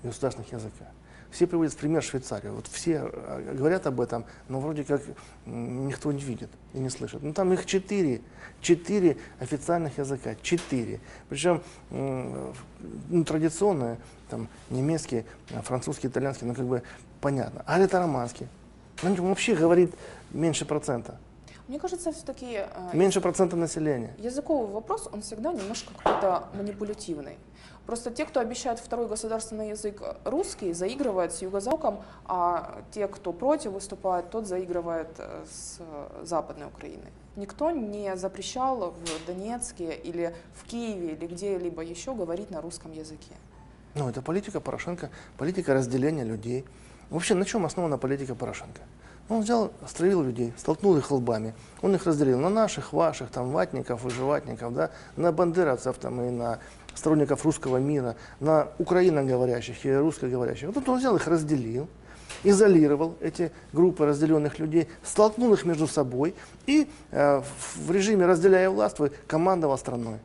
государственных 0.03 0.53
языка. 0.53 0.87
Все 1.31 1.47
приводят 1.47 1.72
в 1.72 1.77
пример 1.77 2.03
Швейцарию. 2.03 2.55
Вот 2.55 2.66
все 2.66 3.11
э, 3.12 3.55
говорят 3.55 3.87
об 3.87 4.01
этом, 4.01 4.24
но 4.49 4.61
вроде 4.61 4.85
как 4.85 5.03
никто 5.47 6.12
не 6.12 6.22
видит 6.22 6.51
и 6.72 6.79
не 6.79 6.91
слышит. 6.91 7.22
Ну 7.22 7.33
там 7.33 7.53
их 7.53 7.66
четыре, 7.66 8.20
четыре 8.61 9.16
официальных 9.41 9.99
языка, 9.99 10.35
четыре. 10.43 11.01
Причем 11.29 11.62
ну, 11.91 13.24
традиционные, 13.24 13.99
там 14.29 14.49
немецкий, 14.70 15.24
французский, 15.62 16.09
итальянский, 16.09 16.47
ну 16.47 16.55
как 16.55 16.66
бы 16.66 16.83
понятно. 17.20 17.62
А 17.66 17.79
это 17.79 17.99
романский. 17.99 18.49
Он 19.03 19.14
вообще 19.14 19.55
говорит 19.55 19.95
меньше 20.33 20.64
процента. 20.64 21.18
Мне 21.68 21.81
кажется, 21.81 22.12
все-таки... 22.12 22.59
Э, 22.59 22.66
меньше 22.93 23.20
процента 23.20 23.57
населения. 23.57 24.14
Языковый 24.18 24.72
вопрос, 24.72 25.09
он 25.12 25.22
всегда 25.22 25.53
немножко 25.53 25.93
какой-то 25.95 26.49
манипулятивный. 26.55 27.39
Просто 27.87 28.11
те, 28.11 28.24
кто 28.24 28.41
обещает 28.41 28.80
второй 28.80 29.07
государственный 29.07 29.70
язык 29.70 30.03
русский, 30.24 30.72
заигрывают 30.72 31.32
с 31.32 31.43
юго-западом, 31.43 32.01
а 32.24 32.82
те, 32.91 33.07
кто 33.07 33.32
против 33.32 33.72
выступает, 33.72 34.30
тот 34.30 34.47
заигрывает 34.47 35.09
э, 35.18 35.45
с 35.49 35.78
Западной 36.22 36.66
Украиной. 36.66 37.12
Никто 37.37 37.70
не 37.70 38.16
запрещал 38.16 38.91
в 38.91 39.26
Донецке 39.26 39.95
или 39.95 40.34
в 40.55 40.64
Киеве 40.64 41.12
или 41.12 41.26
где-либо 41.26 41.82
еще 41.82 42.14
говорить 42.14 42.51
на 42.51 42.61
русском 42.61 42.93
языке. 42.93 43.34
Ну, 43.95 44.09
это 44.09 44.20
политика 44.20 44.61
Порошенко, 44.61 45.11
политика 45.39 45.72
разделения 45.72 46.24
людей. 46.24 46.64
Вообще, 47.11 47.34
на 47.34 47.45
чем 47.45 47.64
основана 47.64 47.99
политика 47.99 48.34
Порошенко? 48.34 48.80
Он 49.28 49.41
взял, 49.41 49.72
стравил 49.87 50.22
людей, 50.22 50.53
столкнул 50.57 50.97
их 50.97 51.11
лбами. 51.11 51.55
Он 51.82 51.95
их 51.95 52.07
разделил 52.07 52.39
на 52.39 52.49
наших, 52.49 52.93
ваших, 52.93 53.30
там, 53.30 53.51
ватников, 53.51 54.03
выживатников, 54.03 54.72
да, 54.74 54.91
на 55.16 55.32
бандеровцев 55.32 55.99
там, 55.99 56.20
и 56.20 56.30
на 56.30 56.59
сторонников 56.97 57.44
русского 57.44 57.76
мира, 57.76 58.16
на 58.40 58.68
украиноговорящих 58.78 59.86
и 59.86 59.94
русскоговорящих. 59.94 60.70
Вот 60.74 60.88
он 60.88 60.99
взял 60.99 61.14
их, 61.14 61.28
разделил, 61.28 61.88
изолировал 62.42 63.14
эти 63.20 63.53
группы 63.72 64.05
разделенных 64.05 64.59
людей, 64.59 64.88
столкнул 65.05 65.53
их 65.53 65.64
между 65.64 65.86
собой 65.86 66.34
и 66.66 66.88
э, 67.12 67.42
в 67.76 67.90
режиме 67.90 68.26
разделяя 68.26 68.70
власть 68.70 68.97
командовал 69.28 69.78
страной 69.78 70.18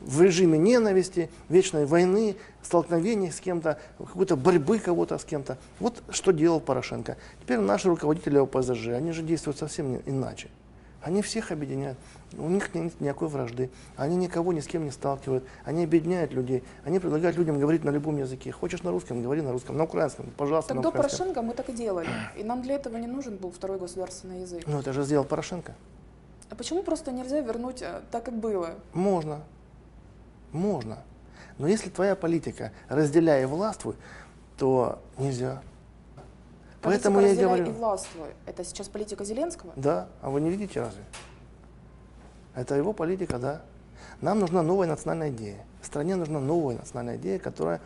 в 0.00 0.22
режиме 0.22 0.58
ненависти, 0.58 1.30
вечной 1.48 1.86
войны, 1.86 2.36
столкновений 2.62 3.30
с 3.30 3.40
кем-то, 3.40 3.78
какой-то 3.98 4.36
борьбы 4.36 4.78
кого-то 4.78 5.18
с 5.18 5.24
кем-то. 5.24 5.58
Вот 5.80 6.02
что 6.10 6.32
делал 6.32 6.60
Порошенко. 6.60 7.16
Теперь 7.42 7.58
наши 7.58 7.88
руководители 7.88 8.38
ОПЗЖ, 8.38 8.88
они 8.88 9.12
же 9.12 9.22
действуют 9.22 9.58
совсем 9.58 10.00
иначе. 10.06 10.48
Они 11.06 11.22
всех 11.22 11.52
объединяют. 11.52 11.96
У 12.36 12.48
них 12.48 12.74
нет 12.74 13.00
никакой 13.00 13.28
вражды. 13.28 13.70
Они 13.96 14.16
никого 14.16 14.52
ни 14.52 14.58
с 14.58 14.66
кем 14.66 14.84
не 14.84 14.90
сталкивают. 14.90 15.44
Они 15.64 15.84
объединяют 15.84 16.32
людей. 16.32 16.64
Они 16.84 16.98
предлагают 16.98 17.36
людям 17.36 17.60
говорить 17.60 17.84
на 17.84 17.90
любом 17.90 18.16
языке. 18.16 18.50
Хочешь 18.50 18.82
на 18.82 18.90
русском, 18.90 19.22
говори 19.22 19.40
на 19.40 19.52
русском. 19.52 19.76
На 19.76 19.84
украинском, 19.84 20.26
пожалуйста, 20.36 20.70
Так 20.70 20.78
на 20.78 20.82
до 20.82 20.88
украинском. 20.88 21.18
Порошенко 21.18 21.42
мы 21.42 21.54
так 21.54 21.68
и 21.68 21.72
делали. 21.72 22.08
И 22.36 22.42
нам 22.42 22.60
для 22.60 22.74
этого 22.74 22.96
не 22.96 23.06
нужен 23.06 23.36
был 23.36 23.52
второй 23.52 23.78
государственный 23.78 24.40
язык. 24.40 24.64
Ну, 24.66 24.80
это 24.80 24.92
же 24.92 25.04
сделал 25.04 25.24
Порошенко. 25.24 25.76
А 26.50 26.56
почему 26.56 26.82
просто 26.82 27.12
нельзя 27.12 27.38
вернуть 27.38 27.82
э, 27.82 28.00
так, 28.10 28.24
как 28.24 28.34
было? 28.34 28.70
Можно. 28.92 29.42
Можно. 30.50 30.98
Но 31.58 31.68
если 31.68 31.88
твоя 31.88 32.16
политика 32.16 32.72
разделяй 32.88 33.44
и 33.44 33.46
властвуй, 33.46 33.94
то 34.58 34.98
нельзя. 35.18 35.62
Поэтому 36.82 37.20
я 37.20 37.28
и 37.28 37.30
Политика 37.30 37.48
«разделяй 37.48 37.58
говорю. 37.58 37.66
и 37.66 37.78
властвуй. 37.78 38.28
Это 38.46 38.64
сейчас 38.64 38.88
политика 38.88 39.24
Зеленского? 39.24 39.72
Да, 39.76 40.08
а 40.20 40.30
вы 40.30 40.40
не 40.40 40.50
видите 40.50 40.80
разве? 40.80 41.02
Это 42.54 42.74
его 42.74 42.92
политика, 42.92 43.38
да. 43.38 43.62
Нам 44.20 44.38
нужна 44.40 44.62
новая 44.62 44.86
национальная 44.86 45.30
идея. 45.30 45.64
Стране 45.82 46.16
нужна 46.16 46.40
новая 46.40 46.76
национальная 46.76 47.16
идея, 47.16 47.38
которая 47.38 47.80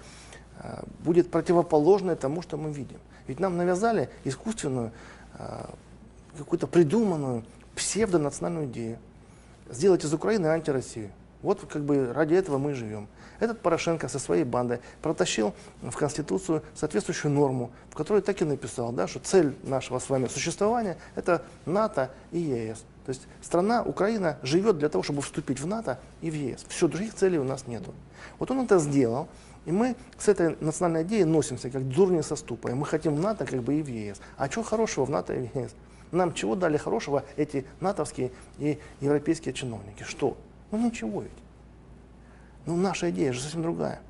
э, 0.62 0.82
будет 1.00 1.30
противоположной 1.30 2.16
тому, 2.16 2.42
что 2.42 2.56
мы 2.56 2.70
видим. 2.72 2.98
Ведь 3.26 3.40
нам 3.40 3.56
навязали 3.56 4.10
искусственную, 4.24 4.92
э, 5.38 5.64
какую-то 6.38 6.66
придуманную 6.66 7.44
псевдонациональную 7.74 8.66
идею. 8.66 8.98
Сделать 9.70 10.04
из 10.04 10.12
Украины 10.12 10.46
антироссию. 10.46 11.10
Вот 11.42 11.60
как 11.60 11.82
бы 11.82 12.12
ради 12.12 12.34
этого 12.34 12.58
мы 12.58 12.72
и 12.72 12.74
живем. 12.74 13.08
Этот 13.40 13.60
Порошенко 13.60 14.08
со 14.08 14.18
своей 14.18 14.44
бандой 14.44 14.80
протащил 15.02 15.54
в 15.82 15.96
Конституцию 15.96 16.62
соответствующую 16.74 17.32
норму, 17.32 17.70
в 17.90 17.94
которой 17.94 18.22
так 18.22 18.40
и 18.42 18.44
написал, 18.44 18.92
да, 18.92 19.08
что 19.08 19.18
цель 19.18 19.56
нашего 19.64 19.98
с 19.98 20.08
вами 20.08 20.28
существования– 20.28 20.98
это 21.16 21.42
НАТО 21.66 22.10
и 22.30 22.38
ЕС. 22.38 22.84
То 23.06 23.10
есть 23.10 23.22
страна, 23.40 23.82
Украина, 23.82 24.38
живет 24.42 24.78
для 24.78 24.88
того, 24.88 25.02
чтобы 25.02 25.22
вступить 25.22 25.58
в 25.58 25.66
НАТО 25.66 25.98
и 26.20 26.30
в 26.30 26.34
ЕС. 26.34 26.64
Все, 26.68 26.86
других 26.86 27.14
целей 27.14 27.38
у 27.38 27.44
нас 27.44 27.66
нету. 27.66 27.94
Вот 28.38 28.50
он 28.50 28.60
это 28.60 28.78
сделал, 28.78 29.26
и 29.64 29.72
мы 29.72 29.96
с 30.18 30.28
этой 30.28 30.56
национальной 30.60 31.02
идеей 31.06 31.24
носимся, 31.24 31.70
как 31.70 31.88
дурни 31.88 32.20
со 32.20 32.36
ступой. 32.36 32.74
Мы 32.74 32.84
хотим 32.84 33.16
в 33.16 33.20
НАТО 33.20 33.46
как 33.46 33.62
бы 33.62 33.74
и 33.74 33.82
в 33.82 33.88
ЕС. 33.88 34.20
А 34.36 34.50
что 34.50 34.62
хорошего 34.62 35.06
в 35.06 35.10
НАТО 35.10 35.34
и 35.34 35.46
в 35.46 35.56
ЕС? 35.56 35.74
Нам 36.12 36.34
чего 36.34 36.56
дали 36.56 36.76
хорошего 36.76 37.24
эти 37.36 37.64
натовские 37.80 38.32
и 38.58 38.78
европейские 39.00 39.54
чиновники? 39.54 40.02
Что? 40.02 40.36
Ну 40.70 40.78
ничего 40.78 41.22
ведь. 41.22 41.32
Ну, 42.66 42.76
наша 42.76 43.10
идея 43.10 43.32
же 43.32 43.40
совсем 43.40 43.62
другая. 43.62 44.00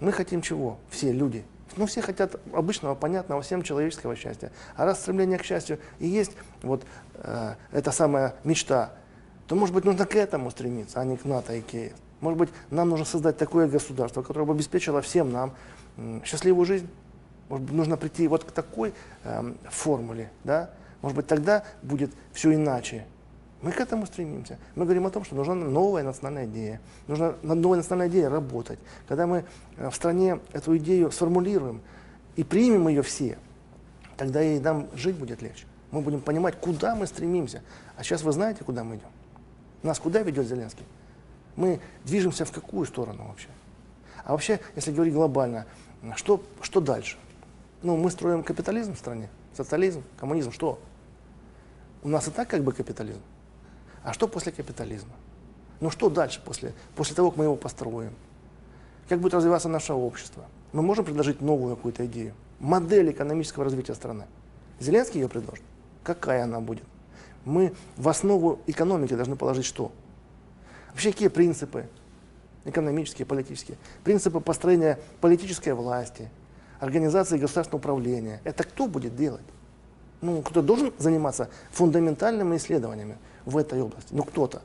Мы 0.00 0.12
хотим 0.12 0.42
чего? 0.42 0.78
Все 0.90 1.12
люди. 1.12 1.44
Ну, 1.76 1.86
все 1.86 2.02
хотят 2.02 2.36
обычного, 2.52 2.94
понятного 2.94 3.42
всем 3.42 3.62
человеческого 3.62 4.16
счастья. 4.16 4.50
А 4.76 4.84
раз 4.84 5.00
стремление 5.00 5.38
к 5.38 5.44
счастью 5.44 5.78
и 5.98 6.06
есть 6.06 6.32
вот 6.62 6.84
э, 7.14 7.54
эта 7.70 7.92
самая 7.92 8.34
мечта, 8.44 8.92
то, 9.46 9.54
может 9.54 9.74
быть, 9.74 9.84
нужно 9.84 10.06
к 10.06 10.16
этому 10.16 10.50
стремиться, 10.50 11.00
а 11.00 11.04
не 11.04 11.16
к 11.16 11.24
НАТО 11.24 11.54
и 11.54 11.60
к 11.60 11.72
ЕС. 11.72 11.92
Может 12.20 12.38
быть, 12.38 12.50
нам 12.70 12.88
нужно 12.88 13.04
создать 13.04 13.38
такое 13.38 13.68
государство, 13.68 14.22
которое 14.22 14.44
бы 14.44 14.52
обеспечило 14.52 15.00
всем 15.00 15.30
нам 15.32 15.54
м, 15.96 16.22
счастливую 16.24 16.66
жизнь. 16.66 16.88
Может 17.48 17.66
быть, 17.66 17.74
нужно 17.74 17.96
прийти 17.96 18.28
вот 18.28 18.44
к 18.44 18.52
такой 18.52 18.92
эм, 19.24 19.56
формуле, 19.68 20.30
да? 20.44 20.70
Может 21.02 21.16
быть, 21.16 21.26
тогда 21.26 21.64
будет 21.82 22.10
все 22.32 22.54
иначе. 22.54 23.06
Мы 23.62 23.72
к 23.72 23.80
этому 23.80 24.06
стремимся. 24.06 24.58
Мы 24.74 24.84
говорим 24.84 25.06
о 25.06 25.10
том, 25.10 25.24
что 25.24 25.34
нужна 25.34 25.54
новая 25.54 26.02
национальная 26.02 26.46
идея. 26.46 26.80
Нужно 27.08 27.36
над 27.42 27.58
новой 27.58 27.76
национальной 27.76 28.10
идеей 28.10 28.28
работать. 28.28 28.78
Когда 29.06 29.26
мы 29.26 29.44
э, 29.76 29.90
в 29.90 29.94
стране 29.94 30.40
эту 30.52 30.76
идею 30.78 31.10
сформулируем 31.10 31.82
и 32.36 32.44
примем 32.44 32.88
ее 32.88 33.02
все, 33.02 33.36
тогда 34.16 34.42
и 34.42 34.58
нам 34.58 34.88
жить 34.94 35.16
будет 35.16 35.42
легче. 35.42 35.66
Мы 35.90 36.00
будем 36.00 36.22
понимать, 36.22 36.56
куда 36.58 36.94
мы 36.94 37.06
стремимся. 37.06 37.62
А 37.96 38.02
сейчас 38.02 38.22
вы 38.22 38.32
знаете, 38.32 38.64
куда 38.64 38.82
мы 38.82 38.96
идем? 38.96 39.08
Нас 39.82 39.98
куда 39.98 40.22
ведет 40.22 40.46
Зеленский? 40.46 40.86
Мы 41.56 41.80
движемся 42.04 42.46
в 42.46 42.52
какую 42.52 42.86
сторону 42.86 43.26
вообще? 43.28 43.48
А 44.24 44.32
вообще, 44.32 44.60
если 44.76 44.92
говорить 44.92 45.12
глобально, 45.12 45.66
что, 46.16 46.42
что 46.62 46.80
дальше? 46.80 47.18
Ну, 47.82 47.96
мы 47.96 48.10
строим 48.10 48.42
капитализм 48.42 48.94
в 48.94 48.98
стране, 48.98 49.28
социализм, 49.54 50.02
коммунизм, 50.18 50.52
что? 50.52 50.78
У 52.02 52.08
нас 52.08 52.28
и 52.28 52.30
так 52.30 52.48
как 52.48 52.62
бы 52.62 52.72
капитализм. 52.72 53.20
А 54.02 54.12
что 54.12 54.28
после 54.28 54.52
капитализма? 54.52 55.12
Ну 55.80 55.90
что 55.90 56.10
дальше 56.10 56.40
после, 56.44 56.74
после 56.94 57.14
того, 57.14 57.30
как 57.30 57.38
мы 57.38 57.44
его 57.44 57.56
построим? 57.56 58.12
Как 59.08 59.20
будет 59.20 59.34
развиваться 59.34 59.68
наше 59.68 59.92
общество? 59.92 60.44
Мы 60.72 60.82
можем 60.82 61.04
предложить 61.04 61.40
новую 61.40 61.76
какую-то 61.76 62.06
идею, 62.06 62.34
модель 62.60 63.10
экономического 63.10 63.64
развития 63.64 63.94
страны. 63.94 64.26
Зеленский 64.78 65.20
ее 65.20 65.28
предложит. 65.28 65.64
Какая 66.02 66.44
она 66.44 66.60
будет? 66.60 66.84
Мы 67.44 67.74
в 67.96 68.08
основу 68.08 68.60
экономики 68.66 69.14
должны 69.14 69.36
положить 69.36 69.64
что? 69.64 69.90
Вообще 70.90 71.12
какие 71.12 71.28
принципы 71.28 71.86
экономические, 72.64 73.26
политические? 73.26 73.78
Принципы 74.04 74.40
построения 74.40 74.98
политической 75.20 75.72
власти, 75.72 76.30
организации 76.78 77.38
государственного 77.38 77.80
управления. 77.80 78.40
Это 78.44 78.64
кто 78.64 78.86
будет 78.86 79.16
делать? 79.16 79.44
Ну, 80.20 80.42
кто 80.42 80.60
должен 80.60 80.92
заниматься 80.98 81.48
фундаментальными 81.72 82.56
исследованиями 82.56 83.16
в 83.50 83.56
этой 83.56 83.82
области? 83.82 84.08
Ну, 84.12 84.24
кто-то. 84.24 84.62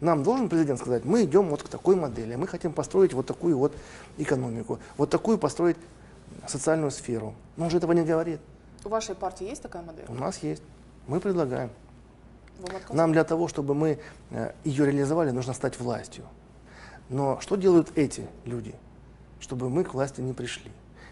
Нам 0.00 0.24
должен 0.24 0.48
президент 0.48 0.80
сказать, 0.80 1.04
мы 1.04 1.24
идем 1.24 1.48
вот 1.48 1.62
к 1.62 1.68
такой 1.68 1.94
модели, 1.94 2.34
мы 2.34 2.48
хотим 2.48 2.72
построить 2.72 3.14
вот 3.14 3.26
такую 3.26 3.56
вот 3.56 3.72
экономику, 4.18 4.80
вот 4.96 5.10
такую 5.10 5.38
построить 5.38 5.76
социальную 6.48 6.90
сферу. 6.90 7.34
Но 7.56 7.64
он 7.64 7.70
же 7.70 7.76
этого 7.76 7.92
не 7.92 8.02
говорит. 8.02 8.40
У 8.84 8.88
вашей 8.88 9.14
партии 9.14 9.48
есть 9.48 9.62
такая 9.62 9.82
модель? 9.82 10.04
У 10.08 10.14
нас 10.14 10.42
есть. 10.42 10.62
Мы 11.06 11.20
предлагаем. 11.20 11.70
Нам 12.90 13.12
для 13.12 13.24
того, 13.24 13.48
чтобы 13.48 13.74
мы 13.74 13.98
э, 14.30 14.52
ее 14.64 14.86
реализовали, 14.86 15.30
нужно 15.30 15.52
стать 15.52 15.78
властью. 15.78 16.24
Но 17.08 17.40
что 17.40 17.56
делают 17.56 17.92
эти 17.96 18.26
люди, 18.44 18.74
чтобы 19.40 19.68
мы 19.68 19.84
к 19.84 19.94
власти 19.94 20.20
не 20.20 20.32
пришли? 20.32 20.70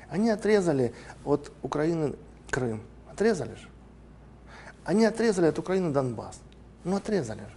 Они 0.09 0.31
отрезали 0.31 0.93
от 1.25 1.53
Украины 1.63 2.15
Крым. 2.51 2.83
Отрезали 3.11 3.55
же. 3.55 3.69
Они 4.85 5.05
отрезали 5.05 5.47
от 5.47 5.59
Украины 5.59 5.93
Донбасс. 5.93 6.41
Ну, 6.85 6.97
отрезали 6.97 7.41
же. 7.41 7.55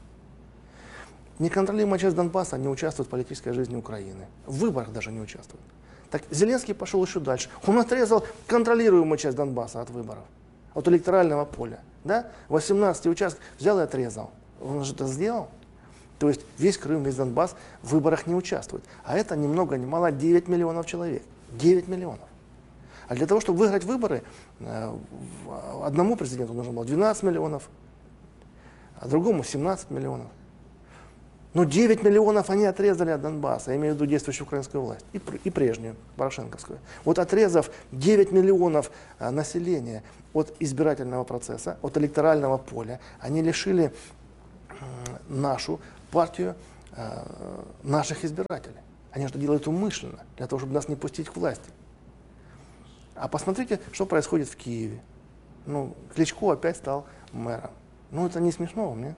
Неконтролируемая 1.40 2.00
часть 2.00 2.16
Донбасса 2.16 2.58
не 2.58 2.68
участвует 2.68 3.08
в 3.08 3.12
политической 3.12 3.54
жизни 3.54 3.76
Украины. 3.76 4.26
В 4.46 4.58
выборах 4.58 4.92
даже 4.92 5.12
не 5.12 5.20
участвует. 5.20 5.64
Так 6.12 6.22
Зеленский 6.30 6.76
пошел 6.76 7.04
еще 7.04 7.20
дальше. 7.20 7.50
Он 7.66 7.80
отрезал 7.80 8.24
контролируемую 8.48 9.18
часть 9.18 9.36
Донбасса 9.36 9.82
от 9.82 9.90
выборов, 9.90 10.24
от 10.76 10.88
электорального 10.88 11.46
поля. 11.46 11.80
Да? 12.04 12.28
18 12.50 13.08
участков 13.08 13.44
взял 13.58 13.80
и 13.80 13.84
отрезал. 13.84 14.30
Он 14.62 14.84
же 14.84 14.94
это 14.94 15.08
сделал. 15.08 15.50
То 16.20 16.30
есть 16.30 16.42
весь 16.58 16.78
Крым, 16.78 17.04
весь 17.04 17.16
Донбасс 17.16 17.56
в 17.82 17.94
выборах 17.94 18.28
не 18.28 18.36
участвует. 18.36 18.84
А 19.04 19.18
это 19.18 19.36
ни 19.36 19.48
много 19.48 19.76
ни 19.78 19.86
мало 19.86 20.12
9 20.12 20.48
миллионов 20.48 20.86
человек. 20.86 21.24
9 21.54 21.88
миллионов. 21.88 22.30
А 23.08 23.16
для 23.16 23.26
того, 23.28 23.42
чтобы 23.42 23.60
выиграть 23.60 23.84
выборы, 23.84 24.24
э, 24.60 24.96
одному 25.84 26.16
президенту 26.16 26.54
нужно 26.54 26.74
было 26.74 26.86
12 26.86 27.24
миллионов, 27.24 27.70
а 29.04 29.08
другому 29.10 29.44
17 29.44 29.92
миллионов. 29.92 30.28
Но 31.54 31.66
9 31.66 32.04
миллионов 32.04 32.50
они 32.50 32.66
отрезали 32.66 33.12
от 33.12 33.22
Донбасса, 33.22 33.72
я 33.72 33.78
имею 33.78 33.94
в 33.94 33.98
виду 33.98 34.06
действующую 34.06 34.48
украинскую 34.48 34.82
власть, 34.82 35.06
и, 35.12 35.22
и 35.44 35.50
прежнюю, 35.50 35.96
Порошенковскую. 36.16 36.80
Вот 37.04 37.20
отрезав 37.20 37.70
9 37.92 38.32
миллионов 38.32 38.92
а, 39.20 39.30
населения 39.30 40.04
от 40.32 40.56
избирательного 40.60 41.26
процесса, 41.26 41.78
от 41.82 41.98
электорального 41.98 42.58
поля, 42.58 43.02
они 43.20 43.42
лишили 43.42 43.94
м, 44.70 45.42
нашу 45.42 45.82
партию 46.10 46.56
э, 46.96 47.26
наших 47.84 48.24
избирателей. 48.24 48.80
Они 49.12 49.26
это 49.26 49.38
делают 49.38 49.68
умышленно, 49.68 50.20
для 50.38 50.48
того, 50.48 50.60
чтобы 50.60 50.74
нас 50.74 50.88
не 50.88 50.96
пустить 50.96 51.28
к 51.30 51.36
власти. 51.36 51.70
А 53.16 53.28
посмотрите, 53.28 53.80
что 53.92 54.06
происходит 54.06 54.48
в 54.48 54.56
Киеве. 54.56 55.02
Ну, 55.66 55.94
Кличко 56.16 56.54
опять 56.54 56.78
стал 56.78 57.06
мэром. 57.32 57.72
Ну, 58.14 58.26
это 58.28 58.40
не 58.40 58.52
смешно 58.52 58.90
вам, 58.90 59.02
нет? 59.02 59.16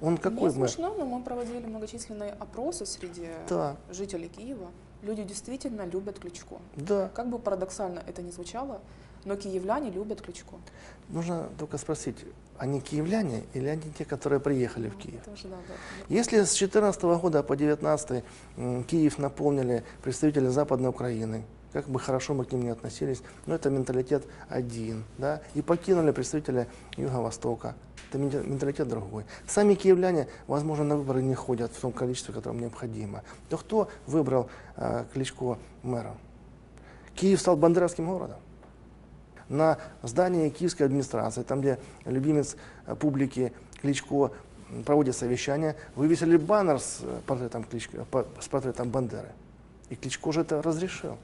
Он 0.00 0.16
какой 0.16 0.50
Не 0.52 0.58
мэр? 0.60 0.68
смешно, 0.70 0.94
но 0.96 1.04
мы 1.04 1.22
проводили 1.22 1.66
многочисленные 1.66 2.32
опросы 2.38 2.86
среди 2.86 3.28
Да. 3.48 3.76
жителей 3.90 4.28
Киева. 4.28 4.68
Люди 5.02 5.24
действительно 5.24 5.82
любят 5.86 6.18
Кличко. 6.18 6.56
Да. 6.76 7.10
Как 7.14 7.28
бы 7.28 7.38
парадоксально 7.38 8.02
это 8.06 8.22
ни 8.22 8.30
звучало, 8.30 8.80
но 9.24 9.36
киевляне 9.36 9.90
любят 9.90 10.20
Кличко. 10.22 10.54
Нужно 11.08 11.48
только 11.58 11.78
спросить, 11.78 12.16
они 12.58 12.80
киевляне 12.80 13.42
или 13.54 13.66
они 13.68 13.82
те, 13.98 14.04
которые 14.04 14.38
приехали 14.40 14.88
в 14.88 14.96
Киев? 14.96 15.22
Тоже 15.24 15.48
надо. 15.48 15.62
ну, 16.08 16.14
Если 16.16 16.36
с 16.36 16.54
2014 16.54 17.02
года 17.20 17.42
по 17.42 17.56
2019 17.56 18.24
м, 18.56 18.84
Киев 18.84 19.18
наполнили 19.18 19.82
представители 20.02 20.48
Западной 20.48 20.90
Украины, 20.90 21.42
как 21.72 21.88
бы 21.88 21.98
хорошо 22.00 22.34
мы 22.34 22.44
к 22.44 22.52
ним 22.52 22.62
не 22.62 22.70
относились, 22.70 23.22
но 23.46 23.54
это 23.54 23.68
менталитет 23.70 24.24
один, 24.48 25.04
да, 25.18 25.42
и 25.54 25.62
покинули 25.62 26.12
представители 26.12 26.66
Юго-Востока, 26.96 27.74
это 28.08 28.18
менталитет 28.18 28.88
другой. 28.88 29.24
Сами 29.46 29.74
киевляне, 29.74 30.28
возможно, 30.46 30.84
на 30.84 30.96
выборы 30.96 31.22
не 31.22 31.34
ходят 31.34 31.72
в 31.72 31.80
том 31.80 31.92
количестве, 31.92 32.34
которое 32.34 32.58
необходимо. 32.58 33.22
То 33.48 33.58
кто 33.58 33.88
выбрал 34.06 34.48
э, 34.76 35.04
Кличко 35.12 35.58
мэром? 35.82 36.16
Киев 37.14 37.40
стал 37.40 37.56
бандеровским 37.56 38.06
городом. 38.06 38.38
На 39.48 39.78
здании 40.02 40.48
киевской 40.48 40.82
администрации, 40.82 41.42
там, 41.42 41.60
где 41.60 41.78
любимец 42.04 42.56
э, 42.86 42.94
публики 42.94 43.52
Кличко 43.80 44.32
проводит 44.84 45.16
совещание, 45.16 45.76
вывесили 45.94 46.36
баннер 46.36 46.80
с 46.80 46.98
э, 47.02 47.20
портретом, 47.26 47.64
Кличко, 47.64 48.04
по- 48.04 48.26
с 48.40 48.48
портретом 48.48 48.90
Бандеры. 48.90 49.32
И 49.88 49.94
Кличко 49.94 50.32
же 50.32 50.40
это 50.40 50.62
разрешил. 50.62 51.16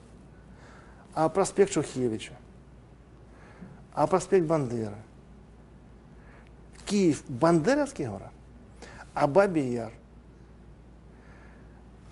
А 1.14 1.28
проспект 1.28 1.72
Шухевича, 1.72 2.32
а 3.92 4.06
проспект 4.06 4.46
Бандеры. 4.46 4.96
Киев 6.86 7.22
бандеровский 7.28 8.06
город, 8.06 8.30
а 9.14 9.26
Бабий 9.26 9.72
Яр. 9.72 9.92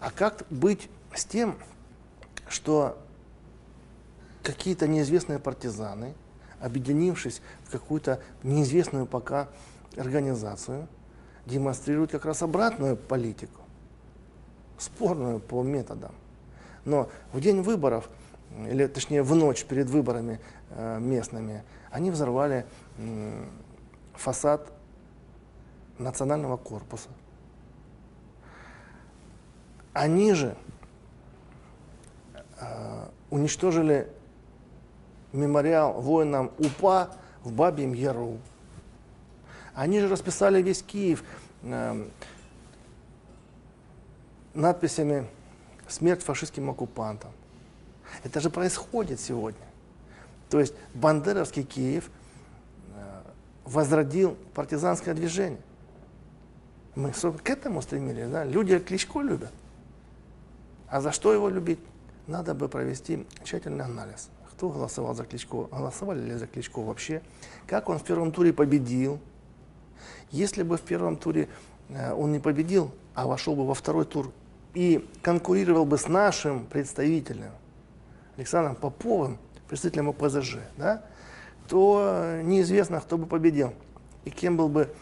А 0.01 0.11
как 0.11 0.47
быть 0.51 0.89
с 1.15 1.25
тем, 1.25 1.57
что 2.49 2.99
какие-то 4.43 4.89
неизвестные 4.89 5.39
партизаны, 5.39 6.15
объединившись 6.61 7.43
в 7.65 7.71
какую-то 7.71 8.21
неизвестную 8.43 9.07
пока 9.07 9.49
организацию, 9.97 10.89
демонстрируют 11.47 12.11
как 12.11 12.25
раз 12.25 12.43
обратную 12.43 12.97
политику, 12.97 13.61
спорную 14.79 15.41
по 15.41 15.63
методам. 15.63 16.15
Но 16.85 17.11
в 17.33 17.41
день 17.41 17.61
выборов, 17.61 18.09
или 18.67 18.87
точнее 18.87 19.23
в 19.23 19.35
ночь 19.35 19.65
перед 19.65 19.89
выборами 19.89 20.41
э, 20.71 20.99
местными, 20.99 21.63
они 21.91 22.11
взорвали 22.11 22.65
фасад 24.21 24.71
национального 25.99 26.57
корпуса. 26.57 27.09
Они 29.93 30.35
же 30.35 30.57
э, 32.61 33.09
уничтожили 33.31 34.13
мемориал 35.33 36.01
воинам 36.01 36.51
УПА 36.59 37.11
в 37.43 37.53
Бабьем 37.53 37.93
Яру. 37.93 38.39
Они 39.75 40.01
же 40.01 40.09
расписали 40.09 40.61
весь 40.63 40.83
Киев 40.83 41.25
э, 41.63 42.09
надписями 44.55 45.27
«Смерть 45.89 46.23
фашистским 46.23 46.69
оккупантам». 46.69 47.33
Это 48.23 48.41
же 48.41 48.51
происходит 48.51 49.19
сегодня. 49.19 49.67
То 50.51 50.61
есть 50.61 50.75
Бандеровский 50.95 51.63
Киев 51.63 52.11
возродил 53.71 54.37
партизанское 54.55 55.15
движение. 55.15 55.61
Мы 56.97 57.13
к 57.13 57.49
этому 57.49 57.83
стремились. 57.83 58.29
Да? 58.29 58.45
Люди 58.45 58.79
Кличко 58.79 59.21
любят. 59.21 59.53
А 60.89 61.01
за 61.01 61.13
что 61.13 61.33
его 61.33 61.49
любить? 61.49 61.79
Надо 62.27 62.55
бы 62.55 62.69
провести 62.69 63.27
тщательный 63.45 63.85
анализ. 63.85 64.29
Кто 64.51 64.69
голосовал 64.69 65.15
за 65.15 65.25
Кличко? 65.25 65.65
Голосовали 65.71 66.21
ли 66.21 66.35
за 66.35 66.47
Кличко 66.47 66.81
вообще? 66.81 67.23
Как 67.67 67.89
он 67.89 67.99
в 67.99 68.05
первом 68.05 68.33
туре 68.33 68.53
победил? 68.53 69.21
Если 70.31 70.65
бы 70.65 70.77
в 70.77 70.83
первом 70.83 71.17
туре 71.17 71.49
э, 71.89 72.13
он 72.13 72.33
не 72.33 72.41
победил, 72.41 72.91
а 73.15 73.27
вошел 73.27 73.55
бы 73.55 73.67
во 73.67 73.75
второй 73.75 74.05
тур 74.05 74.33
и 74.75 75.09
конкурировал 75.23 75.85
бы 75.85 75.97
с 75.97 76.09
нашим 76.09 76.67
представителем, 76.67 77.53
Александром 78.37 78.75
Поповым, 78.75 79.39
представителем 79.69 80.09
ОПЗЖ, 80.09 80.59
да, 80.77 81.05
то 81.71 82.03
э, 82.03 82.43
неизвестно, 82.43 83.01
кто 83.01 83.17
бы 83.17 83.27
победил 83.27 83.73
и 84.25 84.31
кем 84.31 84.57
был 84.57 84.69
бы, 84.69 84.93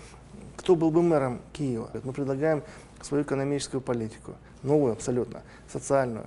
кто 0.59 0.77
был 0.77 0.91
бы 0.91 1.03
мэром 1.03 1.41
Киева. 1.55 1.91
Мы 2.05 2.12
предлагаем 2.12 2.62
свою 3.01 3.25
экономическую 3.25 3.81
политику, 3.81 4.35
новую 4.62 4.93
абсолютно, 4.93 5.43
социальную. 5.66 6.27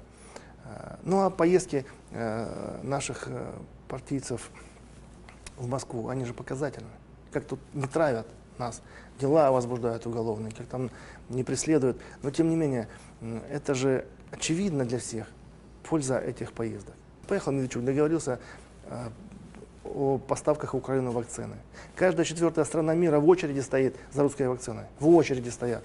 Э, 0.66 0.96
Ну 1.04 1.22
а 1.22 1.30
поездки 1.30 1.86
э, 2.10 2.80
наших 2.82 3.28
партийцев 3.88 4.50
в 5.58 5.70
Москву, 5.70 6.10
они 6.10 6.26
же 6.26 6.34
показательны. 6.34 6.90
Как 7.32 7.46
тут 7.46 7.60
не 7.74 7.86
травят 7.86 8.26
нас, 8.58 8.82
дела 9.20 9.52
возбуждают 9.52 10.08
уголовные, 10.08 10.52
как 10.52 10.66
там 10.66 10.90
не 11.30 11.44
преследуют. 11.44 12.02
Но 12.24 12.32
тем 12.32 12.50
не 12.50 12.56
менее, 12.56 12.88
это 13.52 13.76
же 13.76 14.08
очевидно 14.32 14.86
для 14.86 14.98
всех, 14.98 15.28
польза 15.84 16.18
этих 16.18 16.52
поездок. 16.52 16.96
Поехал 17.28 17.52
Медведчук, 17.52 17.84
договорился 17.84 18.40
о 19.84 20.18
поставках 20.20 20.74
в 20.74 20.78
Украину 20.78 21.12
вакцины. 21.12 21.56
Каждая 21.96 22.26
четвертая 22.26 22.66
страна 22.66 22.94
мира 22.94 23.20
в 23.20 23.28
очереди 23.28 23.60
стоит 23.60 23.96
за 24.14 24.24
русской 24.24 24.48
вакциной. 24.48 24.86
В 25.00 25.08
очереди 25.10 25.50
стоят. 25.50 25.84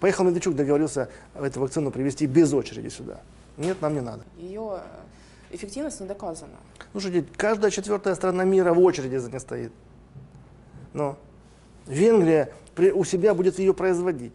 Поехал 0.00 0.24
Медведчук, 0.24 0.54
договорился 0.54 1.08
эту 1.34 1.60
вакцину 1.60 1.90
привезти 1.90 2.26
без 2.26 2.52
очереди 2.52 2.88
сюда. 2.88 3.20
Нет, 3.56 3.80
нам 3.80 3.94
не 3.94 4.00
надо. 4.00 4.24
Ее 4.36 4.80
эффективность 5.50 6.00
не 6.00 6.06
доказана. 6.06 6.56
Слушайте, 6.92 7.24
каждая 7.36 7.70
четвертая 7.70 8.14
страна 8.14 8.44
мира 8.44 8.72
в 8.74 8.80
очереди 8.80 9.16
за 9.16 9.30
ней 9.30 9.38
стоит. 9.38 9.72
Но 10.92 11.16
Венгрия 11.86 12.52
при- 12.74 12.90
у 12.92 13.04
себя 13.04 13.34
будет 13.34 13.58
ее 13.58 13.74
производить. 13.74 14.32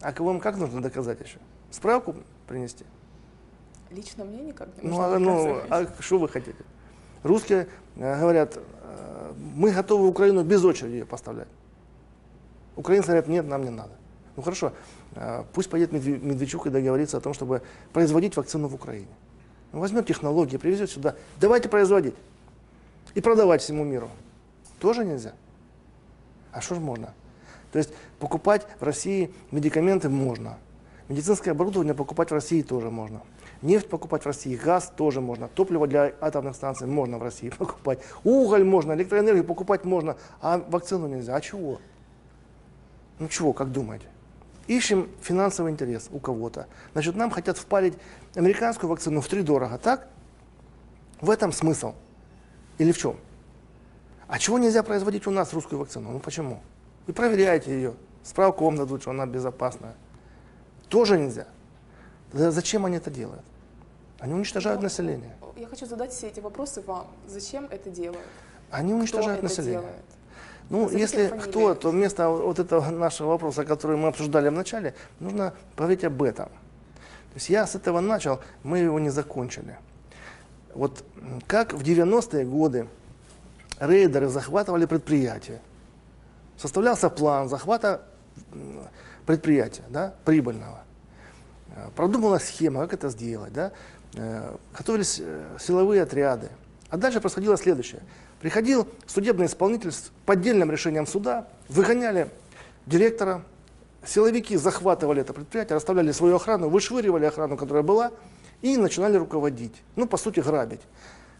А 0.00 0.12
кого 0.12 0.30
вам 0.30 0.40
как 0.40 0.56
нужно 0.56 0.80
доказать 0.80 1.20
еще? 1.20 1.38
Справку 1.70 2.14
принести? 2.46 2.84
Лично 3.90 4.24
мне 4.24 4.40
никак 4.42 4.68
не 4.78 4.88
Ну, 4.88 4.96
нужно 4.96 5.14
а, 5.14 5.18
ну, 5.18 5.60
а 5.68 5.86
что 6.00 6.18
вы 6.18 6.28
хотите? 6.28 6.58
Русские 7.22 7.68
э, 7.96 8.20
говорят, 8.20 8.56
э, 8.56 9.32
мы 9.54 9.70
готовы 9.70 10.08
Украину 10.08 10.42
без 10.42 10.64
очереди 10.64 10.94
ее 10.94 11.06
поставлять. 11.06 11.48
Украинцы 12.76 13.08
говорят, 13.08 13.28
нет, 13.28 13.46
нам 13.46 13.64
не 13.64 13.70
надо. 13.70 13.92
Ну 14.36 14.42
хорошо, 14.42 14.72
э, 15.14 15.44
пусть 15.52 15.70
поедет 15.70 15.92
Медве- 15.92 16.18
Медведчук 16.18 16.66
и 16.66 16.70
договорится 16.70 17.18
о 17.18 17.20
том, 17.20 17.34
чтобы 17.34 17.62
производить 17.92 18.36
вакцину 18.36 18.68
в 18.68 18.74
Украине. 18.74 19.08
Он 19.72 19.80
возьмет 19.80 20.06
технологии, 20.06 20.56
привезет 20.56 20.90
сюда. 20.90 21.16
Давайте 21.40 21.68
производить. 21.68 22.14
И 23.14 23.20
продавать 23.20 23.62
всему 23.62 23.84
миру. 23.84 24.08
Тоже 24.80 25.04
нельзя. 25.04 25.32
А 26.50 26.60
что 26.60 26.74
же 26.74 26.80
можно? 26.80 27.14
То 27.72 27.78
есть 27.78 27.90
покупать 28.18 28.66
в 28.80 28.84
России 28.84 29.32
медикаменты 29.50 30.08
можно. 30.08 30.58
Медицинское 31.08 31.52
оборудование 31.52 31.94
покупать 31.94 32.30
в 32.30 32.34
России 32.34 32.62
тоже 32.62 32.90
можно. 32.90 33.22
Нефть 33.62 33.88
покупать 33.88 34.24
в 34.24 34.26
России, 34.26 34.56
газ 34.56 34.92
тоже 34.96 35.20
можно. 35.20 35.48
Топливо 35.48 35.86
для 35.86 36.12
атомных 36.20 36.56
станций 36.56 36.88
можно 36.88 37.18
в 37.18 37.22
России 37.22 37.48
покупать. 37.58 38.00
Уголь 38.24 38.64
можно, 38.64 38.92
электроэнергию 38.92 39.44
покупать 39.44 39.84
можно, 39.84 40.16
а 40.40 40.58
вакцину 40.58 41.06
нельзя. 41.06 41.36
А 41.36 41.40
чего? 41.40 41.80
Ну 43.20 43.28
чего, 43.28 43.52
как 43.52 43.70
думаете? 43.70 44.06
Ищем 44.66 45.08
финансовый 45.20 45.70
интерес 45.70 46.08
у 46.10 46.18
кого-то. 46.18 46.66
Значит, 46.92 47.14
нам 47.14 47.30
хотят 47.30 47.56
впарить 47.56 47.94
американскую 48.34 48.90
вакцину 48.90 49.20
в 49.20 49.28
три 49.28 49.42
дорого, 49.42 49.78
так? 49.78 50.08
В 51.20 51.30
этом 51.30 51.52
смысл? 51.52 51.94
Или 52.78 52.90
в 52.90 52.98
чем? 52.98 53.16
А 54.26 54.38
чего 54.38 54.58
нельзя 54.58 54.82
производить 54.82 55.26
у 55.26 55.30
нас 55.30 55.52
русскую 55.52 55.78
вакцину? 55.78 56.10
Ну 56.10 56.18
почему? 56.18 56.60
Вы 57.06 57.12
проверяете 57.12 57.72
ее, 57.72 57.94
справку 58.24 58.64
вам 58.64 58.76
дадут, 58.76 59.02
что 59.02 59.10
она 59.10 59.26
безопасная. 59.26 59.94
Тоже 60.88 61.18
нельзя. 61.18 61.46
Зачем 62.32 62.86
они 62.86 62.96
это 62.96 63.10
делают? 63.10 63.44
Они 64.22 64.34
уничтожают 64.34 64.78
Ну, 64.80 64.84
население. 64.84 65.34
Я 65.56 65.66
хочу 65.66 65.84
задать 65.84 66.12
все 66.12 66.28
эти 66.28 66.38
вопросы 66.38 66.80
вам. 66.82 67.08
Зачем 67.26 67.66
это 67.68 67.90
делают? 67.90 68.24
Они 68.70 68.94
уничтожают 68.94 69.38
Кто 69.40 69.46
это 69.46 69.56
население. 69.56 69.80
делает? 69.80 70.04
Ну, 70.70 70.82
Назовите 70.82 71.02
если 71.02 71.26
фамилии. 71.26 71.48
кто, 71.50 71.74
то 71.74 71.90
вместо 71.90 72.28
вот 72.28 72.58
этого 72.60 72.88
нашего 72.90 73.30
вопроса, 73.30 73.64
который 73.64 73.96
мы 73.96 74.06
обсуждали 74.06 74.48
в 74.48 74.52
начале, 74.52 74.94
нужно 75.18 75.54
поговорить 75.74 76.04
об 76.04 76.22
этом. 76.22 76.46
То 76.46 77.34
есть 77.34 77.48
я 77.48 77.66
с 77.66 77.74
этого 77.74 77.98
начал, 77.98 78.40
мы 78.62 78.78
его 78.78 79.00
не 79.00 79.10
закончили. 79.10 79.76
Вот 80.72 81.04
как 81.48 81.72
в 81.72 81.82
90-е 81.82 82.44
годы 82.44 82.86
рейдеры 83.80 84.28
захватывали 84.28 84.86
предприятия. 84.86 85.60
Составлялся 86.56 87.10
план 87.10 87.48
захвата 87.48 88.02
предприятия, 89.26 89.82
да, 89.88 90.14
прибыльного. 90.24 90.84
Э, 91.74 91.88
Продумана 91.96 92.38
схема, 92.38 92.82
как 92.82 92.94
это 92.94 93.08
сделать. 93.08 93.52
Да? 93.52 93.72
Э, 94.14 94.56
Готовились 94.76 95.20
э, 95.20 95.56
силовые 95.58 96.02
отряды. 96.02 96.48
А 96.90 96.96
дальше 96.96 97.20
происходило 97.20 97.56
следующее. 97.56 98.02
Приходил 98.40 98.86
судебный 99.06 99.46
исполнитель 99.46 99.92
с 99.92 100.10
поддельным 100.26 100.70
решением 100.70 101.06
суда, 101.06 101.48
выгоняли 101.68 102.28
директора, 102.86 103.42
силовики 104.04 104.56
захватывали 104.56 105.22
это 105.22 105.32
предприятие, 105.32 105.76
расставляли 105.76 106.12
свою 106.12 106.36
охрану, 106.36 106.68
вышвыривали 106.68 107.24
охрану, 107.24 107.56
которая 107.56 107.82
была, 107.82 108.10
и 108.60 108.76
начинали 108.76 109.16
руководить. 109.16 109.74
Ну, 109.96 110.06
по 110.06 110.16
сути, 110.16 110.40
грабить. 110.40 110.80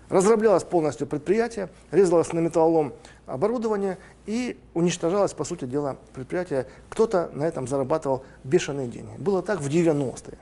Разраблялось 0.08 0.64
полностью 0.64 1.06
предприятие, 1.06 1.70
резалось 1.90 2.32
на 2.32 2.38
металлолом 2.40 2.92
оборудование 3.26 3.98
и 4.26 4.58
уничтожалось, 4.74 5.32
по 5.32 5.44
сути 5.44 5.64
дела, 5.64 5.96
предприятие. 6.14 6.66
Кто-то 6.88 7.30
на 7.32 7.44
этом 7.44 7.66
зарабатывал 7.66 8.24
бешеные 8.44 8.88
деньги. 8.88 9.12
Было 9.18 9.42
так 9.42 9.60
в 9.60 9.68
90-е. 9.68 10.38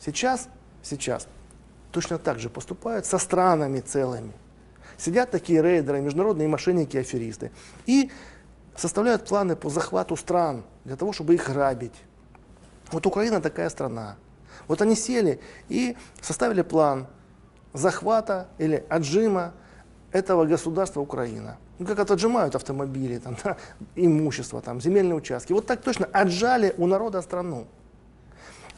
Сейчас, 0.00 0.48
сейчас 0.82 1.28
точно 1.92 2.18
так 2.18 2.38
же 2.38 2.48
поступают 2.48 3.06
со 3.06 3.18
странами 3.18 3.80
целыми. 3.80 4.32
Сидят 4.96 5.30
такие 5.30 5.62
рейдеры, 5.62 6.00
международные 6.00 6.48
мошенники, 6.48 6.96
аферисты 6.96 7.52
и 7.86 8.10
составляют 8.76 9.26
планы 9.26 9.56
по 9.56 9.70
захвату 9.70 10.16
стран 10.16 10.64
для 10.84 10.96
того, 10.96 11.12
чтобы 11.12 11.34
их 11.34 11.46
грабить. 11.48 11.94
Вот 12.90 13.06
Украина 13.06 13.40
такая 13.40 13.68
страна. 13.70 14.16
Вот 14.66 14.82
они 14.82 14.96
сели 14.96 15.40
и 15.68 15.96
составили 16.20 16.62
план 16.62 17.06
захвата 17.72 18.48
или 18.58 18.84
отжима 18.88 19.52
этого 20.12 20.46
государства 20.46 21.00
Украина. 21.00 21.58
Ну, 21.78 21.86
как 21.86 21.98
это 21.98 22.14
отжимают 22.14 22.56
автомобили, 22.56 23.18
там, 23.18 23.36
да, 23.44 23.56
имущество, 23.94 24.60
там, 24.60 24.80
земельные 24.80 25.14
участки. 25.14 25.52
Вот 25.52 25.66
так 25.66 25.82
точно 25.82 26.06
отжали 26.06 26.74
у 26.76 26.86
народа 26.86 27.22
страну. 27.22 27.66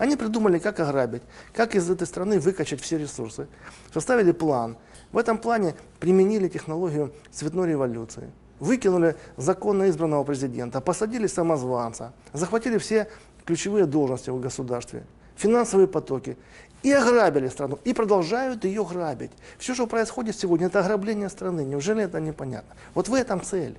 Они 0.01 0.17
придумали, 0.17 0.59
как 0.59 0.81
ограбить, 0.81 1.21
как 1.53 1.75
из 1.75 1.91
этой 1.91 2.07
страны 2.07 2.41
выкачать 2.41 2.81
все 2.81 2.97
ресурсы. 2.97 3.49
Составили 3.93 4.33
план. 4.33 4.79
В 5.13 5.19
этом 5.19 5.37
плане 5.37 5.75
применили 5.99 6.49
технологию 6.49 7.13
цветной 7.31 7.69
революции. 7.69 8.31
Выкинули 8.61 9.15
законно 9.37 9.91
избранного 9.91 10.25
президента, 10.25 10.81
посадили 10.81 11.27
самозванца, 11.27 12.15
захватили 12.33 12.79
все 12.79 13.11
ключевые 13.45 13.85
должности 13.85 14.31
в 14.31 14.41
государстве, 14.41 15.05
финансовые 15.37 15.87
потоки 15.87 16.39
и 16.83 16.91
ограбили 16.93 17.49
страну, 17.49 17.79
и 17.85 17.93
продолжают 17.93 18.65
ее 18.65 18.87
грабить. 18.87 19.33
Все, 19.59 19.75
что 19.75 19.87
происходит 19.87 20.35
сегодня, 20.35 20.69
это 20.69 20.81
ограбление 20.81 21.29
страны. 21.29 21.63
Неужели 21.63 22.05
это 22.05 22.21
непонятно? 22.21 22.75
Вот 22.95 23.09
в 23.09 23.13
этом 23.13 23.43
цель. 23.43 23.77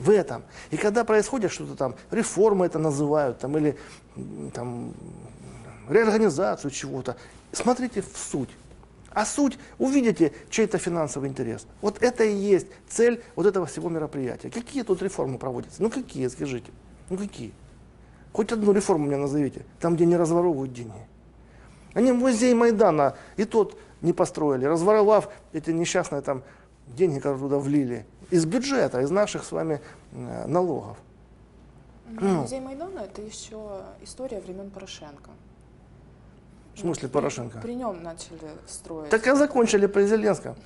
В 0.00 0.10
этом. 0.10 0.42
И 0.72 0.76
когда 0.76 1.04
происходит 1.04 1.52
что-то 1.52 1.76
там, 1.76 1.94
реформы 2.10 2.66
это 2.66 2.80
называют, 2.80 3.38
там, 3.38 3.56
или 3.56 3.76
там, 4.52 4.94
реорганизацию 5.90 6.70
чего-то, 6.70 7.16
смотрите 7.52 8.02
в 8.02 8.16
суть. 8.16 8.50
А 9.12 9.26
суть, 9.26 9.58
увидите 9.78 10.32
чей-то 10.50 10.78
финансовый 10.78 11.28
интерес. 11.28 11.66
Вот 11.80 12.00
это 12.00 12.24
и 12.24 12.32
есть 12.32 12.68
цель 12.88 13.22
вот 13.34 13.44
этого 13.44 13.66
всего 13.66 13.88
мероприятия. 13.88 14.50
Какие 14.50 14.84
тут 14.84 15.02
реформы 15.02 15.36
проводятся? 15.36 15.82
Ну 15.82 15.90
какие, 15.90 16.28
скажите? 16.28 16.70
Ну 17.08 17.16
какие? 17.16 17.52
Хоть 18.32 18.52
одну 18.52 18.72
реформу 18.72 19.06
мне 19.06 19.16
назовите, 19.16 19.64
там, 19.80 19.96
где 19.96 20.06
не 20.06 20.16
разворовывают 20.16 20.72
деньги. 20.72 21.06
Они 21.94 22.12
музей 22.12 22.54
Майдана 22.54 23.16
и 23.36 23.44
тот 23.44 23.76
не 24.00 24.12
построили, 24.12 24.64
разворовав 24.64 25.28
эти 25.52 25.70
несчастные 25.70 26.22
там 26.22 26.44
деньги, 26.86 27.16
которые 27.16 27.40
туда 27.40 27.58
влили. 27.58 28.06
Из 28.30 28.44
бюджета, 28.44 29.00
из 29.00 29.10
наших 29.10 29.44
с 29.44 29.50
вами 29.50 29.80
э, 30.12 30.46
налогов. 30.46 30.96
Ну. 32.08 32.42
Музей 32.42 32.60
Майдана 32.60 33.00
это 33.00 33.22
еще 33.22 33.82
история 34.02 34.40
времен 34.40 34.70
Порошенко. 34.70 35.30
В 36.74 36.80
смысле 36.80 37.08
Порошенко? 37.08 37.58
При 37.58 37.74
нем 37.74 38.02
начали 38.02 38.38
строить. 38.66 39.10
Так 39.10 39.26
и 39.26 39.34
закончили 39.34 39.86
при 39.86 40.06
Зеленском. 40.06 40.56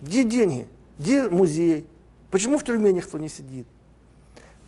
Где 0.00 0.24
деньги? 0.24 0.66
Где 0.98 1.28
музей? 1.28 1.86
Почему 2.30 2.58
в 2.58 2.64
тюрьме 2.64 2.92
никто 2.92 3.18
не 3.18 3.28
сидит? 3.28 3.66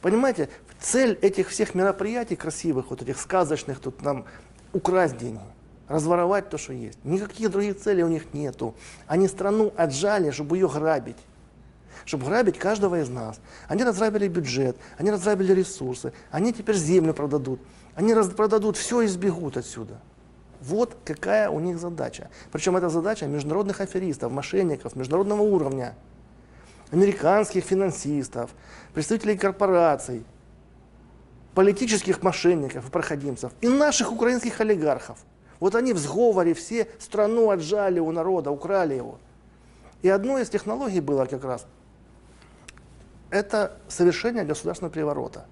Понимаете, 0.00 0.48
цель 0.80 1.18
этих 1.22 1.48
всех 1.48 1.74
мероприятий 1.74 2.34
красивых, 2.34 2.90
вот 2.90 3.02
этих 3.02 3.18
сказочных, 3.18 3.78
тут 3.78 4.02
нам 4.02 4.24
украсть 4.72 5.16
деньги, 5.16 5.40
разворовать 5.88 6.50
то, 6.50 6.58
что 6.58 6.72
есть. 6.72 6.98
Никаких 7.04 7.50
других 7.50 7.78
целей 7.78 8.02
у 8.02 8.08
них 8.08 8.34
нету. 8.34 8.74
Они 9.06 9.28
страну 9.28 9.72
отжали, 9.76 10.30
чтобы 10.32 10.56
ее 10.56 10.68
грабить. 10.68 11.18
Чтобы 12.04 12.26
грабить 12.26 12.58
каждого 12.58 13.00
из 13.00 13.08
нас. 13.08 13.38
Они 13.68 13.84
разграбили 13.84 14.26
бюджет, 14.26 14.76
они 14.98 15.12
разграбили 15.12 15.52
ресурсы, 15.52 16.12
они 16.32 16.52
теперь 16.52 16.74
землю 16.74 17.14
продадут. 17.14 17.60
Они 17.94 18.12
продадут 18.14 18.76
все 18.76 19.02
и 19.02 19.06
сбегут 19.06 19.56
отсюда. 19.56 20.00
Вот 20.62 20.96
какая 21.04 21.50
у 21.50 21.60
них 21.60 21.78
задача. 21.78 22.30
Причем 22.52 22.76
это 22.76 22.88
задача 22.88 23.26
международных 23.26 23.80
аферистов, 23.80 24.30
мошенников 24.32 24.94
международного 24.94 25.42
уровня, 25.42 25.94
американских 26.90 27.64
финансистов, 27.64 28.50
представителей 28.94 29.36
корпораций, 29.36 30.24
политических 31.54 32.22
мошенников 32.22 32.88
и 32.88 32.90
проходимцев, 32.90 33.52
и 33.60 33.68
наших 33.68 34.12
украинских 34.12 34.60
олигархов. 34.60 35.18
Вот 35.58 35.74
они 35.74 35.92
в 35.92 35.98
сговоре 35.98 36.54
все 36.54 36.88
страну 36.98 37.50
отжали 37.50 37.98
у 37.98 38.10
народа, 38.12 38.50
украли 38.50 38.94
его. 38.94 39.18
И 40.02 40.08
одной 40.08 40.42
из 40.42 40.48
технологий 40.48 41.00
было 41.00 41.26
как 41.26 41.44
раз 41.44 41.66
это 43.30 43.78
совершение 43.88 44.44
государственного 44.44 44.92
переворота. 44.92 45.46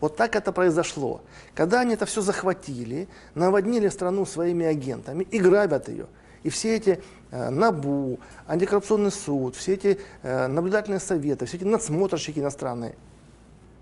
Вот 0.00 0.16
так 0.16 0.36
это 0.36 0.52
произошло. 0.52 1.20
Когда 1.54 1.80
они 1.80 1.94
это 1.94 2.06
все 2.06 2.20
захватили, 2.20 3.08
наводнили 3.34 3.88
страну 3.88 4.26
своими 4.26 4.66
агентами 4.66 5.24
и 5.30 5.38
грабят 5.38 5.88
ее. 5.88 6.06
И 6.42 6.48
все 6.48 6.76
эти 6.76 7.02
э, 7.30 7.50
НАБУ, 7.50 8.18
антикоррупционный 8.46 9.10
суд, 9.10 9.56
все 9.56 9.74
эти 9.74 10.00
э, 10.22 10.46
наблюдательные 10.46 11.00
советы, 11.00 11.44
все 11.44 11.58
эти 11.58 11.64
надсмотрщики 11.64 12.38
иностранные 12.38 12.94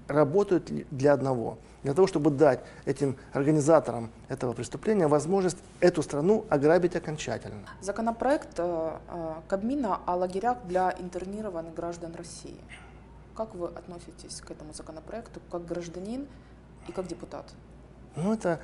работают 0.09 0.70
для 0.90 1.12
одного. 1.12 1.59
Для 1.84 1.94
того, 1.94 2.09
чтобы 2.09 2.30
дать 2.30 2.61
этим 2.86 3.16
организаторам 3.32 4.11
этого 4.28 4.53
преступления 4.53 5.07
возможность 5.07 5.59
эту 5.80 6.03
страну 6.03 6.44
ограбить 6.49 6.96
окончательно. 6.96 7.68
Законопроект 7.80 8.59
э, 8.59 8.90
Кабмина 9.46 10.01
о 10.05 10.16
лагерях 10.16 10.59
для 10.64 10.94
интернированных 10.99 11.74
граждан 11.74 12.14
России. 12.16 12.59
Как 13.39 13.55
вы 13.55 13.68
относитесь 13.68 14.41
к 14.41 14.51
этому 14.51 14.72
законопроекту 14.72 15.39
как 15.49 15.64
гражданин 15.64 16.26
и 16.89 16.91
как 16.93 17.07
депутат? 17.07 17.55
Ну, 18.16 18.32
это 18.34 18.61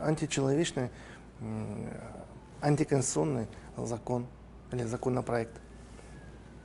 античеловечный, 0.00 0.90
антиконституционный 2.60 3.48
закон 3.76 4.28
или 4.70 4.84
законопроект. 4.84 5.60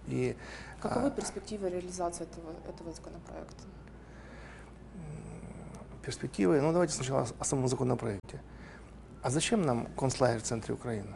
И 0.06 0.38
Каковы 0.80 1.08
а, 1.08 1.10
перспективы 1.10 1.70
реализации 1.72 2.26
этого, 2.26 2.52
этого 2.70 2.94
законопроекта? 2.94 3.64
перспективы, 6.06 6.62
ну 6.62 6.74
давайте 6.74 6.94
сначала 6.94 7.22
о- 7.22 7.28
о 7.40 7.44
самом 7.44 7.68
законопроекте. 7.70 8.40
А 9.24 9.32
зачем 9.32 9.66
нам 9.66 9.88
концлагерь 9.96 10.42
в 10.42 10.44
центре 10.44 10.76
Украины? 10.76 11.16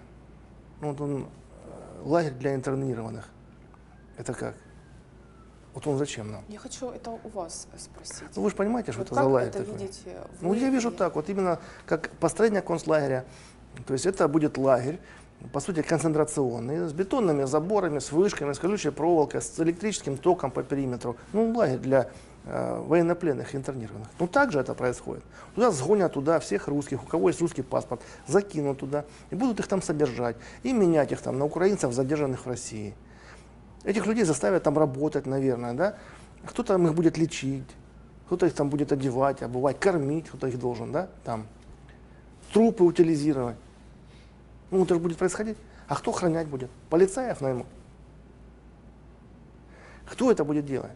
Ну, 0.81 0.89
вот 0.89 1.01
он, 1.01 1.25
э, 1.25 2.01
лагерь 2.03 2.33
для 2.33 2.55
интернированных. 2.55 3.29
Это 4.17 4.33
как? 4.33 4.55
Вот 5.77 5.85
он 5.85 5.97
зачем 5.99 6.31
нам? 6.31 6.43
Я 6.49 6.57
хочу 6.57 6.89
это 6.89 7.11
у 7.11 7.29
вас 7.29 7.67
спросить. 7.77 8.23
Ну 8.35 8.41
вы 8.41 8.49
же 8.49 8.55
понимаете, 8.55 8.91
что 8.91 9.01
Вот 9.01 9.07
это 9.09 9.15
как 9.15 9.23
за 9.23 9.29
лагерь 9.29 9.49
это 9.49 9.59
такой? 9.59 9.77
видите 9.77 10.17
Ну, 10.41 10.49
вы 10.49 10.57
я 10.57 10.69
вижу 10.71 10.91
так, 10.91 11.15
вот 11.15 11.29
именно 11.29 11.59
как 11.85 12.09
построение 12.19 12.63
концлагеря. 12.63 13.25
То 13.85 13.93
есть 13.93 14.07
это 14.07 14.27
будет 14.27 14.57
лагерь, 14.57 14.99
по 15.53 15.59
сути, 15.59 15.83
концентрационный, 15.83 16.87
с 16.87 16.93
бетонными 16.93 17.43
заборами, 17.43 17.99
с 17.99 18.11
вышками, 18.11 18.53
с 18.53 18.57
колючей 18.57 18.89
проволокой, 18.89 19.39
с 19.39 19.59
электрическим 19.59 20.17
током 20.17 20.49
по 20.49 20.63
периметру. 20.63 21.15
Ну, 21.31 21.53
лагерь 21.53 21.77
для 21.77 22.09
э, 22.45 22.83
военнопленных 22.87 23.53
интернированных. 23.53 24.07
Ну, 24.19 24.27
так 24.27 24.51
же 24.51 24.59
это 24.59 24.73
происходит. 24.73 25.23
Туда 25.53 25.69
сгонят 25.69 26.13
туда 26.13 26.39
всех 26.39 26.67
русских, 26.67 27.03
у 27.03 27.05
кого 27.05 27.29
есть 27.29 27.39
русский 27.39 27.61
паспорт, 27.61 28.01
закинут 28.25 28.79
туда, 28.79 29.05
и 29.29 29.35
будут 29.35 29.59
их 29.59 29.67
там 29.67 29.83
содержать, 29.83 30.37
и 30.63 30.73
менять 30.73 31.11
их 31.11 31.21
там 31.21 31.37
на 31.37 31.45
украинцев, 31.45 31.93
задержанных 31.93 32.47
в 32.47 32.49
России. 32.49 32.95
Этих 33.83 34.05
людей 34.05 34.23
заставят 34.23 34.63
там 34.63 34.77
работать, 34.77 35.25
наверное, 35.25 35.73
да? 35.73 35.95
Кто-то 36.45 36.77
их 36.77 36.93
будет 36.93 37.17
лечить, 37.17 37.67
кто-то 38.25 38.45
их 38.45 38.53
там 38.53 38.69
будет 38.69 38.91
одевать, 38.91 39.41
обувать, 39.41 39.79
кормить, 39.79 40.27
кто-то 40.27 40.47
их 40.47 40.59
должен, 40.59 40.91
да, 40.91 41.09
там. 41.23 41.45
Трупы 42.53 42.83
утилизировать. 42.83 43.57
Ну, 44.71 44.83
это 44.83 44.95
же 44.95 44.99
будет 44.99 45.17
происходить. 45.17 45.57
А 45.87 45.95
кто 45.95 46.11
охранять 46.11 46.47
будет? 46.47 46.69
Полицаев 46.89 47.41
наймут. 47.41 47.67
Кто 50.05 50.31
это 50.31 50.43
будет 50.43 50.65
делать? 50.65 50.91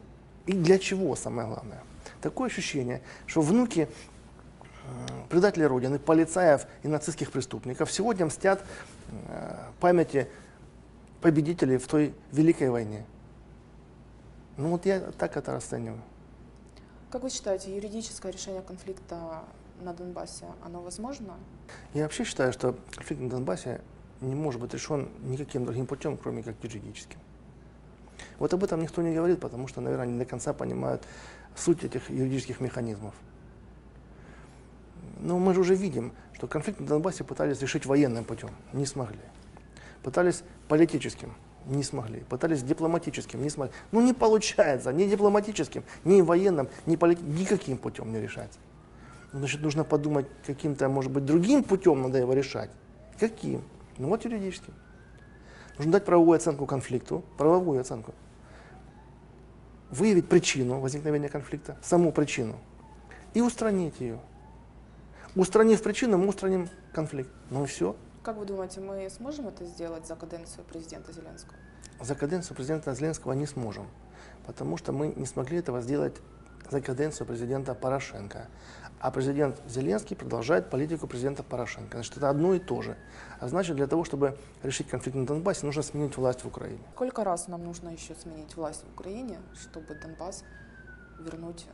И 0.46 0.54
для 0.54 0.80
чего, 0.80 1.16
самое 1.16 1.48
главное? 1.48 1.82
Такое 2.22 2.50
ощущение, 2.50 3.02
что 3.26 3.42
внуки 3.42 3.88
э, 3.88 4.88
предателей 5.30 5.66
Родины, 5.66 6.00
полицаев 6.00 6.66
и 6.84 6.88
нацистских 6.88 7.32
преступников 7.32 7.92
сегодня 7.92 8.26
мстят 8.26 8.64
э, 9.30 9.58
памяти 9.80 10.28
победителей 11.22 11.78
в 11.78 11.88
той 11.88 12.14
Великой 12.32 12.70
войне. 12.70 13.06
Ну 14.58 14.70
вот 14.70 14.86
я 14.86 15.00
так 15.00 15.38
это 15.38 15.54
расцениваю. 15.54 16.02
Как 17.10 17.24
вы 17.24 17.30
считаете, 17.30 17.76
юридическое 17.76 18.32
решение 18.32 18.62
конфликта 18.62 19.44
на 19.82 19.94
Донбассе, 19.94 20.46
оно 20.64 20.82
возможно? 20.82 21.34
Я 21.94 22.04
вообще 22.04 22.24
считаю, 22.24 22.54
что 22.54 22.76
конфликт 22.96 23.22
на 23.22 23.30
Донбассе 23.30 23.82
не 24.22 24.36
может 24.36 24.62
быть 24.62 24.74
решен 24.74 25.10
никаким 25.22 25.66
другим 25.66 25.88
путем, 25.88 26.18
кроме 26.18 26.44
как 26.44 26.56
юридическим. 26.64 27.20
Вот 28.40 28.54
об 28.54 28.64
этом 28.64 28.82
никто 28.82 29.02
не 29.02 29.16
говорит, 29.16 29.40
потому 29.40 29.68
что, 29.68 29.82
наверное, 29.82 30.08
не 30.08 30.20
до 30.20 30.26
конца 30.26 30.54
понимают 30.54 31.04
суть 31.56 31.84
этих 31.84 32.10
юридических 32.10 32.60
механизмов. 32.60 33.14
Но 35.20 35.38
мы 35.38 35.54
же 35.54 35.62
уже 35.62 35.76
видим, 35.76 36.14
что 36.34 36.48
конфликт 36.48 36.80
на 36.80 36.88
Донбассе 36.88 37.24
пытались 37.24 37.62
решить 37.62 37.86
военным 37.86 38.24
путем, 38.24 38.50
не 38.74 38.86
смогли. 38.86 39.20
Пытались 40.04 40.44
политическим, 40.72 41.34
не 41.66 41.84
смогли. 41.84 42.22
Пытались 42.30 42.64
дипломатическим, 42.64 43.44
не 43.44 43.50
смогли. 43.50 43.74
Ну 43.92 44.00
не 44.00 44.14
получается, 44.14 44.94
ни 44.94 45.04
дипломатическим, 45.04 45.84
ни 46.06 46.22
военным, 46.22 46.70
ни 46.86 46.96
полит... 46.96 47.20
никаким 47.22 47.78
путем 47.78 48.14
не 48.14 48.22
решается. 48.22 48.58
Ну, 49.34 49.40
Значит, 49.40 49.60
нужно 49.60 49.84
подумать 49.84 50.28
каким-то, 50.48 50.88
может 50.88 51.12
быть, 51.12 51.26
другим 51.26 51.66
путем 51.66 52.02
надо 52.02 52.20
его 52.20 52.32
решать. 52.32 52.70
Каким? 53.20 53.64
Ну 53.98 54.08
вот 54.08 54.24
юридическим. 54.24 54.74
Нужно 55.78 55.92
дать 55.92 56.06
правовую 56.06 56.38
оценку 56.38 56.66
конфликту, 56.66 57.22
правовую 57.38 57.82
оценку. 57.82 58.14
Выявить 59.90 60.30
причину 60.30 60.80
возникновения 60.80 61.28
конфликта, 61.28 61.78
саму 61.82 62.14
причину, 62.14 62.56
и 63.34 63.42
устранить 63.42 64.00
ее. 64.00 64.20
Устранив 65.36 65.84
причину, 65.84 66.18
мы 66.18 66.30
устраним 66.30 66.70
конфликт. 66.94 67.30
Ну 67.50 67.66
и 67.66 67.68
все. 67.68 67.94
Как 68.24 68.38
вы 68.38 68.46
думаете, 68.46 68.82
мы 68.82 69.10
сможем 69.10 69.48
это 69.48 69.66
сделать 69.66 70.08
за 70.08 70.16
каденцию 70.16 70.64
президента 70.66 71.12
Зеленского? 71.12 71.58
за 72.02 72.16
каденцию 72.16 72.56
президента 72.56 72.94
Зеленского 72.94 73.34
не 73.34 73.46
сможем, 73.46 73.88
потому 74.46 74.78
что 74.78 74.92
мы 74.92 75.14
не 75.16 75.26
смогли 75.26 75.60
этого 75.60 75.82
сделать 75.82 76.16
за 76.70 76.82
каденцию 76.82 77.28
президента 77.28 77.74
Порошенко. 77.76 78.48
А 79.00 79.12
президент 79.12 79.62
Зеленский 79.68 80.16
продолжает 80.16 80.70
политику 80.70 81.08
президента 81.08 81.44
Порошенко. 81.44 81.98
Значит, 81.98 82.18
это 82.18 82.30
одно 82.30 82.54
и 82.54 82.60
то 82.60 82.82
же. 82.82 82.98
А 83.40 83.48
значит, 83.48 83.76
для 83.76 83.88
того, 83.88 84.04
чтобы 84.04 84.38
решить 84.62 84.88
конфликт 84.88 85.18
на 85.18 85.26
Донбассе, 85.26 85.66
нужно 85.66 85.82
сменить 85.82 86.18
власть 86.18 86.44
в 86.44 86.48
Украине. 86.48 86.82
Сколько 86.94 87.24
раз 87.24 87.48
нам 87.48 87.64
нужно 87.64 87.90
еще 87.90 88.14
сменить 88.16 88.56
власть 88.56 88.84
в 88.84 88.94
Украине, 88.94 89.40
чтобы 89.60 89.96
Донбасс 89.96 90.44
вернуть 91.20 91.66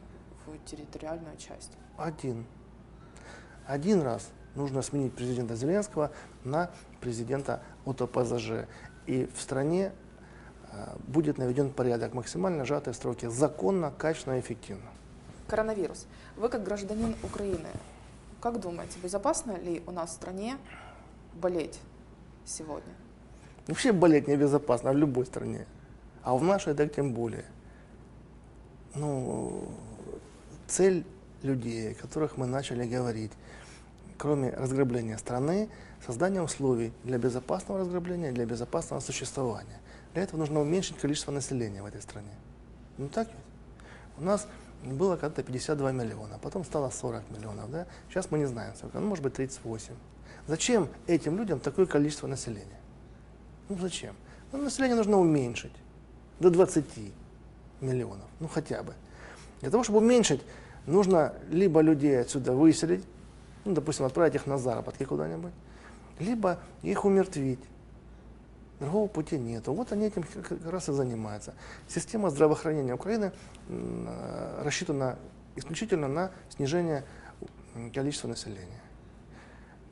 в 0.45 0.58
территориальную 0.66 1.36
часть? 1.38 1.74
Один. 1.98 2.45
Один 3.68 4.02
раз 4.02 4.30
нужно 4.58 4.82
сменить 4.82 5.14
президента 5.14 5.55
Зеленского 5.55 6.12
на 6.43 6.70
президента 6.99 7.62
от 7.86 8.01
ОПЗЖ. 8.01 8.66
И 9.05 9.30
в 9.34 9.41
стране 9.41 9.93
э, 10.72 10.95
будет 11.08 11.38
наведен 11.38 11.72
порядок, 11.72 12.14
максимально 12.14 12.66
сжатые 12.66 12.93
сроки, 12.93 13.28
законно, 13.28 13.93
качественно 13.97 14.38
и 14.38 14.41
эффективно. 14.41 14.89
Коронавирус. 15.47 16.08
Вы 16.36 16.49
как 16.49 16.64
гражданин 16.64 17.16
Украины, 17.24 17.70
как 18.41 18.60
думаете, 18.60 18.99
безопасно 19.01 19.58
ли 19.58 19.82
у 19.88 19.91
нас 19.91 20.10
в 20.10 20.14
стране 20.14 20.58
болеть 21.36 21.80
сегодня? 22.43 22.93
Вообще 23.68 23.91
болеть 23.91 24.28
небезопасно 24.28 24.91
в 24.91 24.97
любой 24.97 25.26
стране. 25.26 25.66
А 26.24 26.36
в 26.36 26.43
нашей 26.43 26.74
так 26.74 26.93
тем 26.93 27.14
более. 27.14 27.45
Ну, 28.95 29.70
цель 30.68 31.05
людей, 31.43 31.91
о 31.91 31.95
которых 31.95 32.38
мы 32.38 32.47
начали 32.47 32.86
говорить, 32.86 33.32
кроме 34.18 34.51
разграбления 34.51 35.18
страны, 35.18 35.70
создание 36.05 36.41
условий 36.41 36.93
для 37.03 37.18
безопасного 37.18 37.82
разграбления, 37.82 38.32
для 38.32 38.45
безопасного 38.45 38.99
существования. 38.99 39.80
Для 40.13 40.24
этого 40.24 40.39
нужно 40.39 40.61
уменьшить 40.61 40.97
количество 40.97 41.32
населения 41.32 41.82
в 41.82 41.86
этой 41.86 42.01
стране. 42.01 42.34
Ну 42.97 43.07
так 43.09 43.28
ведь? 43.28 43.38
У 44.18 44.24
нас 44.24 44.47
было 44.84 45.15
когда-то 45.15 45.43
52 45.43 45.91
миллиона, 45.91 46.39
потом 46.41 46.63
стало 46.63 46.89
40 46.89 47.30
миллионов, 47.32 47.70
да? 47.72 47.88
Сейчас 48.09 48.32
мы 48.32 48.39
не 48.39 48.45
знаем 48.45 48.74
сколько, 48.76 48.99
ну 48.99 49.07
может 49.07 49.24
быть 49.24 49.34
38. 49.34 49.93
Зачем 50.47 50.88
этим 51.07 51.38
людям 51.38 51.59
такое 51.59 51.86
количество 51.86 52.28
населения? 52.28 52.80
Ну 53.70 53.78
зачем? 53.80 54.15
Ну, 54.51 54.61
население 54.61 54.95
нужно 54.95 55.20
уменьшить 55.20 55.74
до 56.39 56.49
20 56.49 56.86
миллионов, 57.82 58.26
ну 58.39 58.47
хотя 58.47 58.82
бы. 58.82 58.93
Для 59.61 59.70
того, 59.70 59.84
чтобы 59.84 59.99
уменьшить, 59.99 60.41
нужно 60.86 61.34
либо 61.49 61.82
людей 61.82 62.22
отсюда 62.22 62.53
выселить, 62.53 63.03
ну, 63.68 63.74
допустим, 63.74 64.05
отправить 64.05 64.36
их 64.36 64.45
на 64.47 64.57
заработки 64.57 65.03
куда-нибудь, 65.03 65.51
либо 66.20 66.59
их 66.84 67.03
умертвить. 67.05 67.59
Другого 68.80 69.07
пути 69.07 69.38
нету. 69.38 69.74
Вот 69.74 69.91
они 69.91 70.05
этим 70.05 70.24
как 70.24 70.65
раз 70.65 70.88
и 70.88 70.93
занимаются. 70.93 71.53
Система 71.88 72.30
здравоохранения 72.30 72.93
Украины 72.93 73.32
э, 73.68 74.61
рассчитана 74.63 75.18
исключительно 75.55 76.07
на 76.07 76.32
снижение 76.49 77.03
количества 77.93 78.28
населения. 78.28 78.82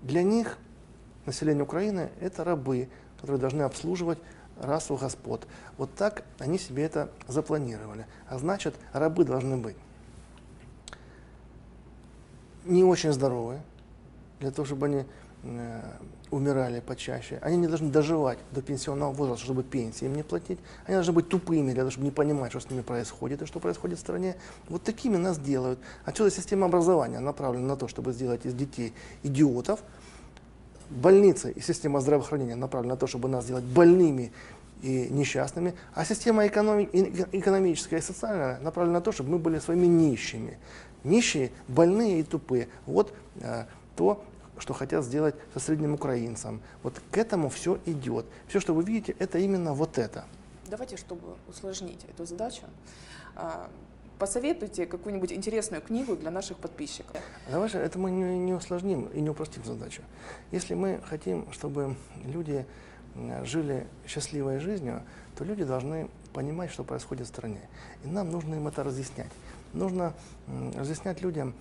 Для 0.02 0.24
них 0.24 0.58
население 1.26 1.64
Украины– 1.64 2.12
это 2.22 2.44
рабы, 2.44 2.88
которые 3.16 3.42
должны 3.42 3.64
обслуживать 3.64 4.20
расу 4.62 4.96
господ. 4.96 5.48
Вот 5.78 5.94
так 5.96 6.24
они 6.40 6.60
себе 6.60 6.84
это 6.84 7.10
запланировали. 7.28 8.06
А 8.30 8.38
значит, 8.38 8.76
рабы 8.94 9.26
должны 9.26 9.58
быть 9.58 9.76
не 12.66 12.84
очень 12.84 13.12
здоровые, 13.12 13.62
для 14.40 14.52
того, 14.52 14.66
чтобы 14.66 14.88
они 14.88 15.06
э, 15.44 15.82
умирали 16.32 16.80
почаще. 16.80 17.40
Они 17.42 17.58
не 17.58 17.68
должны 17.68 17.90
доживать 17.90 18.38
до 18.52 18.62
пенсионного 18.62 19.12
возраста, 19.14 19.46
чтобы 19.46 19.64
пенсии 19.64 20.06
им 20.06 20.16
не 20.16 20.24
платить. 20.24 20.60
Они 20.86 20.96
должны 20.96 21.14
быть 21.14 21.30
тупыми, 21.30 21.72
для 21.72 21.82
того, 21.82 21.92
чтобы 21.92 22.06
не 22.06 22.12
понимать, 22.12 22.52
что 22.52 22.60
с 22.60 22.70
ними 22.70 22.82
происходит 22.82 23.42
и 23.42 23.46
что 23.46 23.60
происходит 23.60 23.98
в 23.98 24.02
стране. 24.02 24.36
Вот 24.70 24.84
такими 24.84 25.18
нас 25.18 25.40
делают. 25.40 25.80
Отсюда 26.04 26.32
система 26.32 26.66
образования 26.66 27.20
направлена 27.20 27.68
на 27.68 27.76
то, 27.78 27.88
чтобы 27.88 28.12
сделать 28.14 28.46
из 28.46 28.54
детей 28.54 28.94
идиотов. 29.24 29.82
Больницы 30.90 31.52
и 31.52 31.62
система 31.62 32.00
здравоохранения 32.00 32.56
направлена 32.56 32.94
на 32.94 33.00
то, 33.00 33.08
чтобы 33.08 33.28
нас 33.28 33.46
сделать 33.46 33.64
больными 33.64 34.32
и 34.84 35.08
несчастными, 35.10 35.74
а 35.96 36.06
система 36.06 36.46
экономи- 36.46 36.90
экономическая 37.32 37.98
и 37.98 38.02
социальная 38.02 38.60
направлена 38.60 39.00
на 39.00 39.02
то, 39.02 39.12
чтобы 39.12 39.32
мы 39.32 39.40
были 39.40 39.58
своими 39.58 39.88
нищими. 39.88 40.60
Нищие, 41.06 41.52
больные 41.68 42.20
и 42.20 42.24
тупые. 42.24 42.68
Вот 42.86 43.14
э, 43.40 43.66
то, 43.96 44.24
что 44.58 44.74
хотят 44.74 45.06
сделать 45.06 45.36
со 45.54 45.60
средним 45.60 45.94
украинцем. 45.94 46.62
Вот 46.84 47.00
к 47.12 47.18
этому 47.18 47.50
все 47.50 47.80
идет. 47.86 48.26
Все, 48.48 48.60
что 48.60 48.74
вы 48.74 48.84
видите, 48.84 49.16
это 49.20 49.38
именно 49.38 49.74
вот 49.74 49.98
это. 49.98 50.26
Давайте, 50.68 50.98
чтобы 50.98 51.36
усложнить 51.48 52.04
эту 52.10 52.26
задачу, 52.26 52.64
а, 53.36 53.70
посоветуйте 54.18 54.88
какую-нибудь 54.88 55.32
интересную 55.32 55.82
книгу 55.82 56.16
для 56.16 56.32
наших 56.32 56.58
подписчиков. 56.58 57.16
Давайте 57.50 57.78
это 57.78 58.00
мы 58.00 58.10
не, 58.10 58.40
не 58.40 58.54
усложним 58.54 59.06
и 59.08 59.22
не 59.22 59.30
упростим 59.30 59.64
задачу. 59.64 60.02
Если 60.52 60.74
мы 60.74 61.02
хотим, 61.06 61.52
чтобы 61.52 61.96
люди 62.26 62.66
жили 63.44 63.88
счастливой 64.08 64.60
жизнью, 64.60 65.04
то 65.38 65.44
люди 65.44 65.64
должны 65.64 66.10
понимать, 66.34 66.72
что 66.72 66.84
происходит 66.84 67.28
в 67.28 67.30
стране. 67.30 67.62
И 68.04 68.08
нам 68.08 68.32
нужно 68.32 68.56
им 68.56 68.68
это 68.68 68.84
разъяснять. 68.84 69.32
Нужно 69.76 70.14
разъяснять 70.76 71.22
людям, 71.22 71.54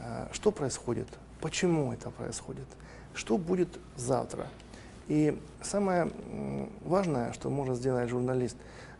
э, 0.00 0.26
что 0.32 0.50
происходит, 0.50 1.06
почему 1.40 1.92
это 1.92 2.10
происходит, 2.10 2.66
что 3.14 3.38
будет 3.38 3.78
завтра. 3.96 4.48
И 5.06 5.40
самое 5.62 6.10
важное, 6.84 7.32
что 7.32 7.50
может 7.50 7.76
сделать 7.76 8.08
журналист 8.08 8.56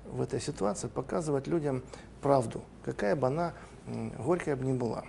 в 0.06 0.20
этой 0.20 0.40
ситуации, 0.40 0.86
показывать 0.86 1.48
людям 1.48 1.82
правду, 2.20 2.62
какая 2.84 3.16
бы 3.16 3.26
она 3.26 3.52
горькая 4.18 4.54
бы 4.54 4.64
ни 4.64 4.72
была. 4.72 5.04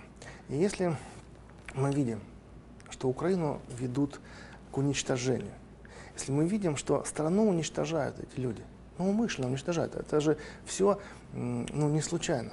И 0.48 0.56
если 0.56 0.96
мы 1.74 1.92
видим, 1.92 2.20
что 2.90 3.08
Украину 3.08 3.60
ведут 3.78 4.20
к 4.72 4.78
уничтожению, 4.78 5.52
если 6.14 6.32
мы 6.32 6.46
видим, 6.46 6.76
что 6.76 7.04
страну 7.04 7.48
уничтожают 7.48 8.18
эти 8.18 8.40
люди, 8.40 8.62
ну, 8.98 9.10
умышленно 9.10 9.48
уничтожают, 9.48 9.94
это 9.94 10.20
же 10.20 10.38
все 10.64 10.98
ну, 11.32 11.88
не 11.88 12.00
случайно. 12.00 12.52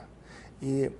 И 0.62 0.96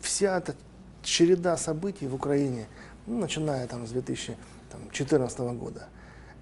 вся 0.00 0.38
эта 0.38 0.54
череда 1.02 1.56
событий 1.56 2.06
в 2.06 2.14
Украине, 2.14 2.66
ну, 3.06 3.18
начиная 3.18 3.66
там 3.66 3.86
с 3.86 3.90
2014 3.90 5.38
года, 5.38 5.88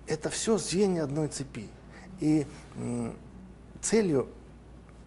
это 0.06 0.30
все 0.30 0.56
звенья 0.56 1.04
одной 1.04 1.28
цепи. 1.28 1.68
И 2.20 2.46
целью 3.80 4.28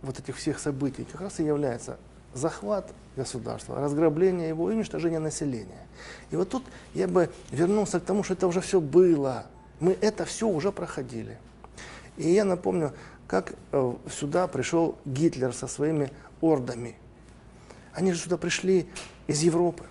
вот 0.01 0.19
этих 0.19 0.37
всех 0.37 0.59
событий 0.59 1.05
как 1.11 1.21
раз 1.21 1.39
и 1.39 1.43
является 1.43 1.97
захват 2.33 2.93
государства, 3.15 3.79
разграбление 3.79 4.49
его 4.49 4.71
и 4.71 4.75
уничтожение 4.75 5.19
населения. 5.19 5.85
И 6.31 6.35
вот 6.35 6.49
тут 6.49 6.63
я 6.93 7.07
бы 7.07 7.29
вернулся 7.51 7.99
к 7.99 8.03
тому, 8.03 8.23
что 8.23 8.33
это 8.33 8.47
уже 8.47 8.61
все 8.61 8.79
было. 8.79 9.45
Мы 9.79 9.97
это 9.99 10.25
все 10.25 10.47
уже 10.47 10.71
проходили. 10.71 11.37
И 12.17 12.29
я 12.29 12.45
напомню, 12.45 12.93
как 13.27 13.53
э, 13.71 13.93
сюда 14.09 14.47
пришел 14.47 14.97
Гитлер 15.05 15.53
со 15.53 15.67
своими 15.67 16.11
ордами. 16.39 16.95
Они 17.93 18.11
же 18.11 18.19
сюда 18.19 18.37
пришли 18.37 18.87
из 19.27 19.41
Европы. 19.41 19.85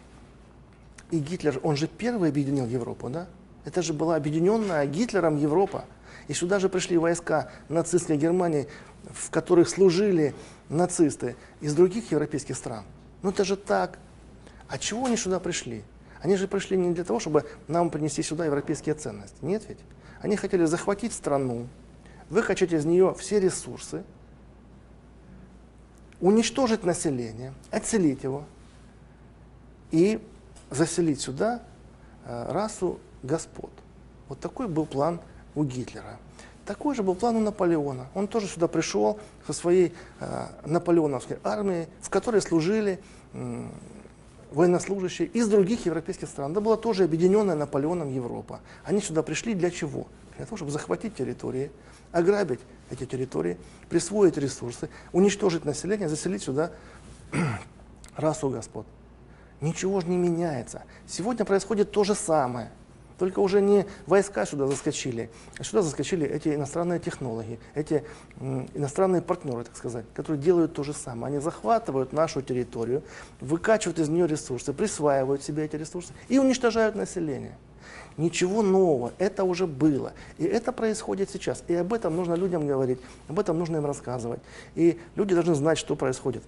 И 1.11 1.19
Гитлер, 1.19 1.61
он 1.63 1.77
же 1.77 1.89
первый 1.89 2.31
объединил 2.31 2.67
Европу, 2.67 3.09
да? 3.11 3.27
Это 3.65 3.83
же 3.83 3.93
была 3.93 4.17
объединенная 4.17 4.87
Гитлером 4.87 5.37
Европа. 5.37 5.85
И 6.29 6.35
сюда 6.35 6.59
же 6.61 6.69
пришли 6.69 6.97
войска 6.97 7.51
нацистской 7.69 8.17
Германии, 8.17 8.69
в 9.13 9.31
которых 9.31 9.69
служили 9.69 10.35
нацисты 10.69 11.37
из 11.61 11.75
других 11.75 12.11
европейских 12.13 12.57
стран. 12.57 12.85
Ну 13.23 13.31
это 13.31 13.45
же 13.45 13.57
так. 13.57 13.99
А 14.69 14.79
чего 14.79 15.07
они 15.07 15.17
сюда 15.17 15.41
пришли? 15.41 15.83
Они 16.23 16.37
же 16.37 16.47
пришли 16.47 16.77
не 16.77 16.95
для 16.95 17.05
того, 17.05 17.19
чтобы 17.19 17.47
нам 17.67 17.91
принести 17.91 18.23
сюда 18.23 18.45
европейские 18.45 18.95
ценности. 18.95 19.37
Нет 19.43 19.65
ведь? 19.69 19.79
Они 20.21 20.37
хотели 20.37 20.65
захватить 20.67 21.13
страну, 21.13 21.67
выкачать 22.29 22.73
из 22.73 22.85
нее 22.85 23.15
все 23.19 23.41
ресурсы, 23.41 24.05
уничтожить 26.21 26.85
население, 26.85 27.55
отселить 27.71 28.23
его 28.23 28.45
и 29.91 30.21
заселить 30.71 31.21
сюда 31.21 31.63
э, 32.25 32.53
расу 32.53 33.01
господ. 33.23 33.71
Вот 34.29 34.39
такой 34.41 34.69
был 34.69 34.87
план 34.87 35.21
у 35.55 35.65
Гитлера. 35.65 36.19
Такой 36.65 36.95
же 36.95 37.03
был 37.03 37.15
план 37.15 37.37
у 37.37 37.41
Наполеона. 37.41 38.07
Он 38.15 38.29
тоже 38.29 38.47
сюда 38.47 38.69
пришел 38.69 39.19
со 39.47 39.53
своей 39.53 39.93
э, 40.21 40.47
наполеоновской 40.65 41.39
армией, 41.43 41.89
в 42.01 42.11
которой 42.11 42.41
служили 42.41 43.01
военнослужащие 44.51 45.29
из 45.29 45.49
других 45.49 45.87
европейских 45.87 46.29
стран. 46.29 46.53
Это 46.53 46.61
была 46.61 46.77
тоже 46.77 47.05
объединенная 47.05 47.55
Наполеоном 47.55 48.13
Европа. 48.13 48.61
Они 48.85 49.01
сюда 49.01 49.23
пришли 49.23 49.55
для 49.55 49.71
чего? 49.71 50.07
Для 50.37 50.47
того, 50.47 50.57
чтобы 50.57 50.71
захватить 50.71 51.15
территории, 51.15 51.71
ограбить 52.13 52.61
эти 52.91 53.07
территории, 53.07 53.57
присвоить 53.89 54.37
ресурсы, 54.37 54.89
уничтожить 55.13 55.65
население, 55.65 56.09
заселить 56.09 56.43
сюда 56.43 56.73
расу 58.17 58.51
господ. 58.51 58.87
Ничего 59.61 60.01
же 60.01 60.09
не 60.09 60.17
меняется. 60.17 60.83
Сегодня 61.07 61.45
происходит 61.45 61.93
то 61.93 62.03
же 62.05 62.15
самое. 62.15 62.71
Только 63.21 63.41
уже 63.41 63.61
не 63.61 63.85
войска 64.07 64.47
сюда 64.47 64.67
заскочили, 64.67 65.29
а 65.59 65.63
сюда 65.63 65.83
заскочили 65.83 66.27
эти 66.27 66.55
иностранные 66.55 66.99
технологи, 66.99 67.61
эти 67.75 68.03
иностранные 68.73 69.21
партнеры, 69.21 69.65
так 69.65 69.77
сказать, 69.77 70.07
которые 70.15 70.41
делают 70.41 70.73
то 70.73 70.83
же 70.83 70.95
самое. 70.95 71.35
Они 71.35 71.39
захватывают 71.39 72.15
нашу 72.15 72.41
территорию, 72.41 73.03
выкачивают 73.39 73.99
из 73.99 74.09
нее 74.09 74.27
ресурсы, 74.27 74.73
присваивают 74.73 75.43
себе 75.43 75.67
эти 75.67 75.77
ресурсы 75.77 76.15
и 76.31 76.39
уничтожают 76.39 76.95
население. 76.95 77.59
Ничего 78.17 78.63
нового, 78.63 79.13
это 79.19 79.45
уже 79.45 79.67
было. 79.67 80.15
И 80.39 80.45
это 80.45 80.73
происходит 80.73 81.29
сейчас. 81.29 81.63
И 81.69 81.75
об 81.75 81.93
этом 81.93 82.17
нужно 82.17 82.33
людям 82.33 82.67
говорить, 82.67 83.01
об 83.29 83.39
этом 83.39 83.59
нужно 83.59 83.77
им 83.77 83.85
рассказывать. 83.85 84.41
И 84.75 84.99
люди 85.15 85.35
должны 85.35 85.55
знать, 85.55 85.77
что 85.77 85.95
происходит 85.95 86.43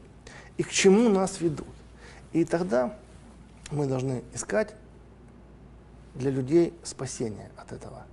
и 0.56 0.62
к 0.62 0.70
чему 0.70 1.10
нас 1.10 1.38
ведут. 1.42 1.68
И 2.32 2.46
тогда 2.46 2.96
мы 3.70 3.86
должны 3.86 4.22
искать 4.32 4.74
для 6.14 6.30
людей 6.30 6.74
спасение 6.82 7.50
от 7.56 7.72
этого, 7.72 8.04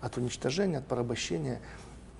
от 0.00 0.16
уничтожения, 0.16 0.78
от 0.78 0.86
порабощения. 0.86 1.60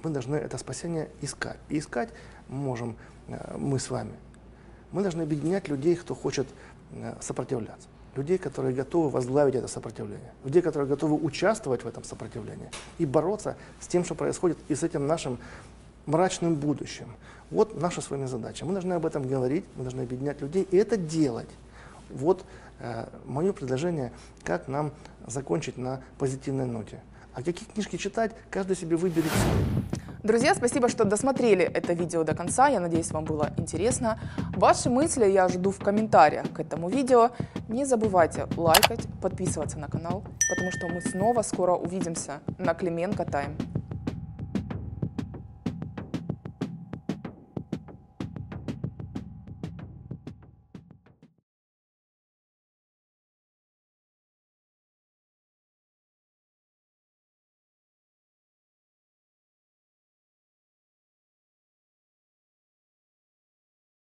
Мы 0.02 0.10
должны 0.10 0.36
это 0.36 0.58
спасение 0.58 1.08
искать. 1.20 1.58
И 1.68 1.78
искать 1.78 2.10
можем 2.48 2.96
э, 3.28 3.56
мы 3.56 3.78
с 3.78 3.90
вами. 3.90 4.12
Мы 4.90 5.02
должны 5.02 5.22
объединять 5.22 5.68
людей, 5.68 5.96
кто 5.96 6.14
хочет 6.14 6.46
э, 6.92 7.14
сопротивляться. 7.20 7.88
Людей, 8.14 8.36
которые 8.36 8.74
готовы 8.74 9.08
возглавить 9.08 9.54
это 9.54 9.68
сопротивление. 9.68 10.32
Людей, 10.44 10.60
которые 10.60 10.88
готовы 10.88 11.14
участвовать 11.14 11.82
в 11.82 11.86
этом 11.86 12.04
сопротивлении 12.04 12.70
и 12.98 13.06
бороться 13.06 13.56
с 13.80 13.86
тем, 13.86 14.04
что 14.04 14.14
происходит, 14.14 14.58
и 14.68 14.74
с 14.74 14.82
этим 14.82 15.06
нашим 15.06 15.38
мрачным 16.04 16.54
будущим. 16.56 17.06
Вот 17.50 17.80
наша 17.80 18.00
с 18.00 18.10
вами 18.10 18.26
задача. 18.26 18.66
Мы 18.66 18.72
должны 18.72 18.92
об 18.94 19.06
этом 19.06 19.26
говорить, 19.26 19.64
мы 19.76 19.84
должны 19.84 20.02
объединять 20.02 20.40
людей 20.40 20.66
и 20.70 20.76
это 20.76 20.96
делать. 20.96 21.48
Вот 22.10 22.44
мое 23.24 23.52
предложение, 23.52 24.12
как 24.44 24.68
нам 24.68 24.92
закончить 25.26 25.78
на 25.78 26.02
позитивной 26.18 26.66
ноте. 26.66 27.00
А 27.34 27.42
какие 27.42 27.68
книжки 27.68 27.96
читать, 27.96 28.32
каждый 28.50 28.76
себе 28.76 28.96
выберет. 28.96 29.30
Друзья, 30.22 30.54
спасибо, 30.54 30.88
что 30.88 31.04
досмотрели 31.04 31.64
это 31.64 31.94
видео 31.94 32.22
до 32.22 32.34
конца. 32.34 32.68
Я 32.68 32.78
надеюсь, 32.78 33.10
вам 33.10 33.24
было 33.24 33.50
интересно. 33.56 34.20
Ваши 34.54 34.88
мысли 34.88 35.24
я 35.24 35.48
жду 35.48 35.72
в 35.72 35.80
комментариях 35.80 36.52
к 36.52 36.60
этому 36.60 36.88
видео. 36.88 37.30
Не 37.68 37.84
забывайте 37.84 38.46
лайкать, 38.56 39.08
подписываться 39.20 39.78
на 39.78 39.88
канал, 39.88 40.22
потому 40.48 40.70
что 40.70 40.88
мы 40.88 41.00
снова 41.00 41.42
скоро 41.42 41.74
увидимся 41.74 42.40
на 42.58 42.74
Клименко 42.74 43.24
Тайм. 43.24 43.56